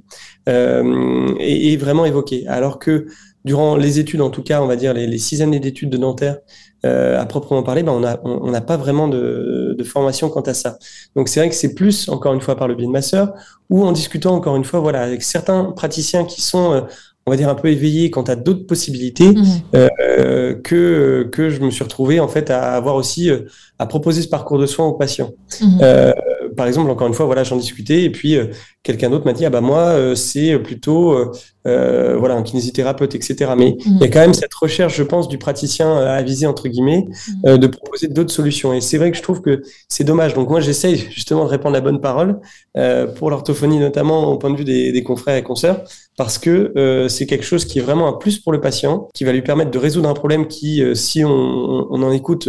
et, 0.48 1.74
et, 1.74 1.78
vraiment 1.78 2.06
évoquer. 2.06 2.48
Alors 2.48 2.80
que 2.80 3.06
durant 3.46 3.78
les 3.78 4.00
études, 4.00 4.22
en 4.22 4.30
tout 4.30 4.44
cas, 4.44 4.62
on 4.62 4.68
va 4.68 4.76
dire 4.76 4.94
les, 4.94 5.08
les 5.08 5.18
six 5.18 5.42
années 5.42 5.62
d'études 5.62 5.90
de 5.90 5.98
dentaire, 5.98 6.40
euh, 6.86 7.20
à 7.20 7.26
proprement 7.26 7.64
parler, 7.64 7.84
ben 7.84 7.94
on 7.94 8.02
n'a 8.02 8.20
on, 8.24 8.54
on 8.54 8.62
pas 8.62 8.78
vraiment 8.78 9.08
de, 9.08 9.76
de, 9.78 9.84
formation 9.84 10.30
quant 10.30 10.42
à 10.42 10.54
ça. 10.54 10.78
Donc 11.16 11.30
c'est 11.30 11.40
vrai 11.40 11.50
que 11.50 11.56
c'est 11.56 11.74
plus, 11.74 12.10
encore 12.10 12.34
une 12.34 12.42
fois, 12.42 12.56
par 12.58 12.68
le 12.68 12.76
biais 12.76 12.88
de 12.88 12.92
ma 12.92 13.02
sœur, 13.02 13.34
ou 13.70 13.86
en 13.86 13.92
discutant, 13.92 14.36
encore 14.36 14.56
une 14.56 14.66
fois, 14.66 14.82
voilà, 14.82 15.02
avec 15.02 15.24
certains 15.24 15.64
praticiens 15.66 16.26
qui 16.26 16.42
sont 16.42 16.86
on 17.28 17.32
va 17.32 17.38
dire 17.38 17.50
un 17.50 17.56
peu 17.56 17.70
éveillé 17.70 18.12
quant 18.12 18.22
à 18.24 18.36
d'autres 18.36 18.68
possibilités 18.68 19.32
mmh. 19.32 19.44
euh, 19.76 20.56
que 20.64 21.28
que 21.32 21.50
je 21.50 21.60
me 21.62 21.72
suis 21.72 21.84
retrouvé 21.84 22.20
en 22.20 22.28
fait 22.28 22.52
à 22.52 22.74
avoir 22.74 22.96
aussi 22.96 23.32
euh, 23.32 23.42
à 23.80 23.88
proposer 23.88 24.22
ce 24.22 24.28
parcours 24.28 24.60
de 24.60 24.66
soins 24.66 24.86
aux 24.86 24.94
patients. 24.94 25.32
Mmh. 25.60 25.80
Euh, 25.82 26.14
par 26.56 26.68
exemple, 26.68 26.90
encore 26.90 27.08
une 27.08 27.14
fois, 27.14 27.26
voilà, 27.26 27.44
j'en 27.44 27.58
discutais 27.58 28.04
et 28.04 28.10
puis 28.10 28.36
euh, 28.36 28.48
quelqu'un 28.86 29.10
d'autre 29.10 29.26
m'a 29.26 29.34
dit 29.34 29.46
ah 29.46 29.50
bah 29.50 29.62
moi 29.62 29.80
euh, 29.80 30.14
c'est 30.16 30.58
plutôt 30.60 31.18
euh, 31.68 32.16
voilà 32.18 32.36
un 32.36 32.44
kinésithérapeute 32.44 33.16
etc. 33.16 33.52
Mais 33.58 33.72
mmh. 33.72 33.78
il 33.86 34.02
y 34.02 34.04
a 34.04 34.08
quand 34.08 34.20
même 34.20 34.36
cette 34.36 34.54
recherche, 34.54 34.96
je 34.96 35.04
pense, 35.04 35.28
du 35.28 35.40
praticien 35.40 35.98
à 35.98 36.22
viser 36.22 36.46
entre 36.46 36.68
guillemets 36.70 37.08
mmh. 37.44 37.58
de 37.58 37.68
proposer 37.68 38.08
d'autres 38.08 38.32
solutions. 38.32 38.74
Et 38.74 38.82
c'est 38.82 38.98
vrai 38.98 39.12
que 39.12 39.18
je 39.18 39.24
trouve 39.24 39.42
que 39.42 39.64
c'est 39.90 40.04
dommage. 40.04 40.36
Donc 40.36 40.50
moi 40.50 40.62
j'essaye 40.62 40.98
justement 40.98 41.46
de 41.46 41.50
répondre 41.50 41.74
la 41.74 41.82
bonne 41.82 42.00
parole 42.00 42.40
pour 43.16 43.30
l'orthophonie 43.32 43.80
notamment 43.80 44.32
au 44.32 44.38
point 44.38 44.52
de 44.52 44.58
vue 44.58 44.64
des, 44.64 44.92
des 44.92 45.04
confrères 45.04 45.36
et 45.36 45.44
consoeurs 45.44 45.84
parce 46.18 46.38
que 46.38 47.08
c'est 47.10 47.26
quelque 47.26 47.44
chose 47.44 47.66
qui 47.66 47.80
est 47.80 47.82
vraiment 47.82 48.08
un 48.08 48.14
plus 48.14 48.40
pour 48.40 48.52
le 48.54 48.62
patient, 48.62 49.10
qui 49.14 49.24
va 49.24 49.32
lui 49.32 49.42
permettre 49.42 49.72
de 49.72 49.80
résoudre 49.80 50.08
un 50.08 50.14
problème 50.14 50.48
qui, 50.48 50.84
si 50.96 51.26
on, 51.26 51.30
on, 51.30 52.04
en 52.04 52.12
écoute 52.12 52.48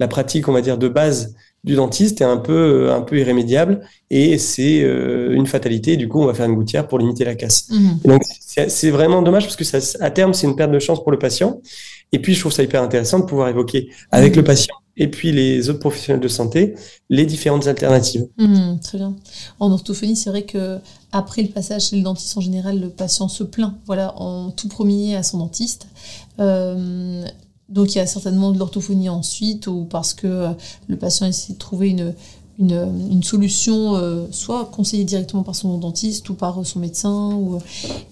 la 0.00 0.08
pratique, 0.08 0.48
on 0.48 0.52
va 0.52 0.62
dire 0.62 0.78
de 0.78 0.88
base, 0.88 1.34
du 1.64 1.74
dentiste 1.74 2.20
est 2.20 2.24
un 2.24 2.36
peu, 2.36 2.92
un 2.92 3.00
peu 3.00 3.18
irrémédiable 3.18 3.80
et 4.10 4.36
c'est 4.38 4.82
euh, 4.82 5.34
une 5.34 5.46
fatalité. 5.46 5.96
Du 5.96 6.08
coup, 6.08 6.20
on 6.20 6.26
va 6.26 6.34
faire 6.34 6.46
une 6.46 6.54
gouttière 6.54 6.86
pour 6.86 6.98
limiter 6.98 7.24
la 7.24 7.34
casse. 7.34 7.68
Mhm. 7.70 7.98
donc, 8.04 8.22
c'est 8.68 8.90
vraiment 8.90 9.22
dommage 9.22 9.44
parce 9.44 9.56
que 9.56 9.64
ça, 9.64 9.78
à 10.00 10.10
terme, 10.10 10.34
c'est 10.34 10.46
une 10.46 10.54
perte 10.54 10.70
de 10.70 10.78
chance 10.78 11.02
pour 11.02 11.10
le 11.10 11.18
patient. 11.18 11.60
Et 12.12 12.20
puis, 12.20 12.34
je 12.34 12.40
trouve 12.40 12.52
ça 12.52 12.62
hyper 12.62 12.82
intéressant 12.82 13.18
de 13.18 13.24
pouvoir 13.24 13.48
évoquer 13.48 13.88
avec 14.12 14.32
mhm. 14.32 14.40
le 14.40 14.44
patient 14.44 14.74
et 14.96 15.10
puis 15.10 15.32
les 15.32 15.68
autres 15.70 15.80
professionnels 15.80 16.20
de 16.20 16.28
santé 16.28 16.74
les 17.10 17.26
différentes 17.26 17.66
alternatives. 17.66 18.28
Mhm, 18.38 18.78
très 18.80 18.98
bien. 18.98 19.14
En 19.58 19.72
orthophonie, 19.72 20.16
c'est 20.16 20.30
vrai 20.30 20.42
que 20.42 20.78
après 21.12 21.42
le 21.42 21.48
passage 21.48 21.88
chez 21.88 21.96
le 21.96 22.02
dentiste, 22.02 22.36
en 22.36 22.40
général, 22.40 22.80
le 22.80 22.90
patient 22.90 23.28
se 23.28 23.42
plaint, 23.42 23.74
voilà, 23.86 24.14
en 24.20 24.50
tout 24.50 24.68
premier 24.68 25.16
à 25.16 25.22
son 25.22 25.38
dentiste. 25.38 25.88
Euh, 26.38 27.24
donc 27.74 27.94
il 27.94 27.98
y 27.98 28.00
a 28.00 28.06
certainement 28.06 28.52
de 28.52 28.58
l'orthophonie 28.58 29.08
ensuite, 29.08 29.66
ou 29.66 29.84
parce 29.84 30.14
que 30.14 30.26
euh, 30.26 30.50
le 30.86 30.96
patient 30.96 31.26
essaie 31.26 31.54
de 31.54 31.58
trouver 31.58 31.88
une, 31.88 32.14
une, 32.60 33.24
solution, 33.24 33.96
euh, 33.96 34.26
soit 34.30 34.66
conseillée 34.66 35.02
directement 35.02 35.42
par 35.42 35.56
son 35.56 35.76
dentiste 35.78 36.30
ou 36.30 36.34
par 36.34 36.64
son 36.64 36.78
médecin. 36.78 37.36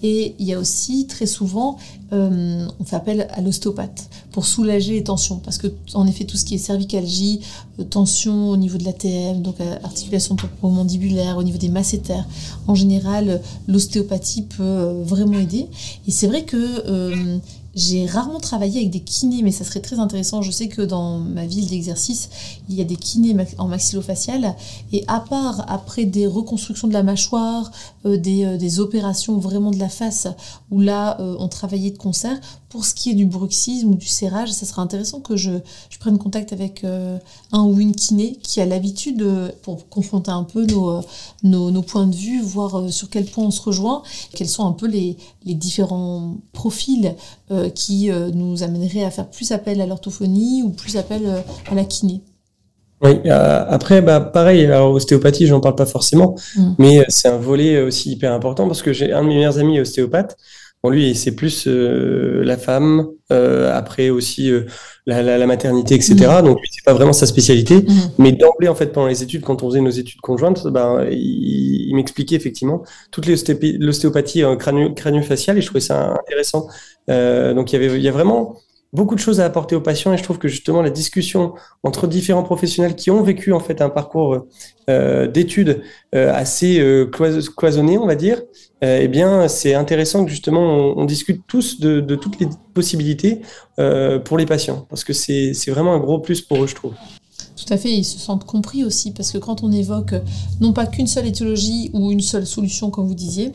Et 0.02 0.34
il 0.40 0.46
y 0.46 0.52
a 0.52 0.58
aussi 0.58 1.06
très 1.06 1.26
souvent, 1.26 1.76
euh, 2.12 2.66
on 2.80 2.84
fait 2.84 2.96
appel 2.96 3.28
à 3.30 3.40
l'ostéopathe 3.40 4.10
pour 4.32 4.46
soulager 4.46 4.94
les 4.94 5.04
tensions, 5.04 5.36
parce 5.36 5.58
que 5.58 5.68
en 5.94 6.08
effet 6.08 6.24
tout 6.24 6.36
ce 6.36 6.44
qui 6.44 6.56
est 6.56 6.58
cervicalgie, 6.58 7.40
tension 7.88 8.50
au 8.50 8.56
niveau 8.56 8.78
de 8.78 8.84
l'ATM, 8.84 9.42
donc 9.42 9.56
articulation 9.84 10.34
mandibulaire, 10.60 11.38
au 11.38 11.44
niveau 11.44 11.58
des 11.58 11.68
masséters, 11.68 12.26
en 12.66 12.74
général 12.74 13.40
l'ostéopathie 13.68 14.42
peut 14.42 15.02
vraiment 15.04 15.38
aider. 15.38 15.68
Et 16.08 16.10
c'est 16.10 16.26
vrai 16.26 16.42
que 16.44 17.38
j'ai 17.74 18.04
rarement 18.06 18.40
travaillé 18.40 18.80
avec 18.80 18.90
des 18.90 19.00
kinés, 19.00 19.42
mais 19.42 19.50
ça 19.50 19.64
serait 19.64 19.80
très 19.80 19.98
intéressant. 19.98 20.42
Je 20.42 20.50
sais 20.50 20.68
que 20.68 20.82
dans 20.82 21.18
ma 21.18 21.46
ville 21.46 21.68
d'exercice, 21.68 22.28
il 22.68 22.74
y 22.74 22.82
a 22.82 22.84
des 22.84 22.96
kinés 22.96 23.34
en 23.58 23.68
maxillofacial. 23.68 24.54
Et 24.92 25.04
à 25.08 25.20
part 25.20 25.64
après 25.68 26.04
des 26.04 26.26
reconstructions 26.26 26.88
de 26.88 26.92
la 26.92 27.02
mâchoire, 27.02 27.70
euh, 28.04 28.18
des, 28.18 28.44
euh, 28.44 28.56
des, 28.58 28.80
opérations 28.80 29.38
vraiment 29.38 29.70
de 29.70 29.78
la 29.78 29.88
face, 29.88 30.28
où 30.70 30.80
là, 30.80 31.18
euh, 31.20 31.36
on 31.38 31.48
travaillait 31.48 31.90
de 31.90 31.98
concert, 31.98 32.38
pour 32.72 32.86
ce 32.86 32.94
qui 32.94 33.10
est 33.10 33.14
du 33.14 33.26
bruxisme 33.26 33.90
ou 33.90 33.94
du 33.96 34.06
serrage, 34.06 34.50
ça 34.50 34.64
serait 34.64 34.80
intéressant 34.80 35.20
que 35.20 35.36
je, 35.36 35.50
je 35.90 35.98
prenne 35.98 36.16
contact 36.16 36.54
avec 36.54 36.84
un 37.52 37.62
ou 37.64 37.78
une 37.78 37.94
kiné 37.94 38.38
qui 38.42 38.62
a 38.62 38.66
l'habitude, 38.66 39.22
pour 39.60 39.90
confronter 39.90 40.30
un 40.30 40.44
peu 40.44 40.64
nos, 40.64 41.02
nos, 41.42 41.70
nos, 41.70 41.82
points 41.82 42.06
de 42.06 42.14
vue, 42.14 42.40
voir 42.40 42.90
sur 42.90 43.10
quel 43.10 43.26
point 43.26 43.44
on 43.44 43.50
se 43.50 43.60
rejoint, 43.60 44.02
quels 44.34 44.48
sont 44.48 44.66
un 44.66 44.72
peu 44.72 44.86
les, 44.86 45.18
les 45.44 45.52
différents 45.52 46.38
profils 46.54 47.14
qui 47.74 48.10
nous 48.32 48.62
amèneraient 48.62 49.04
à 49.04 49.10
faire 49.10 49.28
plus 49.28 49.52
appel 49.52 49.82
à 49.82 49.86
l'orthophonie 49.86 50.62
ou 50.62 50.70
plus 50.70 50.96
appel 50.96 51.44
à 51.70 51.74
la 51.74 51.84
kiné. 51.84 52.22
Oui, 53.02 53.28
après, 53.28 54.00
bah, 54.00 54.20
pareil, 54.20 54.64
alors 54.64 54.92
ostéopathie, 54.92 55.46
j'en 55.46 55.60
parle 55.60 55.74
pas 55.74 55.86
forcément, 55.86 56.36
mm. 56.56 56.74
mais 56.78 57.04
c'est 57.08 57.28
un 57.28 57.36
volet 57.36 57.82
aussi 57.82 58.12
hyper 58.12 58.32
important 58.32 58.66
parce 58.66 58.80
que 58.80 58.92
j'ai 58.92 59.12
un 59.12 59.22
de 59.22 59.28
mes 59.28 59.34
meilleurs 59.34 59.58
amis 59.58 59.78
ostéopathe. 59.80 60.36
Bon, 60.82 60.90
lui, 60.90 61.14
c'est 61.14 61.36
plus 61.36 61.68
euh, 61.68 62.42
la 62.44 62.56
femme, 62.56 63.06
euh, 63.30 63.72
après 63.72 64.10
aussi 64.10 64.50
euh, 64.50 64.64
la, 65.06 65.22
la, 65.22 65.46
maternité, 65.46 65.94
etc. 65.94 66.14
Mm. 66.14 66.44
Donc, 66.44 66.58
c'est 66.68 66.84
pas 66.84 66.92
vraiment 66.92 67.12
sa 67.12 67.26
spécialité. 67.26 67.82
Mm. 67.82 68.10
Mais 68.18 68.32
d'emblée, 68.32 68.66
en 68.66 68.74
fait, 68.74 68.86
pendant 68.86 69.06
les 69.06 69.22
études, 69.22 69.42
quand 69.42 69.62
on 69.62 69.68
faisait 69.68 69.80
nos 69.80 69.90
études 69.90 70.20
conjointes, 70.20 70.66
ben, 70.66 71.06
il, 71.08 71.88
il 71.88 71.94
m'expliquait 71.94 72.34
effectivement 72.34 72.82
toute 73.12 73.26
l'ostéopathie 73.26 74.42
crânio-faciale 74.58 75.58
et 75.58 75.60
je 75.60 75.66
trouvais 75.66 75.80
ça 75.80 76.14
intéressant. 76.18 76.66
donc, 77.08 77.72
il 77.72 77.80
y 77.80 77.84
avait, 77.84 77.96
il 77.96 78.02
y 78.02 78.08
a 78.08 78.12
vraiment 78.12 78.56
beaucoup 78.92 79.14
de 79.14 79.20
choses 79.20 79.40
à 79.40 79.44
apporter 79.44 79.74
aux 79.74 79.80
patients 79.80 80.12
et 80.12 80.18
je 80.18 80.22
trouve 80.22 80.38
que 80.38 80.48
justement 80.48 80.82
la 80.82 80.90
discussion 80.90 81.54
entre 81.82 82.06
différents 82.06 82.42
professionnels 82.42 82.94
qui 82.94 83.10
ont 83.10 83.22
vécu 83.22 83.52
en 83.52 83.60
fait 83.60 83.80
un 83.80 83.88
parcours 83.88 84.46
euh, 84.90 85.26
d'études 85.26 85.82
euh, 86.14 86.32
assez 86.34 86.78
euh, 86.78 87.06
cloisonné, 87.06 87.96
on 87.96 88.06
va 88.06 88.16
dire, 88.16 88.42
eh 88.82 89.06
bien 89.06 89.46
c'est 89.46 89.74
intéressant 89.74 90.24
que 90.24 90.30
justement 90.30 90.60
on, 90.96 91.04
discute 91.04 91.42
tous 91.46 91.78
de, 91.78 92.00
toutes 92.16 92.40
les 92.40 92.48
possibilités 92.74 93.40
pour 94.24 94.38
les 94.38 94.44
patients 94.44 94.86
parce 94.90 95.04
que 95.04 95.12
c'est 95.12 95.52
vraiment 95.68 95.94
un 95.94 96.00
gros 96.00 96.18
plus 96.18 96.40
pour 96.40 96.64
eux, 96.64 96.66
je 96.66 96.74
trouve. 96.74 96.94
Tout 97.56 97.72
à 97.72 97.76
fait, 97.76 97.90
ils 97.90 98.04
se 98.04 98.18
sentent 98.18 98.44
compris 98.44 98.82
aussi 98.82 99.12
parce 99.12 99.30
que 99.30 99.38
quand 99.38 99.62
on 99.62 99.70
évoque 99.70 100.14
non 100.60 100.72
pas 100.72 100.86
qu'une 100.86 101.06
seule 101.06 101.26
étiologie 101.26 101.90
ou 101.92 102.10
une 102.10 102.20
seule 102.20 102.44
solution, 102.44 102.90
comme 102.90 103.06
vous 103.06 103.14
disiez, 103.14 103.52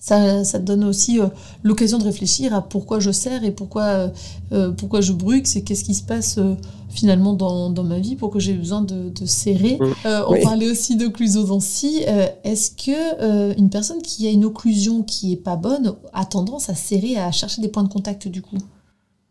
ça, 0.00 0.44
ça, 0.44 0.58
te 0.58 0.64
donne 0.64 0.84
aussi 0.84 1.20
euh, 1.20 1.26
l'occasion 1.62 1.98
de 1.98 2.04
réfléchir 2.04 2.54
à 2.54 2.62
pourquoi 2.62 3.00
je 3.00 3.10
serre 3.10 3.44
et 3.44 3.50
pourquoi, 3.50 3.82
euh, 3.82 4.08
euh, 4.52 4.70
pourquoi 4.72 5.02
je 5.02 5.12
bruxe 5.12 5.56
et 5.56 5.62
qu'est-ce 5.62 5.84
qui 5.84 5.94
se 5.94 6.02
passe 6.02 6.40
finalement 6.88 7.34
dans, 7.34 7.68
dans, 7.68 7.84
ma 7.84 7.98
vie, 7.98 8.16
pourquoi 8.16 8.40
j'ai 8.40 8.54
besoin 8.54 8.80
de, 8.80 9.10
de 9.10 9.26
serrer. 9.26 9.78
on 10.04 10.42
parlait 10.42 10.70
aussi 10.70 10.96
d'occlusodontie. 10.96 12.02
Est-ce 12.42 12.70
que 12.70 13.58
une 13.58 13.68
personne 13.68 14.00
qui 14.00 14.26
a 14.26 14.30
une 14.30 14.46
occlusion 14.46 15.02
qui 15.02 15.34
est 15.34 15.36
pas 15.36 15.56
bonne 15.56 15.94
a 16.14 16.24
tendance 16.24 16.70
à 16.70 16.74
serrer, 16.74 17.16
à 17.18 17.30
chercher 17.30 17.60
des 17.60 17.68
points 17.68 17.84
de 17.84 17.92
contact 17.92 18.26
du 18.26 18.40
coup? 18.40 18.58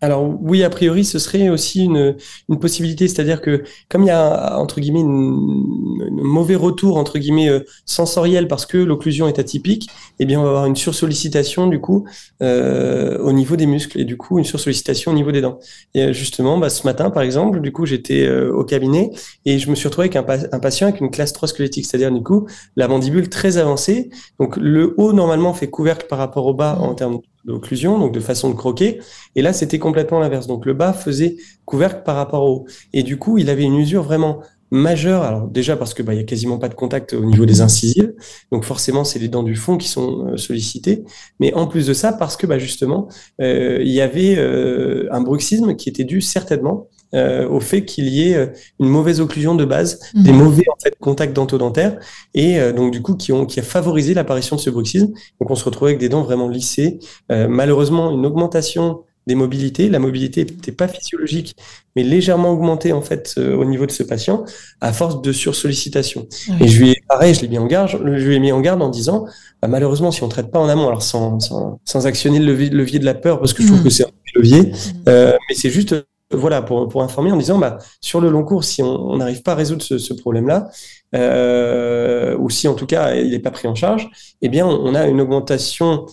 Alors 0.01 0.33
oui, 0.41 0.63
a 0.63 0.69
priori, 0.69 1.03
ce 1.03 1.19
serait 1.19 1.49
aussi 1.49 1.83
une, 1.83 2.15
une 2.47 2.59
possibilité, 2.59 3.07
c'est-à-dire 3.07 3.41
que 3.41 3.63
comme 3.89 4.03
il 4.03 4.07
y 4.07 4.11
a 4.11 4.57
entre 4.57 4.79
guillemets 4.79 5.01
un 5.01 6.23
mauvais 6.23 6.55
retour 6.55 6.97
entre 6.97 7.19
guillemets 7.19 7.49
euh, 7.49 7.65
sensoriel 7.85 8.47
parce 8.47 8.65
que 8.65 8.77
l'occlusion 8.77 9.27
est 9.27 9.39
atypique, 9.39 9.89
eh 10.19 10.25
bien 10.25 10.39
on 10.39 10.43
va 10.43 10.49
avoir 10.49 10.65
une 10.67 10.77
sursollicitation 10.77 11.67
du 11.67 11.81
coup 11.81 12.07
euh, 12.41 13.17
au 13.19 13.33
niveau 13.33 13.57
des 13.57 13.65
muscles 13.65 13.99
et 13.99 14.05
du 14.05 14.15
coup 14.15 14.39
une 14.39 14.45
sursollicitation 14.45 15.11
au 15.11 15.15
niveau 15.15 15.33
des 15.33 15.41
dents. 15.41 15.59
Et 15.93 16.03
euh, 16.03 16.13
justement, 16.13 16.57
bah, 16.57 16.69
ce 16.69 16.85
matin 16.87 17.09
par 17.09 17.23
exemple, 17.23 17.59
du 17.59 17.73
coup 17.73 17.85
j'étais 17.85 18.29
au 18.29 18.63
cabinet 18.63 19.11
et 19.45 19.59
je 19.59 19.69
me 19.69 19.75
suis 19.75 19.87
retrouvé 19.87 20.09
avec 20.09 20.15
un, 20.15 20.55
un 20.55 20.59
patient 20.59 20.87
avec 20.87 21.01
une 21.01 21.11
classe 21.11 21.33
3 21.33 21.49
squelettique, 21.49 21.85
c'est-à-dire 21.85 22.11
du 22.11 22.23
coup 22.23 22.47
la 22.77 22.87
mandibule 22.87 23.27
très 23.27 23.57
avancée. 23.57 24.09
Donc 24.39 24.55
le 24.55 24.93
haut 24.97 25.11
normalement 25.11 25.53
fait 25.53 25.69
couvercle 25.69 26.07
par 26.07 26.19
rapport 26.19 26.45
au 26.45 26.53
bas 26.53 26.77
en 26.79 26.95
termes 26.95 27.19
d'occlusion, 27.45 27.99
donc 27.99 28.13
de 28.13 28.19
façon 28.19 28.49
de 28.49 28.55
croquer. 28.55 28.99
Et 29.35 29.41
là, 29.41 29.53
c'était 29.53 29.79
complètement 29.79 30.19
l'inverse. 30.19 30.47
Donc 30.47 30.65
le 30.65 30.73
bas 30.73 30.93
faisait 30.93 31.37
couvercle 31.65 32.03
par 32.03 32.15
rapport 32.15 32.43
au 32.43 32.55
haut. 32.55 32.65
Et 32.93 33.03
du 33.03 33.17
coup, 33.17 33.37
il 33.37 33.49
avait 33.49 33.63
une 33.63 33.75
usure 33.75 34.03
vraiment 34.03 34.41
majeur. 34.71 35.23
Alors 35.23 35.47
déjà 35.47 35.75
parce 35.75 35.93
que 35.93 36.03
bah, 36.03 36.13
il 36.13 36.17
y 36.17 36.19
a 36.19 36.25
quasiment 36.25 36.57
pas 36.57 36.69
de 36.69 36.75
contact 36.75 37.13
au 37.13 37.25
niveau 37.25 37.45
des 37.45 37.61
incisives, 37.61 38.13
donc 38.51 38.65
forcément 38.65 39.03
c'est 39.03 39.19
les 39.19 39.27
dents 39.27 39.43
du 39.43 39.55
fond 39.55 39.77
qui 39.77 39.87
sont 39.87 40.27
euh, 40.27 40.37
sollicitées. 40.37 41.03
Mais 41.39 41.53
en 41.53 41.67
plus 41.67 41.87
de 41.87 41.93
ça, 41.93 42.13
parce 42.13 42.37
que 42.37 42.45
bah, 42.45 42.59
justement 42.59 43.09
euh, 43.41 43.79
il 43.81 43.91
y 43.91 44.01
avait 44.01 44.37
euh, 44.37 45.07
un 45.11 45.21
bruxisme 45.21 45.75
qui 45.75 45.89
était 45.89 46.03
dû 46.03 46.21
certainement 46.21 46.87
au 47.13 47.59
fait 47.59 47.85
qu'il 47.85 48.07
y 48.07 48.31
ait 48.31 48.51
une 48.79 48.87
mauvaise 48.87 49.19
occlusion 49.21 49.55
de 49.55 49.65
base, 49.65 49.99
mmh. 50.13 50.23
des 50.23 50.31
mauvais 50.31 50.65
en 50.71 50.79
fait 50.81 50.95
contacts 50.99 51.35
dentodentaires, 51.35 51.99
et 52.33 52.59
donc 52.71 52.91
du 52.91 53.01
coup 53.01 53.15
qui 53.15 53.31
ont 53.31 53.45
qui 53.45 53.59
a 53.59 53.63
favorisé 53.63 54.13
l'apparition 54.13 54.55
de 54.55 54.61
ce 54.61 54.69
bruxisme. 54.69 55.11
Donc 55.39 55.49
on 55.49 55.55
se 55.55 55.65
retrouvait 55.65 55.91
avec 55.91 55.99
des 55.99 56.09
dents 56.09 56.23
vraiment 56.23 56.47
lissées. 56.47 56.99
malheureusement 57.29 58.11
une 58.11 58.25
augmentation 58.25 59.03
des 59.29 59.35
mobilités. 59.35 59.89
La 59.89 59.99
mobilité 59.99 60.43
n'était 60.43 60.71
pas 60.71 60.87
physiologique, 60.87 61.55
mais 61.95 62.03
légèrement 62.03 62.51
augmentée 62.51 62.91
en 62.93 63.01
fait 63.01 63.35
euh, 63.37 63.55
au 63.55 63.63
niveau 63.63 63.85
de 63.85 63.91
ce 63.91 64.03
patient 64.03 64.43
à 64.81 64.91
force 64.91 65.21
de 65.21 65.31
sursollicitation. 65.31 66.27
Et 66.59 66.67
je 66.67 66.79
lui 66.79 66.91
ai, 66.91 66.95
pareil, 67.07 67.33
je 67.33 67.41
l'ai 67.41 67.47
mis 67.47 67.59
en 67.59 67.67
garde, 67.67 67.89
je 67.91 67.97
lui 68.27 68.35
ai 68.35 68.39
mis 68.39 68.51
en 68.51 68.59
garde 68.59 68.81
en 68.81 68.89
disant, 68.89 69.25
bah, 69.61 69.67
malheureusement, 69.67 70.11
si 70.11 70.23
on 70.23 70.25
ne 70.25 70.31
traite 70.31 70.51
pas 70.51 70.59
en 70.59 70.67
amont, 70.67 70.87
alors 70.87 71.03
sans, 71.03 71.39
sans, 71.39 72.07
actionner 72.07 72.39
le 72.39 72.53
levier, 72.53 72.99
de 72.99 73.05
la 73.05 73.13
peur, 73.13 73.39
parce 73.39 73.53
que 73.53 73.61
je 73.61 73.67
trouve 73.67 73.81
mm. 73.81 73.83
que 73.83 73.89
c'est 73.89 74.03
un 74.03 74.11
levier, 74.35 74.61
mm. 74.63 74.73
euh, 75.07 75.37
mais 75.47 75.55
c'est 75.55 75.69
juste 75.69 75.95
voilà, 76.31 76.61
pour, 76.61 76.87
pour, 76.87 77.01
informer 77.03 77.31
en 77.31 77.37
disant, 77.37 77.57
bah, 77.57 77.79
sur 78.01 78.21
le 78.21 78.29
long 78.29 78.43
cours, 78.43 78.63
si 78.63 78.83
on 78.83 79.17
n'arrive 79.17 79.41
pas 79.41 79.53
à 79.53 79.55
résoudre 79.55 79.83
ce, 79.83 80.13
problème-là, 80.13 80.69
euh, 81.15 82.37
ou 82.37 82.49
si 82.49 82.67
en 82.67 82.75
tout 82.75 82.85
cas 82.85 83.15
il 83.15 83.31
n'est 83.31 83.39
pas 83.39 83.51
pris 83.51 83.67
en 83.67 83.75
charge, 83.75 84.09
eh 84.41 84.49
bien, 84.49 84.65
on 84.65 84.93
a 84.93 85.07
une 85.07 85.21
augmentation 85.21 86.05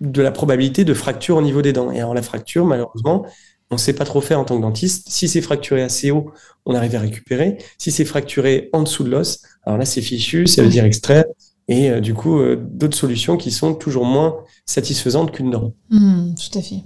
de 0.00 0.22
la 0.22 0.30
probabilité 0.30 0.84
de 0.84 0.94
fracture 0.94 1.36
au 1.36 1.42
niveau 1.42 1.62
des 1.62 1.72
dents. 1.72 1.90
Et 1.90 1.98
alors 1.98 2.14
la 2.14 2.22
fracture, 2.22 2.64
malheureusement, 2.64 3.26
on 3.70 3.74
ne 3.74 3.80
sait 3.80 3.94
pas 3.94 4.04
trop 4.04 4.20
faire 4.20 4.38
en 4.38 4.44
tant 4.44 4.56
que 4.56 4.62
dentiste. 4.62 5.08
Si 5.08 5.28
c'est 5.28 5.40
fracturé 5.40 5.82
assez 5.82 6.10
haut, 6.10 6.30
on 6.64 6.74
arrive 6.74 6.94
à 6.94 7.00
récupérer. 7.00 7.58
Si 7.78 7.90
c'est 7.90 8.04
fracturé 8.04 8.70
en 8.72 8.82
dessous 8.82 9.02
de 9.02 9.10
l'os, 9.10 9.42
alors 9.64 9.78
là 9.78 9.84
c'est 9.84 10.02
fichu, 10.02 10.46
ça 10.46 10.62
veut 10.62 10.68
dire 10.68 10.84
extraire. 10.84 11.24
Et 11.68 11.90
euh, 11.90 12.00
du 12.00 12.14
coup, 12.14 12.38
euh, 12.38 12.56
d'autres 12.56 12.96
solutions 12.96 13.36
qui 13.36 13.50
sont 13.50 13.74
toujours 13.74 14.04
moins 14.04 14.36
satisfaisantes 14.66 15.32
qu'une 15.32 15.50
dent. 15.50 15.72
Mmh, 15.90 16.34
tout 16.34 16.58
à 16.58 16.62
fait. 16.62 16.82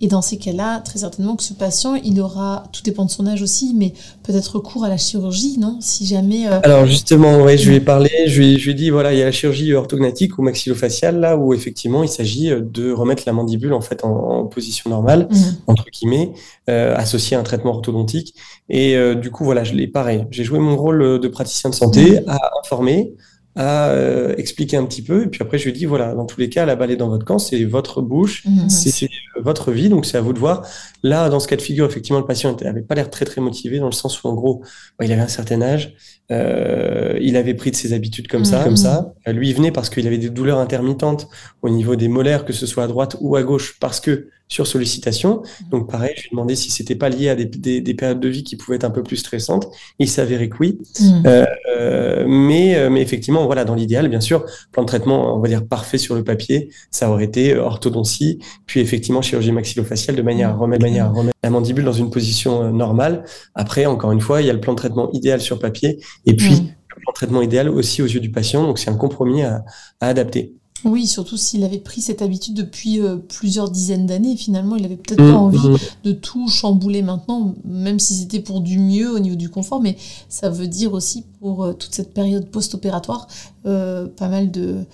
Et 0.00 0.08
dans 0.08 0.22
ces 0.22 0.36
cas-là, 0.36 0.80
très 0.80 1.00
certainement 1.00 1.36
que 1.36 1.42
ce 1.42 1.54
patient, 1.54 1.94
il 1.94 2.20
aura, 2.20 2.64
tout 2.72 2.82
dépend 2.82 3.04
de 3.04 3.10
son 3.10 3.26
âge 3.26 3.42
aussi, 3.42 3.72
mais 3.74 3.92
peut-être 4.22 4.56
recours 4.56 4.84
à 4.84 4.88
la 4.88 4.96
chirurgie, 4.96 5.56
non? 5.58 5.78
Si 5.80 6.06
jamais. 6.06 6.46
Euh, 6.46 6.60
Alors 6.62 6.86
justement, 6.86 7.42
ouais, 7.42 7.56
je 7.56 7.68
lui 7.68 7.76
ai 7.76 7.80
parlé, 7.80 8.10
je 8.26 8.40
lui, 8.40 8.70
ai 8.70 8.74
dit, 8.74 8.90
voilà, 8.90 9.12
il 9.12 9.18
y 9.18 9.22
a 9.22 9.24
la 9.24 9.32
chirurgie 9.32 9.72
orthognatique 9.74 10.38
ou 10.38 10.42
maxillofaciale, 10.42 11.18
là 11.18 11.36
où 11.36 11.54
effectivement 11.54 12.02
il 12.02 12.08
s'agit 12.08 12.50
euh, 12.50 12.60
de 12.60 12.92
remettre 12.92 13.22
la 13.26 13.32
mandibule 13.32 13.72
en 13.72 13.80
fait 13.80 14.04
en, 14.04 14.46
position 14.46 14.90
normale, 14.90 15.28
mmh. 15.30 15.36
entre 15.66 15.86
guillemets, 15.90 16.32
euh, 16.70 16.94
associée 16.96 17.36
à 17.36 17.40
un 17.40 17.42
traitement 17.42 17.70
orthodontique. 17.70 18.34
Et 18.68 18.96
du 19.14 19.30
coup, 19.30 19.44
voilà, 19.44 19.62
je 19.62 19.74
l'ai 19.74 19.86
pareil. 19.86 20.26
J'ai 20.30 20.42
joué 20.42 20.58
mon 20.58 20.76
rôle 20.76 21.20
de 21.20 21.28
praticien 21.28 21.70
de 21.70 21.74
santé 21.74 22.20
mmh. 22.20 22.28
à 22.28 22.50
informer, 22.62 23.14
à 23.56 23.88
euh, 23.88 24.34
expliquer 24.36 24.76
un 24.76 24.84
petit 24.84 25.02
peu. 25.02 25.24
Et 25.24 25.26
puis 25.26 25.42
après, 25.42 25.56
je 25.58 25.64
lui 25.64 25.72
dis, 25.72 25.86
voilà, 25.86 26.14
dans 26.14 26.26
tous 26.26 26.38
les 26.38 26.50
cas, 26.50 26.66
la 26.66 26.76
balle 26.76 26.90
est 26.90 26.96
dans 26.96 27.08
votre 27.08 27.24
camp, 27.24 27.38
c'est 27.38 27.64
votre 27.64 28.02
bouche, 28.02 28.44
mhm. 28.44 28.68
c'est 28.68 29.08
votre 29.40 29.72
vie, 29.72 29.88
donc 29.88 30.04
c'est 30.04 30.18
à 30.18 30.20
vous 30.20 30.34
de 30.34 30.38
voir. 30.38 30.66
Là, 31.02 31.30
dans 31.30 31.40
ce 31.40 31.48
cas 31.48 31.56
de 31.56 31.62
figure, 31.62 31.86
effectivement, 31.86 32.20
le 32.20 32.26
patient 32.26 32.54
n'avait 32.62 32.82
pas 32.82 32.94
l'air 32.94 33.10
très, 33.10 33.24
très 33.24 33.40
motivé, 33.40 33.78
dans 33.78 33.86
le 33.86 33.92
sens 33.92 34.22
où, 34.22 34.28
en 34.28 34.34
gros, 34.34 34.62
bah, 34.98 35.06
il 35.06 35.12
avait 35.12 35.22
un 35.22 35.28
certain 35.28 35.62
âge, 35.62 35.94
euh, 36.30 37.18
il 37.20 37.36
avait 37.36 37.54
pris 37.54 37.70
de 37.70 37.76
ses 37.76 37.94
habitudes 37.94 38.28
comme 38.28 38.44
ça, 38.44 38.62
comme 38.62 38.76
ça. 38.76 39.14
Mhm. 39.26 39.34
Lui, 39.34 39.48
il 39.48 39.54
venait 39.54 39.72
parce 39.72 39.88
qu'il 39.88 40.06
avait 40.06 40.18
des 40.18 40.30
douleurs 40.30 40.58
intermittentes 40.58 41.28
au 41.62 41.70
niveau 41.70 41.96
des 41.96 42.08
molaires, 42.08 42.44
que 42.44 42.52
ce 42.52 42.66
soit 42.66 42.84
à 42.84 42.88
droite 42.88 43.16
ou 43.20 43.36
à 43.36 43.42
gauche, 43.42 43.78
parce 43.80 44.00
que 44.00 44.28
sur 44.48 44.66
sollicitation. 44.66 45.42
Donc 45.70 45.90
pareil, 45.90 46.12
je 46.16 46.22
lui 46.22 46.28
ai 46.28 46.30
demandé 46.30 46.54
si 46.54 46.70
c'était 46.70 46.94
pas 46.94 47.08
lié 47.08 47.28
à 47.30 47.34
des, 47.34 47.46
des, 47.80 47.94
périodes 47.94 48.20
de 48.20 48.28
vie 48.28 48.44
qui 48.44 48.56
pouvaient 48.56 48.76
être 48.76 48.84
un 48.84 48.90
peu 48.90 49.02
plus 49.02 49.16
stressantes. 49.16 49.68
Il 49.98 50.08
s'avérait 50.08 50.48
que 50.48 50.56
oui. 50.60 50.78
Mmh. 51.00 51.22
Euh, 51.26 51.44
euh, 51.76 52.24
mais, 52.28 52.88
mais 52.90 53.02
effectivement, 53.02 53.45
voilà, 53.46 53.64
dans 53.64 53.74
l'idéal, 53.74 54.08
bien 54.08 54.20
sûr, 54.20 54.44
plan 54.72 54.82
de 54.82 54.88
traitement, 54.88 55.36
on 55.36 55.40
va 55.40 55.48
dire 55.48 55.66
parfait 55.66 55.98
sur 55.98 56.14
le 56.14 56.24
papier, 56.24 56.70
ça 56.90 57.10
aurait 57.10 57.24
été 57.24 57.56
orthodontie, 57.56 58.38
puis 58.66 58.80
effectivement 58.80 59.22
chirurgie 59.22 59.52
maxillofaciale 59.52 60.16
de 60.16 60.22
manière 60.22 60.50
à 60.50 60.54
mmh. 60.54 60.60
remettre, 60.60 60.82
manière 60.82 61.06
à 61.06 61.10
remettre 61.10 61.38
la 61.42 61.50
mandibule 61.50 61.84
dans 61.84 61.92
une 61.92 62.10
position 62.10 62.72
normale. 62.72 63.24
Après, 63.54 63.86
encore 63.86 64.12
une 64.12 64.20
fois, 64.20 64.42
il 64.42 64.46
y 64.46 64.50
a 64.50 64.52
le 64.52 64.60
plan 64.60 64.72
de 64.72 64.78
traitement 64.78 65.10
idéal 65.12 65.40
sur 65.40 65.58
papier 65.58 66.00
et 66.26 66.34
puis 66.34 66.50
le 66.50 67.00
plan 67.00 67.12
de 67.12 67.14
traitement 67.14 67.42
idéal 67.42 67.68
aussi 67.68 68.02
aux 68.02 68.06
yeux 68.06 68.20
du 68.20 68.30
patient. 68.30 68.64
Donc 68.64 68.78
c'est 68.78 68.90
un 68.90 68.96
compromis 68.96 69.42
à, 69.42 69.64
à 70.00 70.08
adapter. 70.08 70.54
Oui, 70.84 71.06
surtout 71.06 71.36
s'il 71.36 71.64
avait 71.64 71.78
pris 71.78 72.00
cette 72.00 72.22
habitude 72.22 72.54
depuis 72.54 73.00
euh, 73.00 73.16
plusieurs 73.16 73.70
dizaines 73.70 74.06
d'années, 74.06 74.36
finalement, 74.36 74.76
il 74.76 74.84
avait 74.84 74.96
peut-être 74.96 75.18
pas 75.18 75.32
mmh, 75.32 75.36
envie 75.36 75.68
mmh. 75.68 75.76
de 76.04 76.12
tout 76.12 76.48
chambouler 76.48 77.02
maintenant, 77.02 77.54
même 77.64 77.98
si 77.98 78.14
c'était 78.14 78.40
pour 78.40 78.60
du 78.60 78.78
mieux 78.78 79.10
au 79.10 79.18
niveau 79.18 79.36
du 79.36 79.48
confort, 79.48 79.80
mais 79.80 79.96
ça 80.28 80.50
veut 80.50 80.66
dire 80.66 80.92
aussi 80.92 81.24
pour 81.40 81.64
euh, 81.64 81.72
toute 81.72 81.94
cette 81.94 82.12
période 82.12 82.48
post-opératoire, 82.50 83.26
euh, 83.66 84.06
pas 84.06 84.28
mal 84.28 84.50
de 84.50 84.84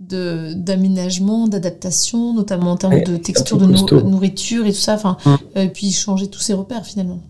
d'aménagement, 0.00 1.46
d'adaptation, 1.48 2.34
notamment 2.34 2.72
en 2.72 2.76
termes 2.76 3.04
de 3.04 3.16
texture 3.16 3.56
de 3.56 3.64
nourriture 3.64 4.66
et 4.66 4.72
tout 4.72 4.78
ça, 4.80 4.94
enfin, 4.94 5.16
mmh. 5.24 5.58
et 5.60 5.68
puis 5.68 5.92
changer 5.92 6.26
tous 6.26 6.40
ses 6.40 6.52
repères 6.52 6.84
finalement. 6.84 7.20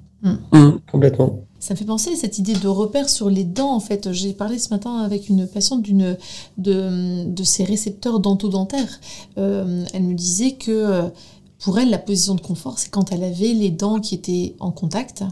complètement. 0.91 1.41
Ça 1.65 1.73
me 1.73 1.79
fait 1.79 1.87
penser 1.87 2.11
à 2.13 2.17
cette 2.17 2.39
idée 2.39 2.53
de 2.53 2.69
repère 2.69 3.09
sur 3.09 3.31
les 3.31 3.43
dents. 3.43 3.75
En 3.75 3.81
fait, 3.81 4.13
j'ai 4.13 4.35
parlé 4.35 4.59
ce 4.59 4.69
matin 4.69 4.99
avec 4.99 5.31
une 5.31 5.47
patiente 5.47 5.81
d'une 5.81 6.19
de, 6.59 7.25
de 7.25 7.43
ces 7.43 7.65
récepteurs 7.65 8.21
dentodentaires. 8.21 9.01
Euh, 9.39 9.83
elle 9.95 10.03
me 10.03 10.13
disait 10.13 10.57
que 10.57 10.71
euh, 10.71 11.09
pour 11.61 11.79
elle, 11.79 11.89
la 11.89 11.97
position 11.97 12.35
de 12.35 12.43
confort, 12.43 12.79
c'est 12.79 12.91
quand 12.91 13.13
elle 13.13 13.25
avait 13.25 13.55
les 13.55 13.71
dents 13.71 13.99
qui 13.99 14.15
étaient 14.15 14.57
en 14.61 14.73
contact. 14.73 15.25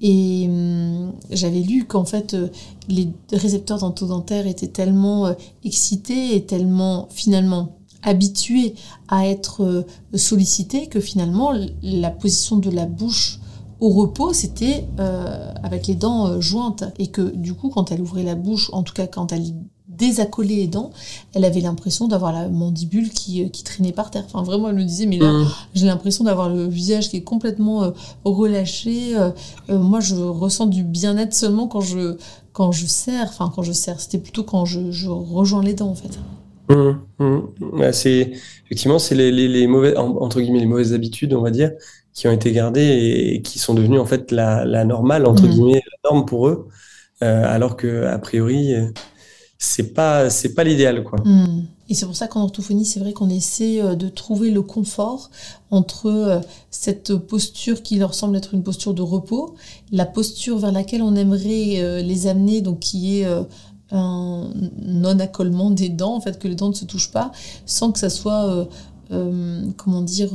Et 0.00 0.46
hum, 0.48 1.12
j'avais 1.32 1.62
lu 1.62 1.84
qu'en 1.84 2.04
fait, 2.04 2.34
euh, 2.34 2.46
les 2.88 3.08
récepteurs 3.32 3.80
dentodentaires 3.80 4.46
étaient 4.46 4.68
tellement 4.68 5.34
excités 5.64 6.36
et 6.36 6.44
tellement 6.44 7.08
finalement 7.10 7.76
habitués 8.04 8.76
à 9.08 9.26
être 9.26 9.84
sollicités 10.14 10.86
que 10.86 11.00
finalement, 11.00 11.52
la 11.82 12.10
position 12.10 12.56
de 12.56 12.70
la 12.70 12.86
bouche 12.86 13.40
au 13.80 13.90
repos, 13.90 14.32
c'était 14.32 14.86
euh, 15.00 15.52
avec 15.62 15.86
les 15.86 15.94
dents 15.94 16.28
euh, 16.28 16.40
jointes. 16.40 16.84
Et 16.98 17.08
que 17.08 17.34
du 17.34 17.54
coup, 17.54 17.68
quand 17.68 17.92
elle 17.92 18.00
ouvrait 18.00 18.22
la 18.22 18.34
bouche, 18.34 18.70
en 18.72 18.82
tout 18.82 18.94
cas 18.94 19.06
quand 19.06 19.32
elle 19.32 19.44
désaccolaient 19.88 20.56
les 20.56 20.66
dents, 20.66 20.90
elle 21.34 21.44
avait 21.44 21.60
l'impression 21.60 22.08
d'avoir 22.08 22.32
la 22.32 22.48
mandibule 22.48 23.10
qui, 23.10 23.44
euh, 23.44 23.48
qui, 23.48 23.64
traînait 23.64 23.92
par 23.92 24.10
terre. 24.10 24.24
Enfin, 24.26 24.42
vraiment, 24.42 24.68
elle 24.68 24.76
me 24.76 24.84
disait, 24.84 25.06
mais 25.06 25.18
là, 25.18 25.30
mmh. 25.30 25.48
j'ai 25.74 25.86
l'impression 25.86 26.24
d'avoir 26.24 26.48
le 26.48 26.66
visage 26.66 27.10
qui 27.10 27.18
est 27.18 27.22
complètement 27.22 27.92
relâché. 28.24 29.14
moi, 29.68 30.00
je 30.00 30.16
ressens 30.16 30.66
du 30.66 30.82
bien-être 30.82 31.34
seulement 31.34 31.66
quand 31.66 31.80
je, 31.80 32.16
quand 32.52 32.72
je 32.72 32.86
serre. 32.86 33.28
Enfin, 33.28 33.50
quand 33.54 33.62
je 33.62 33.72
serre, 33.72 34.00
c'était 34.00 34.18
plutôt 34.18 34.42
quand 34.42 34.64
je, 34.64 34.90
je, 34.90 35.08
rejoins 35.08 35.62
les 35.62 35.74
dents, 35.74 35.88
en 35.88 35.94
fait. 35.94 36.18
Mmh, 36.68 36.98
mmh. 37.20 37.92
c'est 37.92 38.32
effectivement 38.64 38.98
c'est 38.98 39.14
les, 39.14 39.30
les, 39.30 39.46
les 39.46 39.68
mauvaises 39.68 39.96
entre 39.96 40.40
guillemets 40.40 40.58
les 40.58 40.66
mauvaises 40.66 40.94
habitudes 40.94 41.32
on 41.32 41.40
va 41.40 41.52
dire 41.52 41.70
qui 42.16 42.26
ont 42.26 42.32
été 42.32 42.50
gardées 42.50 43.34
et 43.34 43.42
qui 43.42 43.58
sont 43.58 43.74
devenues 43.74 43.98
en 43.98 44.06
fait 44.06 44.32
la, 44.32 44.64
la 44.64 44.86
normale, 44.86 45.26
entre 45.26 45.44
mmh. 45.44 45.50
guillemets, 45.50 45.82
la 46.02 46.10
norme 46.10 46.24
pour 46.24 46.48
eux, 46.48 46.68
euh, 47.22 47.44
alors 47.46 47.76
que 47.76 48.06
a 48.06 48.18
priori, 48.18 48.74
euh, 48.74 48.90
c'est 49.58 49.92
pas 49.92 50.30
c'est 50.30 50.54
pas 50.54 50.64
l'idéal 50.64 51.04
quoi. 51.04 51.20
Mmh. 51.22 51.66
Et 51.90 51.94
c'est 51.94 52.06
pour 52.06 52.16
ça 52.16 52.26
qu'en 52.26 52.42
orthophonie, 52.42 52.86
c'est 52.86 53.00
vrai 53.00 53.12
qu'on 53.12 53.28
essaie 53.28 53.82
euh, 53.82 53.94
de 53.94 54.08
trouver 54.08 54.50
le 54.50 54.62
confort 54.62 55.30
entre 55.70 56.40
cette 56.70 57.14
posture 57.14 57.82
qui 57.82 57.98
leur 57.98 58.14
semble 58.14 58.36
être 58.36 58.54
une 58.54 58.62
posture 58.62 58.94
de 58.94 59.02
repos, 59.02 59.54
la 59.92 60.06
posture 60.06 60.56
vers 60.56 60.72
laquelle 60.72 61.02
on 61.02 61.14
aimerait 61.16 62.02
les 62.02 62.26
amener, 62.28 62.62
donc 62.62 62.78
qui 62.78 63.18
est 63.18 63.26
un 63.90 64.48
non-accolement 64.80 65.70
des 65.70 65.88
dents, 65.88 66.14
en 66.14 66.20
fait, 66.20 66.38
que 66.38 66.46
les 66.46 66.54
dents 66.54 66.68
ne 66.68 66.74
se 66.74 66.84
touchent 66.84 67.10
pas, 67.10 67.32
sans 67.66 67.90
que 67.90 67.98
ça 67.98 68.10
soit, 68.10 68.68
comment 69.10 70.02
dire, 70.02 70.30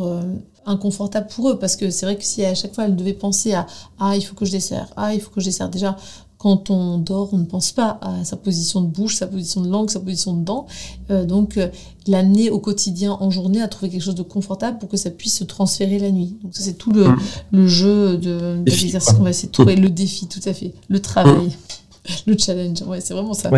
inconfortable 0.66 1.28
pour 1.28 1.50
eux 1.50 1.60
parce 1.60 1.76
que 1.76 1.90
c'est 1.90 2.06
vrai 2.06 2.18
que 2.18 2.24
si 2.24 2.46
à 2.46 2.54
chaque 2.56 2.76
fois 2.76 2.86
elle 2.86 2.96
devait 2.96 3.14
penser 3.14 3.54
à 3.54 3.66
ah 4.00 4.16
il 4.16 4.22
faut 4.22 4.36
que 4.36 4.46
je 4.46 4.52
desserre 4.52 4.88
ah 4.96 5.14
il 5.14 5.22
faut 5.22 5.32
que 5.32 5.42
je 5.42 5.46
desserre 5.46 5.70
déjà 5.70 5.98
quand 6.38 6.72
on 6.72 6.98
dort 6.98 7.30
on 7.34 7.38
ne 7.38 7.46
pense 7.46 7.72
pas 7.72 8.00
à 8.02 8.24
sa 8.24 8.36
position 8.36 8.82
de 8.82 8.88
bouche 8.88 9.16
sa 9.16 9.28
position 9.28 9.62
de 9.62 9.70
langue 9.70 9.90
sa 9.92 10.00
position 10.00 10.34
de 10.36 10.44
dents. 10.44 10.66
Euh, 11.12 11.24
donc 11.24 11.58
euh, 11.58 11.68
l'amener 12.08 12.50
au 12.50 12.60
quotidien 12.60 13.16
en 13.20 13.30
journée 13.30 13.62
à 13.62 13.68
trouver 13.68 13.92
quelque 13.92 14.02
chose 14.04 14.16
de 14.16 14.24
confortable 14.24 14.80
pour 14.80 14.90
que 14.90 14.98
ça 14.98 15.12
puisse 15.12 15.38
se 15.38 15.44
transférer 15.44 16.00
la 16.00 16.10
nuit. 16.10 16.38
Donc 16.44 16.56
ça 16.56 16.64
c'est 16.64 16.78
tout 16.78 16.92
le, 16.92 17.10
mmh. 17.52 17.68
jeu 17.68 18.18
de, 18.18 18.64
l'exercice 18.66 19.14
qu'on 19.14 19.24
va 19.24 19.30
essayer 19.30 19.50
de 19.50 19.54
trouver. 19.54 19.76
Le 19.76 19.90
défi 19.90 20.28
tout 20.28 20.42
à 20.46 20.54
fait. 20.54 20.74
Le 20.88 21.00
travail. 21.00 21.48
Mmh. 21.48 22.10
le 22.28 22.38
challenge. 22.38 22.82
Ouais 22.84 23.02
c'est 23.02 23.14
vraiment 23.14 23.34
ça 23.34 23.52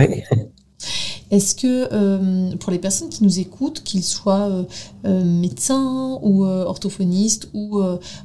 est-ce 1.34 1.56
que 1.56 1.88
euh, 1.92 2.56
pour 2.58 2.72
les 2.72 2.78
personnes 2.78 3.10
qui 3.10 3.24
nous 3.24 3.40
écoutent, 3.40 3.82
qu'ils 3.84 4.04
soient 4.04 4.50
euh, 4.50 4.64
euh, 5.06 5.24
médecins 5.24 6.20
ou 6.22 6.46
orthophonistes 6.46 7.50
ou, 7.56 7.82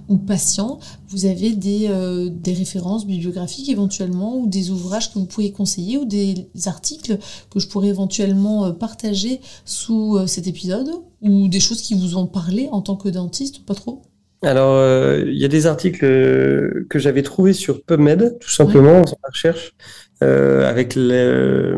ou, 0.08 0.16
patients, 0.18 0.78
vous 1.08 1.24
avez 1.24 1.52
des, 1.52 1.88
des, 2.30 2.52
références 2.52 3.06
bibliographiques 3.06 3.70
éventuellement 3.70 4.36
ou 4.36 4.46
des 4.46 4.70
ouvrages 4.70 5.12
que 5.12 5.18
vous 5.18 5.24
pourriez 5.24 5.52
conseiller 5.52 5.96
ou 5.96 6.04
des 6.04 6.48
articles 6.66 7.18
que 7.50 7.58
je 7.58 7.66
pourrais 7.66 7.88
éventuellement 7.88 8.72
partager 8.72 9.40
sous 9.64 10.18
cet 10.26 10.46
épisode 10.46 10.90
ou 11.22 11.48
des 11.48 11.60
choses 11.60 11.80
qui 11.80 11.94
vous 11.94 12.16
ont 12.16 12.26
parlé 12.26 12.68
en 12.72 12.82
tant 12.82 12.96
que 12.96 13.08
dentiste 13.08 13.64
Pas 13.64 13.74
trop? 13.74 14.02
Alors, 14.42 14.74
euh, 14.74 15.24
il 15.26 15.36
y 15.36 15.44
a 15.44 15.48
des 15.48 15.66
articles 15.66 16.04
euh, 16.04 16.86
que 16.88 16.98
j'avais 17.00 17.22
trouvés 17.22 17.52
sur 17.52 17.82
PubMed, 17.82 18.38
tout 18.38 18.50
simplement, 18.50 19.04
sur 19.04 19.16
la 19.24 19.30
recherche, 19.30 19.74
euh, 20.22 20.68
avec 20.68 20.94
le, 20.96 21.76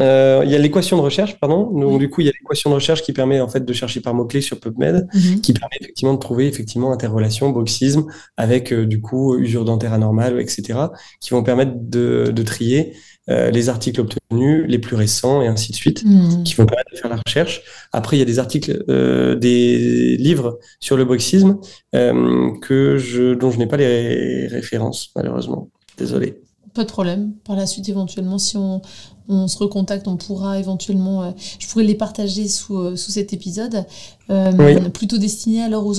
euh, 0.00 0.42
il 0.44 0.50
y 0.50 0.54
a 0.54 0.58
l'équation 0.58 0.96
de 0.96 1.02
recherche, 1.02 1.38
pardon. 1.40 1.70
Donc, 1.78 1.98
du 1.98 2.08
coup, 2.08 2.20
il 2.20 2.26
y 2.26 2.30
a 2.30 2.32
l'équation 2.32 2.70
de 2.70 2.74
recherche 2.76 3.02
qui 3.02 3.12
permet 3.12 3.40
en 3.40 3.48
fait 3.48 3.64
de 3.64 3.72
chercher 3.72 4.00
par 4.00 4.14
mots-clés 4.14 4.40
sur 4.40 4.58
PubMed, 4.60 5.06
Mhm. 5.14 5.40
qui 5.40 5.52
permet 5.52 5.76
effectivement 5.80 6.14
de 6.14 6.18
trouver 6.18 6.46
effectivement 6.46 6.92
interrelation, 6.92 7.50
bruxisme, 7.50 8.06
avec 8.36 8.72
euh, 8.72 8.86
du 8.86 9.00
coup 9.00 9.36
usure 9.38 9.64
dentaire 9.64 9.92
anormale, 9.92 10.40
etc., 10.40 10.78
qui 11.20 11.30
vont 11.30 11.42
permettre 11.42 11.72
de, 11.76 12.30
de 12.34 12.42
trier 12.42 12.94
euh, 13.28 13.50
les 13.50 13.68
articles 13.68 14.00
obtenus, 14.00 14.64
les 14.66 14.78
plus 14.78 14.96
récents, 14.96 15.42
et 15.42 15.46
ainsi 15.46 15.70
de 15.72 15.76
suite 15.76 16.02
Mhm. 16.04 16.42
qui 16.44 16.54
vont 16.54 16.66
permettre 16.66 16.90
de 16.92 16.96
faire 16.96 17.10
la 17.10 17.20
recherche. 17.24 17.62
Après, 17.92 18.16
il 18.16 18.20
y 18.20 18.22
a 18.22 18.26
des 18.26 18.38
articles, 18.38 18.82
euh, 18.88 19.36
des 19.36 20.16
livres 20.16 20.58
sur 20.80 20.96
le 20.96 21.04
bruxisme 21.04 21.58
euh, 21.94 22.50
que 22.62 22.96
je, 22.98 23.34
dont 23.34 23.50
je 23.50 23.58
n'ai 23.58 23.66
pas 23.66 23.76
les 23.76 24.46
références, 24.48 25.10
malheureusement. 25.14 25.68
Désolé. 25.98 26.40
Pas 26.74 26.84
de 26.84 26.90
problème. 26.90 27.32
Par 27.44 27.56
la 27.56 27.66
suite, 27.66 27.88
éventuellement, 27.88 28.38
si 28.38 28.56
on, 28.56 28.80
on 29.28 29.48
se 29.48 29.58
recontacte, 29.58 30.06
on 30.06 30.16
pourra 30.16 30.58
éventuellement. 30.58 31.22
euh, 31.24 31.30
je 31.58 31.66
pourrais 31.68 31.84
les 31.84 31.94
partager 31.96 32.46
sous, 32.48 32.78
euh, 32.78 32.96
sous 32.96 33.10
cet 33.10 33.32
épisode. 33.32 33.84
Euh, 34.30 34.52
Oui. 34.58 34.90
Plutôt 34.90 35.18
destiné 35.18 35.62
alors 35.62 35.84
aux 35.86 35.98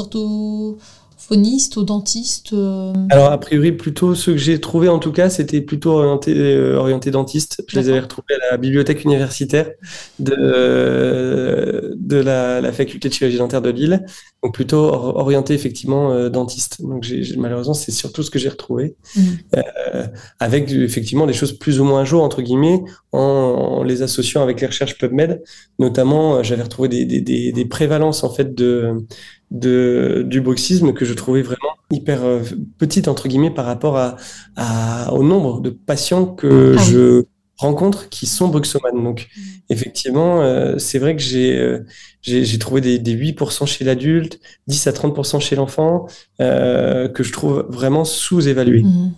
orthophonistes, 1.32 1.78
aux 1.78 1.84
dentistes. 1.84 2.54
euh, 2.54 2.94
Alors, 3.10 3.32
a 3.32 3.40
priori, 3.40 3.72
plutôt 3.72 4.16
ceux 4.16 4.34
que 4.34 4.38
j'ai 4.38 4.60
trouvés, 4.60 4.90
en 4.90 5.00
tout 5.00 5.12
cas, 5.12 5.30
c'était 5.30 5.62
plutôt 5.62 5.92
orienté, 5.92 6.34
euh, 6.36 6.78
orienté 6.78 7.12
dentiste. 7.12 7.64
Je 7.68 7.80
les 7.80 7.90
avais 7.90 8.02
retrouvés 8.02 8.36
à 8.36 8.52
la 8.52 8.58
bibliothèque 8.58 9.04
universitaire 9.04 9.72
de, 10.20 10.36
euh, 10.38 11.94
de 11.96 12.18
la, 12.18 12.62
la 12.62 12.72
faculté 12.72 13.10
de 13.10 13.14
chirurgie 13.14 13.38
dentaire 13.38 13.62
de 13.62 13.70
Lille. 13.70 14.06
Donc, 14.44 14.54
plutôt 14.54 14.78
or- 14.78 15.16
orienté, 15.18 15.54
effectivement, 15.54 16.12
euh, 16.12 16.30
dentiste. 16.30 16.82
Donc, 16.82 17.06
malheureusement, 17.38 17.74
c'est 17.74 17.92
surtout 17.92 18.24
ce 18.24 18.32
que 18.32 18.40
j'ai 18.40 18.50
retrouvé. 18.50 18.96
Euh, 19.56 20.08
avec, 20.40 20.70
effectivement, 20.72 21.26
des 21.28 21.34
choses 21.34 21.54
plus 21.54 21.80
ou 21.80 21.86
moins 21.86 22.02
à 22.02 22.06
jour, 22.06 22.24
entre 22.24 22.42
guillemets, 22.42 22.82
en, 23.12 23.20
en 23.20 23.84
les 23.84 24.02
associant 24.02 24.44
avec 24.44 24.60
les 24.62 24.68
recherches 24.68 24.98
PubMed. 24.98 25.42
Notamment, 25.80 26.44
j'avais 26.44 26.64
retrouvé 26.64 26.90
des, 26.90 27.06
des, 27.06 27.22
des, 27.22 27.52
des 27.52 27.66
prévalences, 27.66 28.24
en 28.24 28.30
fait, 28.30 28.54
de, 28.54 29.06
de, 29.52 30.24
du 30.26 30.42
bruxisme 30.42 30.94
que 30.94 31.06
je 31.06 31.14
trouvais 31.14 31.42
vraiment 31.42 31.76
hyper 31.92 32.24
euh, 32.24 32.40
petite, 32.78 33.08
entre 33.08 33.28
guillemets, 33.28 33.52
par 33.52 33.66
rapport 33.66 33.98
à, 33.98 34.16
à- 34.56 35.14
au 35.14 35.24
nombre 35.24 35.62
de 35.62 35.70
patients 35.70 36.26
que 36.26 36.76
Ah 36.78 36.82
je 36.84 37.24
rencontre 37.58 38.10
qui 38.10 38.26
sont 38.26 38.48
bruxomanes. 38.48 39.04
Donc, 39.04 39.28
effectivement, 39.70 40.42
euh, 40.42 40.78
c'est 40.80 40.98
vrai 41.00 41.16
que 41.16 41.22
j'ai 41.22 41.60
euh, 41.60 41.86
j'ai 42.22 42.58
trouvé 42.60 42.82
des, 42.82 42.98
des 42.98 43.12
8% 43.14 43.66
chez 43.66 43.84
l'adulte, 43.86 44.40
10 44.68 44.88
à 44.88 44.92
30% 44.92 45.40
chez 45.40 45.56
l'enfant, 45.56 46.08
que 46.40 47.12
je 47.24 47.32
trouve 47.32 47.66
vraiment 47.70 48.06
sous-évalués. 48.06 48.84
Mhm. 48.84 49.14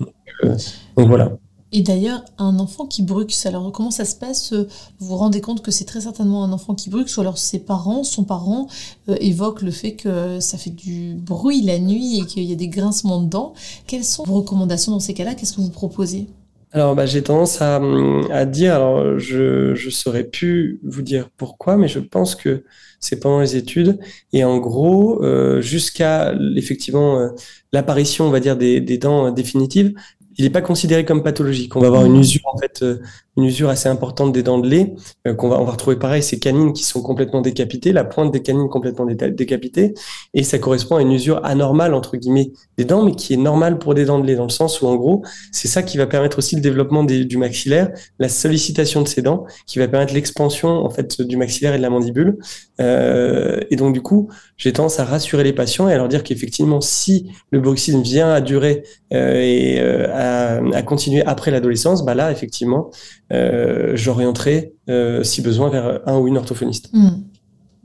Donc 0.97 1.07
voilà. 1.07 1.38
Et 1.76 1.82
d'ailleurs, 1.82 2.24
un 2.38 2.59
enfant 2.59 2.86
qui 2.86 3.01
bruxe, 3.01 3.47
alors 3.47 3.71
comment 3.71 3.89
ça 3.89 4.05
se 4.05 4.15
passe 4.15 4.53
euh, 4.53 4.67
Vous 4.99 5.07
vous 5.07 5.17
rendez 5.17 5.41
compte 5.41 5.63
que 5.63 5.71
c'est 5.71 5.86
très 5.86 6.01
certainement 6.01 6.43
un 6.43 6.53
enfant 6.53 6.76
qui 6.76 6.91
bruxe, 6.91 7.17
ou 7.17 7.21
alors 7.21 7.39
ses 7.39 7.57
parents, 7.57 8.03
son 8.03 8.24
parent, 8.24 8.67
euh, 9.09 9.15
évoquent 9.19 9.63
le 9.63 9.71
fait 9.71 9.93
que 9.93 10.39
ça 10.39 10.59
fait 10.59 10.69
du 10.69 11.15
bruit 11.15 11.63
la 11.63 11.80
nuit 11.80 12.19
et 12.19 12.26
qu'il 12.28 12.43
y 12.43 12.53
a 12.53 12.55
des 12.55 12.67
grincements 12.67 13.19
de 13.24 13.28
dents. 13.28 13.53
Quelles 13.88 14.03
sont 14.03 14.24
vos 14.24 14.36
recommandations 14.36 14.91
dans 14.91 14.99
ces 14.99 15.15
cas-là? 15.15 15.34
Qu'est-ce 15.34 15.53
que 15.53 15.61
vous 15.61 15.71
proposez? 15.71 16.28
Alors, 16.74 16.95
bah, 16.95 17.07
j'ai 17.07 17.24
tendance 17.24 17.59
à, 17.61 18.45
dire, 18.45 18.76
alors 18.76 19.17
je, 19.17 19.74
je 19.74 19.89
saurais 19.89 20.24
plus 20.24 20.80
vous 20.84 21.01
dire 21.01 21.30
pourquoi, 21.38 21.78
mais 21.78 21.88
je 21.88 21.99
pense 21.99 22.36
que 22.36 22.65
c'est 22.99 23.19
pendant 23.19 23.41
les 23.41 23.55
études. 23.55 23.99
Et 24.32 24.43
en 24.43 24.57
gros, 24.57 25.24
euh, 25.24 25.61
jusqu'à 25.61 26.34
effectivement 26.55 27.30
l'apparition, 27.74 28.26
on 28.26 28.32
va 28.32 28.39
dire, 28.39 28.57
des, 28.57 28.97
dents 28.97 29.32
définitives, 29.32 29.93
il 30.38 30.45
n'est 30.45 30.51
pas 30.51 30.61
considéré 30.61 31.05
comme 31.05 31.23
pathologique. 31.23 31.75
On 31.75 31.79
va 31.79 31.88
avoir 31.88 32.05
une 32.05 32.19
usure, 32.19 32.41
en 32.45 32.57
fait, 32.57 32.81
euh, 32.81 32.99
une 33.38 33.45
usure 33.45 33.69
assez 33.69 33.89
importante 33.89 34.31
des 34.31 34.43
dents 34.43 34.59
de 34.59 34.67
lait, 34.69 34.93
euh, 35.27 35.34
qu'on 35.34 35.49
va, 35.49 35.59
on 35.59 35.65
va 35.65 35.71
retrouver 35.71 35.97
pareil, 35.97 36.21
ces 36.21 36.39
canines 36.39 36.73
qui 36.73 36.84
sont 36.84 37.01
complètement 37.01 37.41
décapitées, 37.41 37.91
la 37.91 38.03
pointe 38.03 38.31
des 38.31 38.41
canines 38.41 38.69
complètement 38.69 39.05
déta- 39.05 39.34
décapitée, 39.34 39.93
et 40.34 40.43
ça 40.43 40.59
correspond 40.59 40.97
à 40.97 41.01
une 41.01 41.11
usure 41.11 41.43
anormale, 41.43 41.93
entre 41.93 42.17
guillemets, 42.17 42.51
des 42.77 42.86
dents, 42.86 43.03
mais 43.03 43.15
qui 43.15 43.34
est 43.34 43.38
normale 43.38 43.79
pour 43.79 43.93
des 43.95 44.05
dents 44.05 44.19
de 44.19 44.25
lait, 44.27 44.36
dans 44.36 44.43
le 44.43 44.49
sens 44.49 44.81
où, 44.81 44.88
en 44.88 44.95
gros, 44.95 45.23
c'est 45.51 45.67
ça 45.67 45.84
qui 45.84 45.97
va 45.97 46.07
permettre 46.07 46.38
aussi 46.38 46.55
le 46.55 46.61
développement 46.61 47.03
du 47.03 47.38
maxillaire, 47.38 47.91
la 48.19 48.29
sollicitation 48.29 49.01
de 49.01 49.07
ces 49.07 49.21
dents, 49.21 49.45
qui 49.67 49.79
va 49.79 49.88
permettre 49.88 50.13
l'expansion 50.13 50.69
en 50.69 50.89
fait 50.89 51.21
du 51.21 51.38
maxillaire 51.38 51.73
et 51.73 51.77
de 51.77 51.81
la 51.81 51.89
mandibule. 51.89 52.38
Euh, 52.81 53.59
et 53.69 53.75
donc 53.75 53.93
du 53.93 54.01
coup, 54.01 54.29
j'ai 54.57 54.73
tendance 54.73 54.99
à 54.99 55.05
rassurer 55.05 55.43
les 55.43 55.53
patients 55.53 55.89
et 55.89 55.93
à 55.93 55.97
leur 55.97 56.07
dire 56.07 56.23
qu'effectivement, 56.23 56.81
si 56.81 57.31
le 57.51 57.59
bruxisme 57.59 58.01
vient 58.01 58.31
à 58.31 58.41
durer 58.41 58.84
euh, 59.13 59.39
et 59.41 59.79
euh, 59.79 60.07
à, 60.11 60.75
à 60.75 60.81
continuer 60.81 61.23
après 61.25 61.51
l'adolescence, 61.51 62.03
bah 62.03 62.15
là, 62.15 62.31
effectivement, 62.31 62.89
j'orienterai, 63.32 64.74
euh, 64.89 65.24
si 65.24 65.41
besoin, 65.41 65.69
vers 65.69 66.01
un 66.07 66.17
ou 66.17 66.28
une 66.28 66.38
orthophoniste. 66.38 66.91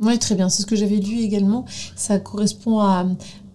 Oui, 0.01 0.19
très 0.19 0.35
bien. 0.35 0.49
C'est 0.49 0.63
ce 0.63 0.67
que 0.67 0.77
j'avais 0.77 0.97
lu 0.97 1.19
également. 1.19 1.65
Ça 1.97 2.19
correspond 2.19 2.81
à, 2.81 3.05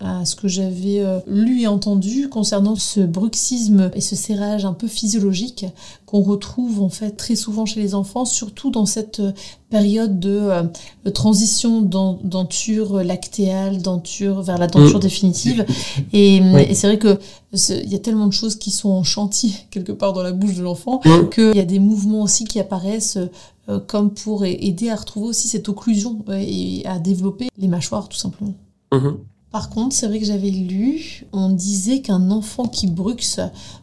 à 0.06 0.26
ce 0.26 0.36
que 0.36 0.48
j'avais 0.50 1.00
euh, 1.00 1.20
lu 1.28 1.62
et 1.62 1.68
entendu 1.68 2.28
concernant 2.30 2.76
ce 2.76 3.00
bruxisme 3.00 3.90
et 3.96 4.02
ce 4.02 4.16
serrage 4.16 4.66
un 4.66 4.74
peu 4.74 4.88
physiologique 4.88 5.66
qu'on 6.06 6.22
retrouve 6.22 6.82
en 6.82 6.90
fait 6.90 7.12
très 7.12 7.36
souvent 7.36 7.66
chez 7.66 7.80
les 7.82 7.96
enfants, 7.96 8.26
surtout 8.26 8.70
dans 8.70 8.86
cette 8.86 9.22
euh, 9.22 9.32
période 9.70 10.20
de 10.20 10.30
euh, 10.42 10.64
transition 11.14 11.82
dent- 11.82 12.20
denture 12.24 13.02
lactéale, 13.04 13.82
denture 13.82 14.42
vers 14.42 14.58
la 14.58 14.68
denture 14.68 14.98
Mm. 14.98 15.02
définitive. 15.02 15.66
Et, 16.12 16.42
Oui. 16.54 16.62
et 16.70 16.76
c'est 16.76 16.88
vrai 16.88 17.00
que 17.00 17.18
il 17.54 17.90
y 17.92 17.96
a 17.96 18.00
tellement 18.00 18.28
de 18.28 18.34
choses 18.34 18.56
qui 18.56 18.72
sont 18.72 18.90
en 18.90 19.04
chantier 19.04 19.52
quelque 19.72 19.92
part 19.94 20.12
dans 20.14 20.24
la 20.24 20.32
bouche 20.34 20.56
de 20.56 20.64
l'enfant 20.64 21.00
Mm. 21.06 21.30
qu'il 21.30 21.56
y 21.56 21.60
a 21.60 21.66
des 21.66 21.80
mouvements 21.80 22.24
aussi 22.24 22.44
qui 22.46 22.60
apparaissent 22.60 23.18
euh, 23.70 23.80
comme 23.88 24.10
pour 24.14 24.44
aider 24.44 24.90
à 24.90 24.96
retrouver 24.96 25.28
aussi 25.28 25.48
cette 25.48 25.70
occlusion 25.70 26.20
et 26.30 26.82
à 26.86 27.00
développer 27.00 27.48
les 27.58 27.70
mâchoires 27.70 28.10
tout 28.10 28.18
simplement. 28.18 28.54
Mhm. 28.92 29.18
Par 29.54 29.70
contre, 29.70 29.96
c'est 29.96 30.08
vrai 30.08 30.18
que 30.20 30.26
j'avais 30.26 30.50
lu, 30.50 31.28
on 31.32 31.50
disait 31.50 32.02
qu'un 32.02 32.32
enfant 32.32 32.66
qui 32.66 32.88
bruxe 32.88 33.40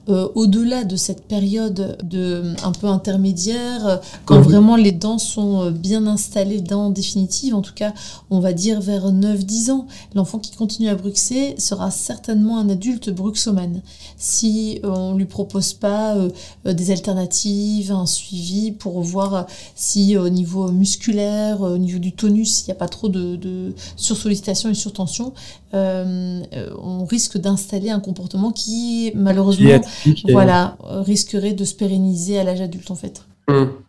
euh, 0.08 0.28
au-delà 0.34 0.82
de 0.82 0.96
cette 0.96 1.28
période 1.28 1.96
de 2.02 2.56
un 2.64 2.72
peu 2.72 2.88
intermédiaire, 2.88 3.86
euh, 3.86 3.96
quand 4.24 4.40
vraiment 4.40 4.74
les 4.74 4.90
dents 4.90 5.18
sont 5.18 5.62
euh, 5.62 5.70
bien 5.70 6.08
installées, 6.08 6.60
dents 6.60 6.90
définitives, 6.90 7.54
en 7.54 7.62
tout 7.62 7.72
cas, 7.72 7.94
on 8.30 8.40
va 8.40 8.52
dire 8.52 8.80
vers 8.80 9.12
9-10 9.12 9.70
ans, 9.70 9.86
l'enfant 10.16 10.40
qui 10.40 10.50
continue 10.56 10.88
à 10.88 10.96
bruxer 10.96 11.54
sera 11.58 11.92
certainement 11.92 12.58
un 12.58 12.68
adulte 12.68 13.10
bruxomane. 13.10 13.80
Si 14.16 14.80
on 14.82 15.14
lui 15.14 15.26
propose 15.26 15.72
pas 15.72 16.16
euh, 16.16 16.30
des 16.64 16.90
alternatives, 16.90 17.92
un 17.92 18.06
suivi 18.06 18.72
pour 18.72 19.00
voir 19.02 19.46
si 19.76 20.16
au 20.16 20.30
niveau 20.30 20.72
musculaire, 20.72 21.60
au 21.60 21.78
niveau 21.78 22.00
du 22.00 22.10
tonus, 22.10 22.62
il 22.62 22.64
n'y 22.70 22.72
a 22.72 22.74
pas 22.74 22.88
trop 22.88 23.08
de, 23.08 23.36
de 23.36 23.72
sursollicitation 23.94 24.68
et 24.68 24.74
surtension, 24.74 25.32
euh, 25.74 26.40
euh, 26.52 26.70
on 26.82 27.04
risque 27.04 27.38
d'installer 27.38 27.90
un 27.90 28.00
comportement 28.00 28.50
qui 28.52 29.12
malheureusement 29.14 29.80
et- 30.06 30.32
voilà, 30.32 30.76
risquerait 30.82 31.52
de 31.52 31.64
se 31.64 31.74
pérenniser 31.74 32.38
à 32.38 32.44
l'âge 32.44 32.60
adulte 32.60 32.90
en 32.90 32.96
fait. 32.96 33.22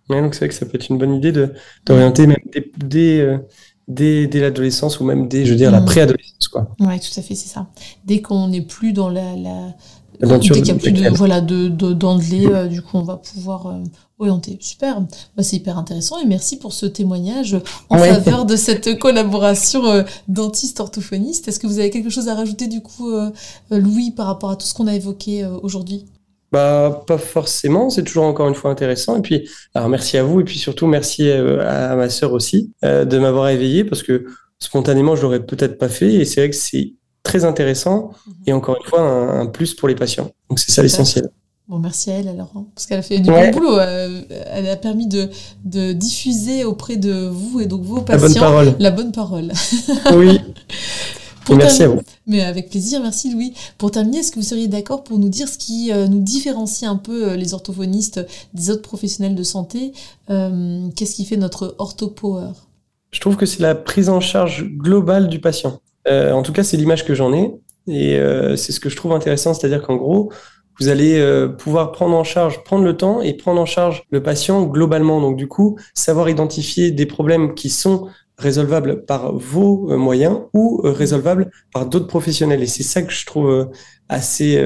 Ouais, 0.10 0.22
donc 0.22 0.34
c'est 0.34 0.40
vrai 0.40 0.48
que 0.50 0.54
ça 0.56 0.66
peut 0.66 0.76
être 0.76 0.90
une 0.90 0.98
bonne 0.98 1.14
idée 1.14 1.32
de 1.32 1.54
d'orienter 1.86 2.26
même 2.28 2.38
dès, 2.52 2.72
dès, 2.78 3.20
euh, 3.22 3.38
dès, 3.88 4.28
dès 4.28 4.40
l'adolescence 4.40 5.00
ou 5.00 5.06
même 5.06 5.28
dès, 5.28 5.46
je 5.46 5.52
veux 5.52 5.58
dire, 5.58 5.72
la 5.72 5.80
Mhm. 5.80 5.86
préadolescence. 5.86 6.50
Ouais, 6.80 7.00
tout 7.00 7.20
à 7.20 7.22
fait, 7.22 7.36
c'est 7.36 7.48
ça. 7.48 7.68
Dès 8.06 8.22
qu'on 8.22 8.48
n'est 8.48 8.62
plus 8.62 8.92
dans 8.94 9.10
la, 9.10 9.36
la... 9.36 9.76
La 10.22 10.28
denture 10.28 10.56
dès 10.56 10.62
qu'il 10.62 10.74
n'y 10.74 10.80
a 10.80 10.82
plus 10.82 10.92
de 10.92 11.10
voilà 11.16 11.42
de, 11.42 11.68
de 11.68 11.94
dents 11.94 12.18
de 12.18 12.24
lait, 12.24 12.48
euh, 12.48 12.68
du 12.68 12.82
coup 12.82 12.98
on 12.98 13.04
va 13.04 13.18
pouvoir 13.18 13.68
euh, 13.68 13.84
orienter. 14.20 14.58
Super, 14.62 15.02
Bah, 15.36 15.42
c'est 15.44 15.56
hyper 15.58 15.78
intéressant 15.78 16.20
et 16.22 16.26
merci 16.26 16.58
pour 16.58 16.74
ce 16.74 16.86
témoignage 16.86 17.58
en 17.90 18.00
Ouais. 18.00 18.10
faveur 18.14 18.46
de 18.46 18.56
cette 18.56 19.00
collaboration 19.00 19.86
euh, 19.86 20.04
dentiste-orthophoniste. 20.28 21.48
Est-ce 21.48 21.60
que 21.60 21.68
vous 21.68 21.80
avez 21.80 21.90
quelque 21.90 22.10
chose 22.10 22.28
à 22.30 22.36
rajouter 22.36 22.68
du 22.68 22.82
coup, 22.82 23.12
euh, 23.12 23.32
Louis, 23.72 24.12
par 24.12 24.28
rapport 24.28 24.52
à 24.52 24.56
tout 24.56 24.66
ce 24.68 24.74
qu'on 24.74 24.88
a 24.88 24.96
évoqué 24.96 25.44
euh, 25.44 25.58
aujourd'hui? 25.64 26.06
Bah, 26.52 27.04
pas 27.08 27.18
forcément, 27.18 27.90
c'est 27.90 28.04
toujours 28.04 28.26
encore 28.26 28.48
une 28.50 28.56
fois 28.56 28.72
intéressant. 28.72 29.18
Et 29.18 29.22
puis, 29.22 29.50
alors 29.74 29.88
merci 29.90 30.18
à 30.18 30.24
vous, 30.24 30.42
et 30.42 30.44
puis 30.44 30.60
surtout 30.60 30.86
merci 30.86 31.30
euh, 31.30 31.66
à, 31.68 31.96
ma 31.96 32.10
sœur 32.10 32.34
aussi 32.34 32.72
euh, 32.84 33.06
de 33.06 33.18
m'avoir 33.18 33.50
éveillé, 33.50 33.86
parce 33.86 34.04
que 34.04 34.26
spontanément, 34.60 35.16
je 35.16 35.22
l'aurais 35.24 35.46
peut-être 35.46 35.78
pas 35.78 35.90
fait, 35.90 36.14
et 36.14 36.26
c'est 36.26 36.42
vrai 36.42 36.50
que 36.50 36.56
c'est 36.56 36.94
très 37.24 37.46
intéressant, 37.46 38.12
et 38.48 38.54
encore 38.54 38.78
une 38.82 38.90
fois, 38.90 39.02
un, 39.02 39.42
un 39.42 39.46
plus 39.46 39.74
pour 39.74 39.88
les 39.88 39.96
patients. 39.96 40.32
Donc 40.50 40.60
c'est 40.60 40.72
ça 40.72 40.82
l'essentiel. 40.82 41.30
Bon, 41.68 41.78
merci 41.80 42.12
à 42.12 42.16
elle 42.16 42.28
alors, 42.28 42.52
hein, 42.56 42.66
parce 42.76 42.86
qu'elle 42.86 43.00
a 43.00 43.02
fait 43.04 43.20
du 43.20 43.30
Ouais. 43.30 43.52
bon 43.52 43.60
boulot. 43.60 43.80
euh, 43.80 44.22
elle 44.52 44.68
a 44.68 44.76
permis 44.76 45.08
de, 45.08 45.30
de 45.64 45.94
diffuser 45.94 46.66
auprès 46.66 46.98
de 46.98 47.28
vous 47.28 47.62
et 47.62 47.66
donc 47.66 47.84
vos 47.84 47.98
La 47.98 48.02
patients 48.04 48.28
bonne 48.28 48.34
parole. 48.34 48.76
la 48.80 48.92
bonne 48.92 49.12
parole. 49.14 49.52
Oui, 50.14 50.40
Pour 51.46 51.56
merci 51.56 51.84
à 51.84 51.88
vous. 51.88 52.02
Mais 52.28 52.42
avec 52.42 52.70
plaisir, 52.70 53.02
merci 53.02 53.32
Louis. 53.32 53.54
Pour 53.78 53.90
terminer, 53.92 54.18
est-ce 54.20 54.32
que 54.32 54.40
vous 54.40 54.46
seriez 54.46 54.68
d'accord 54.68 55.04
pour 55.04 55.18
nous 55.18 55.30
dire 55.30 55.48
ce 55.48 55.58
qui 55.58 55.92
euh, 55.94 56.08
nous 56.08 56.20
différencie 56.22 56.90
un 56.90 56.98
peu 56.98 57.30
euh, 57.32 57.36
les 57.38 57.54
orthophonistes 57.54 58.20
des 58.54 58.70
autres 58.70 58.82
professionnels 58.82 59.36
de 59.36 59.44
santé 59.44 59.94
Qu'est-ce 60.28 61.16
qui 61.16 61.26
fait 61.26 61.38
notre 61.38 61.76
orthopower? 61.78 62.50
Je 63.12 63.20
trouve 63.22 63.36
que 63.38 63.46
c'est 63.46 63.62
la 63.62 63.76
prise 63.76 64.10
en 64.10 64.20
charge 64.20 64.66
globale 64.66 65.30
du 65.30 65.40
patient. 65.40 65.80
En 66.08 66.42
tout 66.42 66.54
cas, 66.54 66.64
c'est 66.64 66.78
l'image 66.78 67.06
que 67.06 67.14
j'en 67.14 67.34
ai. 67.34 67.52
Et 67.88 68.20
c'est 68.58 68.72
ce 68.72 68.80
que 68.80 68.90
je 68.90 68.96
trouve 68.96 69.14
intéressant, 69.14 69.54
c'est-à-dire 69.54 69.82
qu'en 69.82 69.96
gros, 69.96 70.32
vous 70.82 70.90
allez 70.90 71.20
euh, 71.20 71.48
pouvoir 71.48 71.92
prendre 71.92 72.16
en 72.16 72.24
charge, 72.24 72.64
prendre 72.64 72.84
le 72.84 72.98
temps 72.98 73.22
et 73.22 73.36
prendre 73.36 73.62
en 73.62 73.68
charge 73.68 74.04
le 74.10 74.24
patient 74.24 74.64
globalement. 74.64 75.22
Donc 75.22 75.38
du 75.38 75.48
coup, 75.48 75.78
savoir 75.94 76.28
identifier 76.28 76.90
des 76.90 77.06
problèmes 77.06 77.54
qui 77.54 77.70
sont 77.70 78.08
résolvables 78.40 79.06
par 79.06 79.32
vos 79.36 79.92
euh, 79.92 79.98
moyens 79.98 80.40
ou 80.54 80.82
euh, 80.84 80.92
résolvables 80.92 81.52
par 81.72 81.86
d'autres 81.86 82.08
professionnels. 82.08 82.64
Et 82.64 82.68
c'est 82.68 82.82
ça 82.82 83.04
que 83.04 83.14
je 83.14 83.26
trouve 83.28 83.70
assez, 84.10 84.58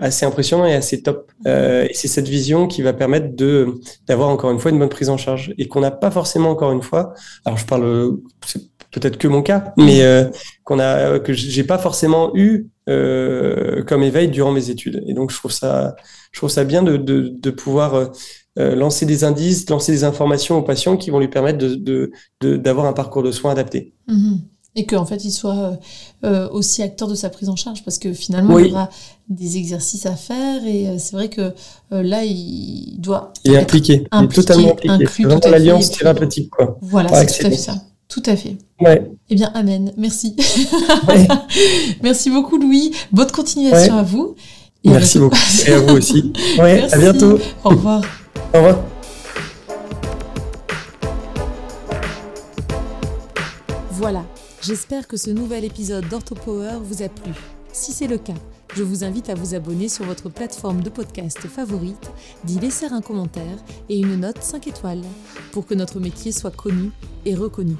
assez 0.00 0.26
impressionnant 0.26 0.66
et 0.66 0.74
assez 0.74 1.02
top. 1.02 1.30
et 1.46 1.94
c'est 1.94 2.08
cette 2.08 2.28
vision 2.28 2.66
qui 2.66 2.82
va 2.82 2.92
permettre 2.92 3.34
de, 3.34 3.74
d'avoir 4.06 4.28
encore 4.28 4.50
une 4.50 4.58
fois 4.58 4.72
une 4.72 4.78
bonne 4.78 4.90
prise 4.90 5.08
en 5.08 5.16
charge 5.16 5.54
et 5.56 5.68
qu'on 5.68 5.80
n'a 5.80 5.90
pas 5.90 6.10
forcément 6.10 6.50
encore 6.50 6.72
une 6.72 6.82
fois. 6.82 7.14
Alors 7.46 7.56
je 7.56 7.64
parle, 7.64 8.18
peut-être 8.90 9.18
que 9.18 9.28
mon 9.28 9.42
cas, 9.42 9.72
mais 9.76 10.02
euh, 10.02 10.24
qu'on 10.64 10.78
a, 10.78 11.18
que 11.18 11.32
j'ai 11.32 11.64
pas 11.64 11.78
forcément 11.78 12.32
eu 12.34 12.68
euh, 12.88 13.82
comme 13.84 14.02
éveil 14.02 14.28
durant 14.28 14.52
mes 14.52 14.70
études. 14.70 15.02
Et 15.06 15.14
donc, 15.14 15.30
je 15.30 15.36
trouve 15.36 15.52
ça, 15.52 15.96
je 16.32 16.40
trouve 16.40 16.50
ça 16.50 16.64
bien 16.64 16.82
de, 16.82 16.96
de, 16.96 17.32
de 17.34 17.50
pouvoir 17.50 17.94
euh, 17.94 18.74
lancer 18.74 19.06
des 19.06 19.24
indices, 19.24 19.68
lancer 19.70 19.92
des 19.92 20.04
informations 20.04 20.58
aux 20.58 20.62
patients 20.62 20.96
qui 20.96 21.10
vont 21.10 21.20
lui 21.20 21.28
permettre 21.28 21.58
de, 21.58 22.10
d'avoir 22.40 22.86
un 22.86 22.92
parcours 22.92 23.22
de 23.22 23.32
soins 23.32 23.52
adapté. 23.52 23.94
Mmh 24.08 24.36
et 24.76 24.86
qu'en 24.86 25.04
fait, 25.04 25.24
il 25.24 25.32
soit 25.32 25.80
aussi 26.22 26.80
acteur 26.84 27.08
de 27.08 27.16
sa 27.16 27.28
prise 27.28 27.48
en 27.48 27.56
charge, 27.56 27.82
parce 27.84 27.98
que 27.98 28.12
finalement, 28.12 28.56
il 28.60 28.68
y 28.68 28.70
aura 28.70 28.88
des 29.28 29.56
exercices 29.56 30.06
à 30.06 30.14
faire, 30.14 30.64
et 30.64 30.96
c'est 30.96 31.16
vrai 31.16 31.28
que 31.28 31.52
là, 31.90 32.22
il 32.24 32.94
doit. 33.00 33.32
Il 33.44 33.54
est 33.54 33.58
impliqué, 33.58 34.06
il 34.12 34.24
est 34.24 34.28
totalement 34.28 34.76
impliqué. 34.86 35.24
C'est 35.42 35.50
l'alliance 35.50 35.90
thérapeutique. 35.90 36.50
Quoi. 36.50 36.78
Voilà, 36.82 37.08
c'est 37.08 37.40
tout 37.40 37.46
à 37.48 37.50
fait 37.50 37.56
ça. 37.56 37.74
Tout 38.10 38.22
à 38.26 38.34
fait. 38.34 38.56
Ouais. 38.80 39.08
Eh 39.28 39.36
bien, 39.36 39.52
amen. 39.54 39.92
Merci. 39.96 40.34
Merci 42.02 42.28
beaucoup, 42.28 42.58
Louis. 42.58 42.90
Bonne 43.12 43.30
continuation 43.30 43.98
à 43.98 44.02
vous. 44.02 44.34
Merci 44.84 45.20
beaucoup. 45.20 45.36
Et 45.66 45.72
à 45.72 45.78
vous 45.78 45.96
aussi. 45.96 46.32
Ouais, 46.58 46.92
à 46.92 46.98
bientôt. 46.98 47.38
Au 47.62 47.68
revoir. 47.68 48.02
Au 48.52 48.56
revoir. 48.56 48.80
Voilà. 53.92 54.24
J'espère 54.60 55.06
que 55.06 55.16
ce 55.16 55.30
nouvel 55.30 55.64
épisode 55.64 56.08
d'OrthoPower 56.08 56.80
vous 56.82 57.02
a 57.04 57.08
plu. 57.08 57.32
Si 57.72 57.92
c'est 57.92 58.08
le 58.08 58.18
cas, 58.18 58.34
je 58.74 58.82
vous 58.82 59.04
invite 59.04 59.28
à 59.28 59.34
vous 59.34 59.54
abonner 59.54 59.88
sur 59.88 60.04
votre 60.04 60.28
plateforme 60.28 60.82
de 60.82 60.90
podcast 60.90 61.38
favorite, 61.40 62.10
d'y 62.44 62.58
laisser 62.58 62.86
un 62.86 63.00
commentaire 63.00 63.58
et 63.88 63.98
une 63.98 64.16
note 64.16 64.42
5 64.42 64.68
étoiles 64.68 65.02
pour 65.52 65.66
que 65.66 65.74
notre 65.74 66.00
métier 66.00 66.32
soit 66.32 66.54
connu 66.54 66.90
et 67.24 67.34
reconnu. 67.34 67.76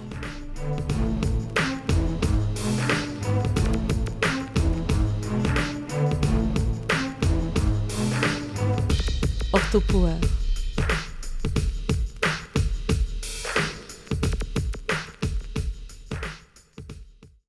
Orthopower 9.53 10.15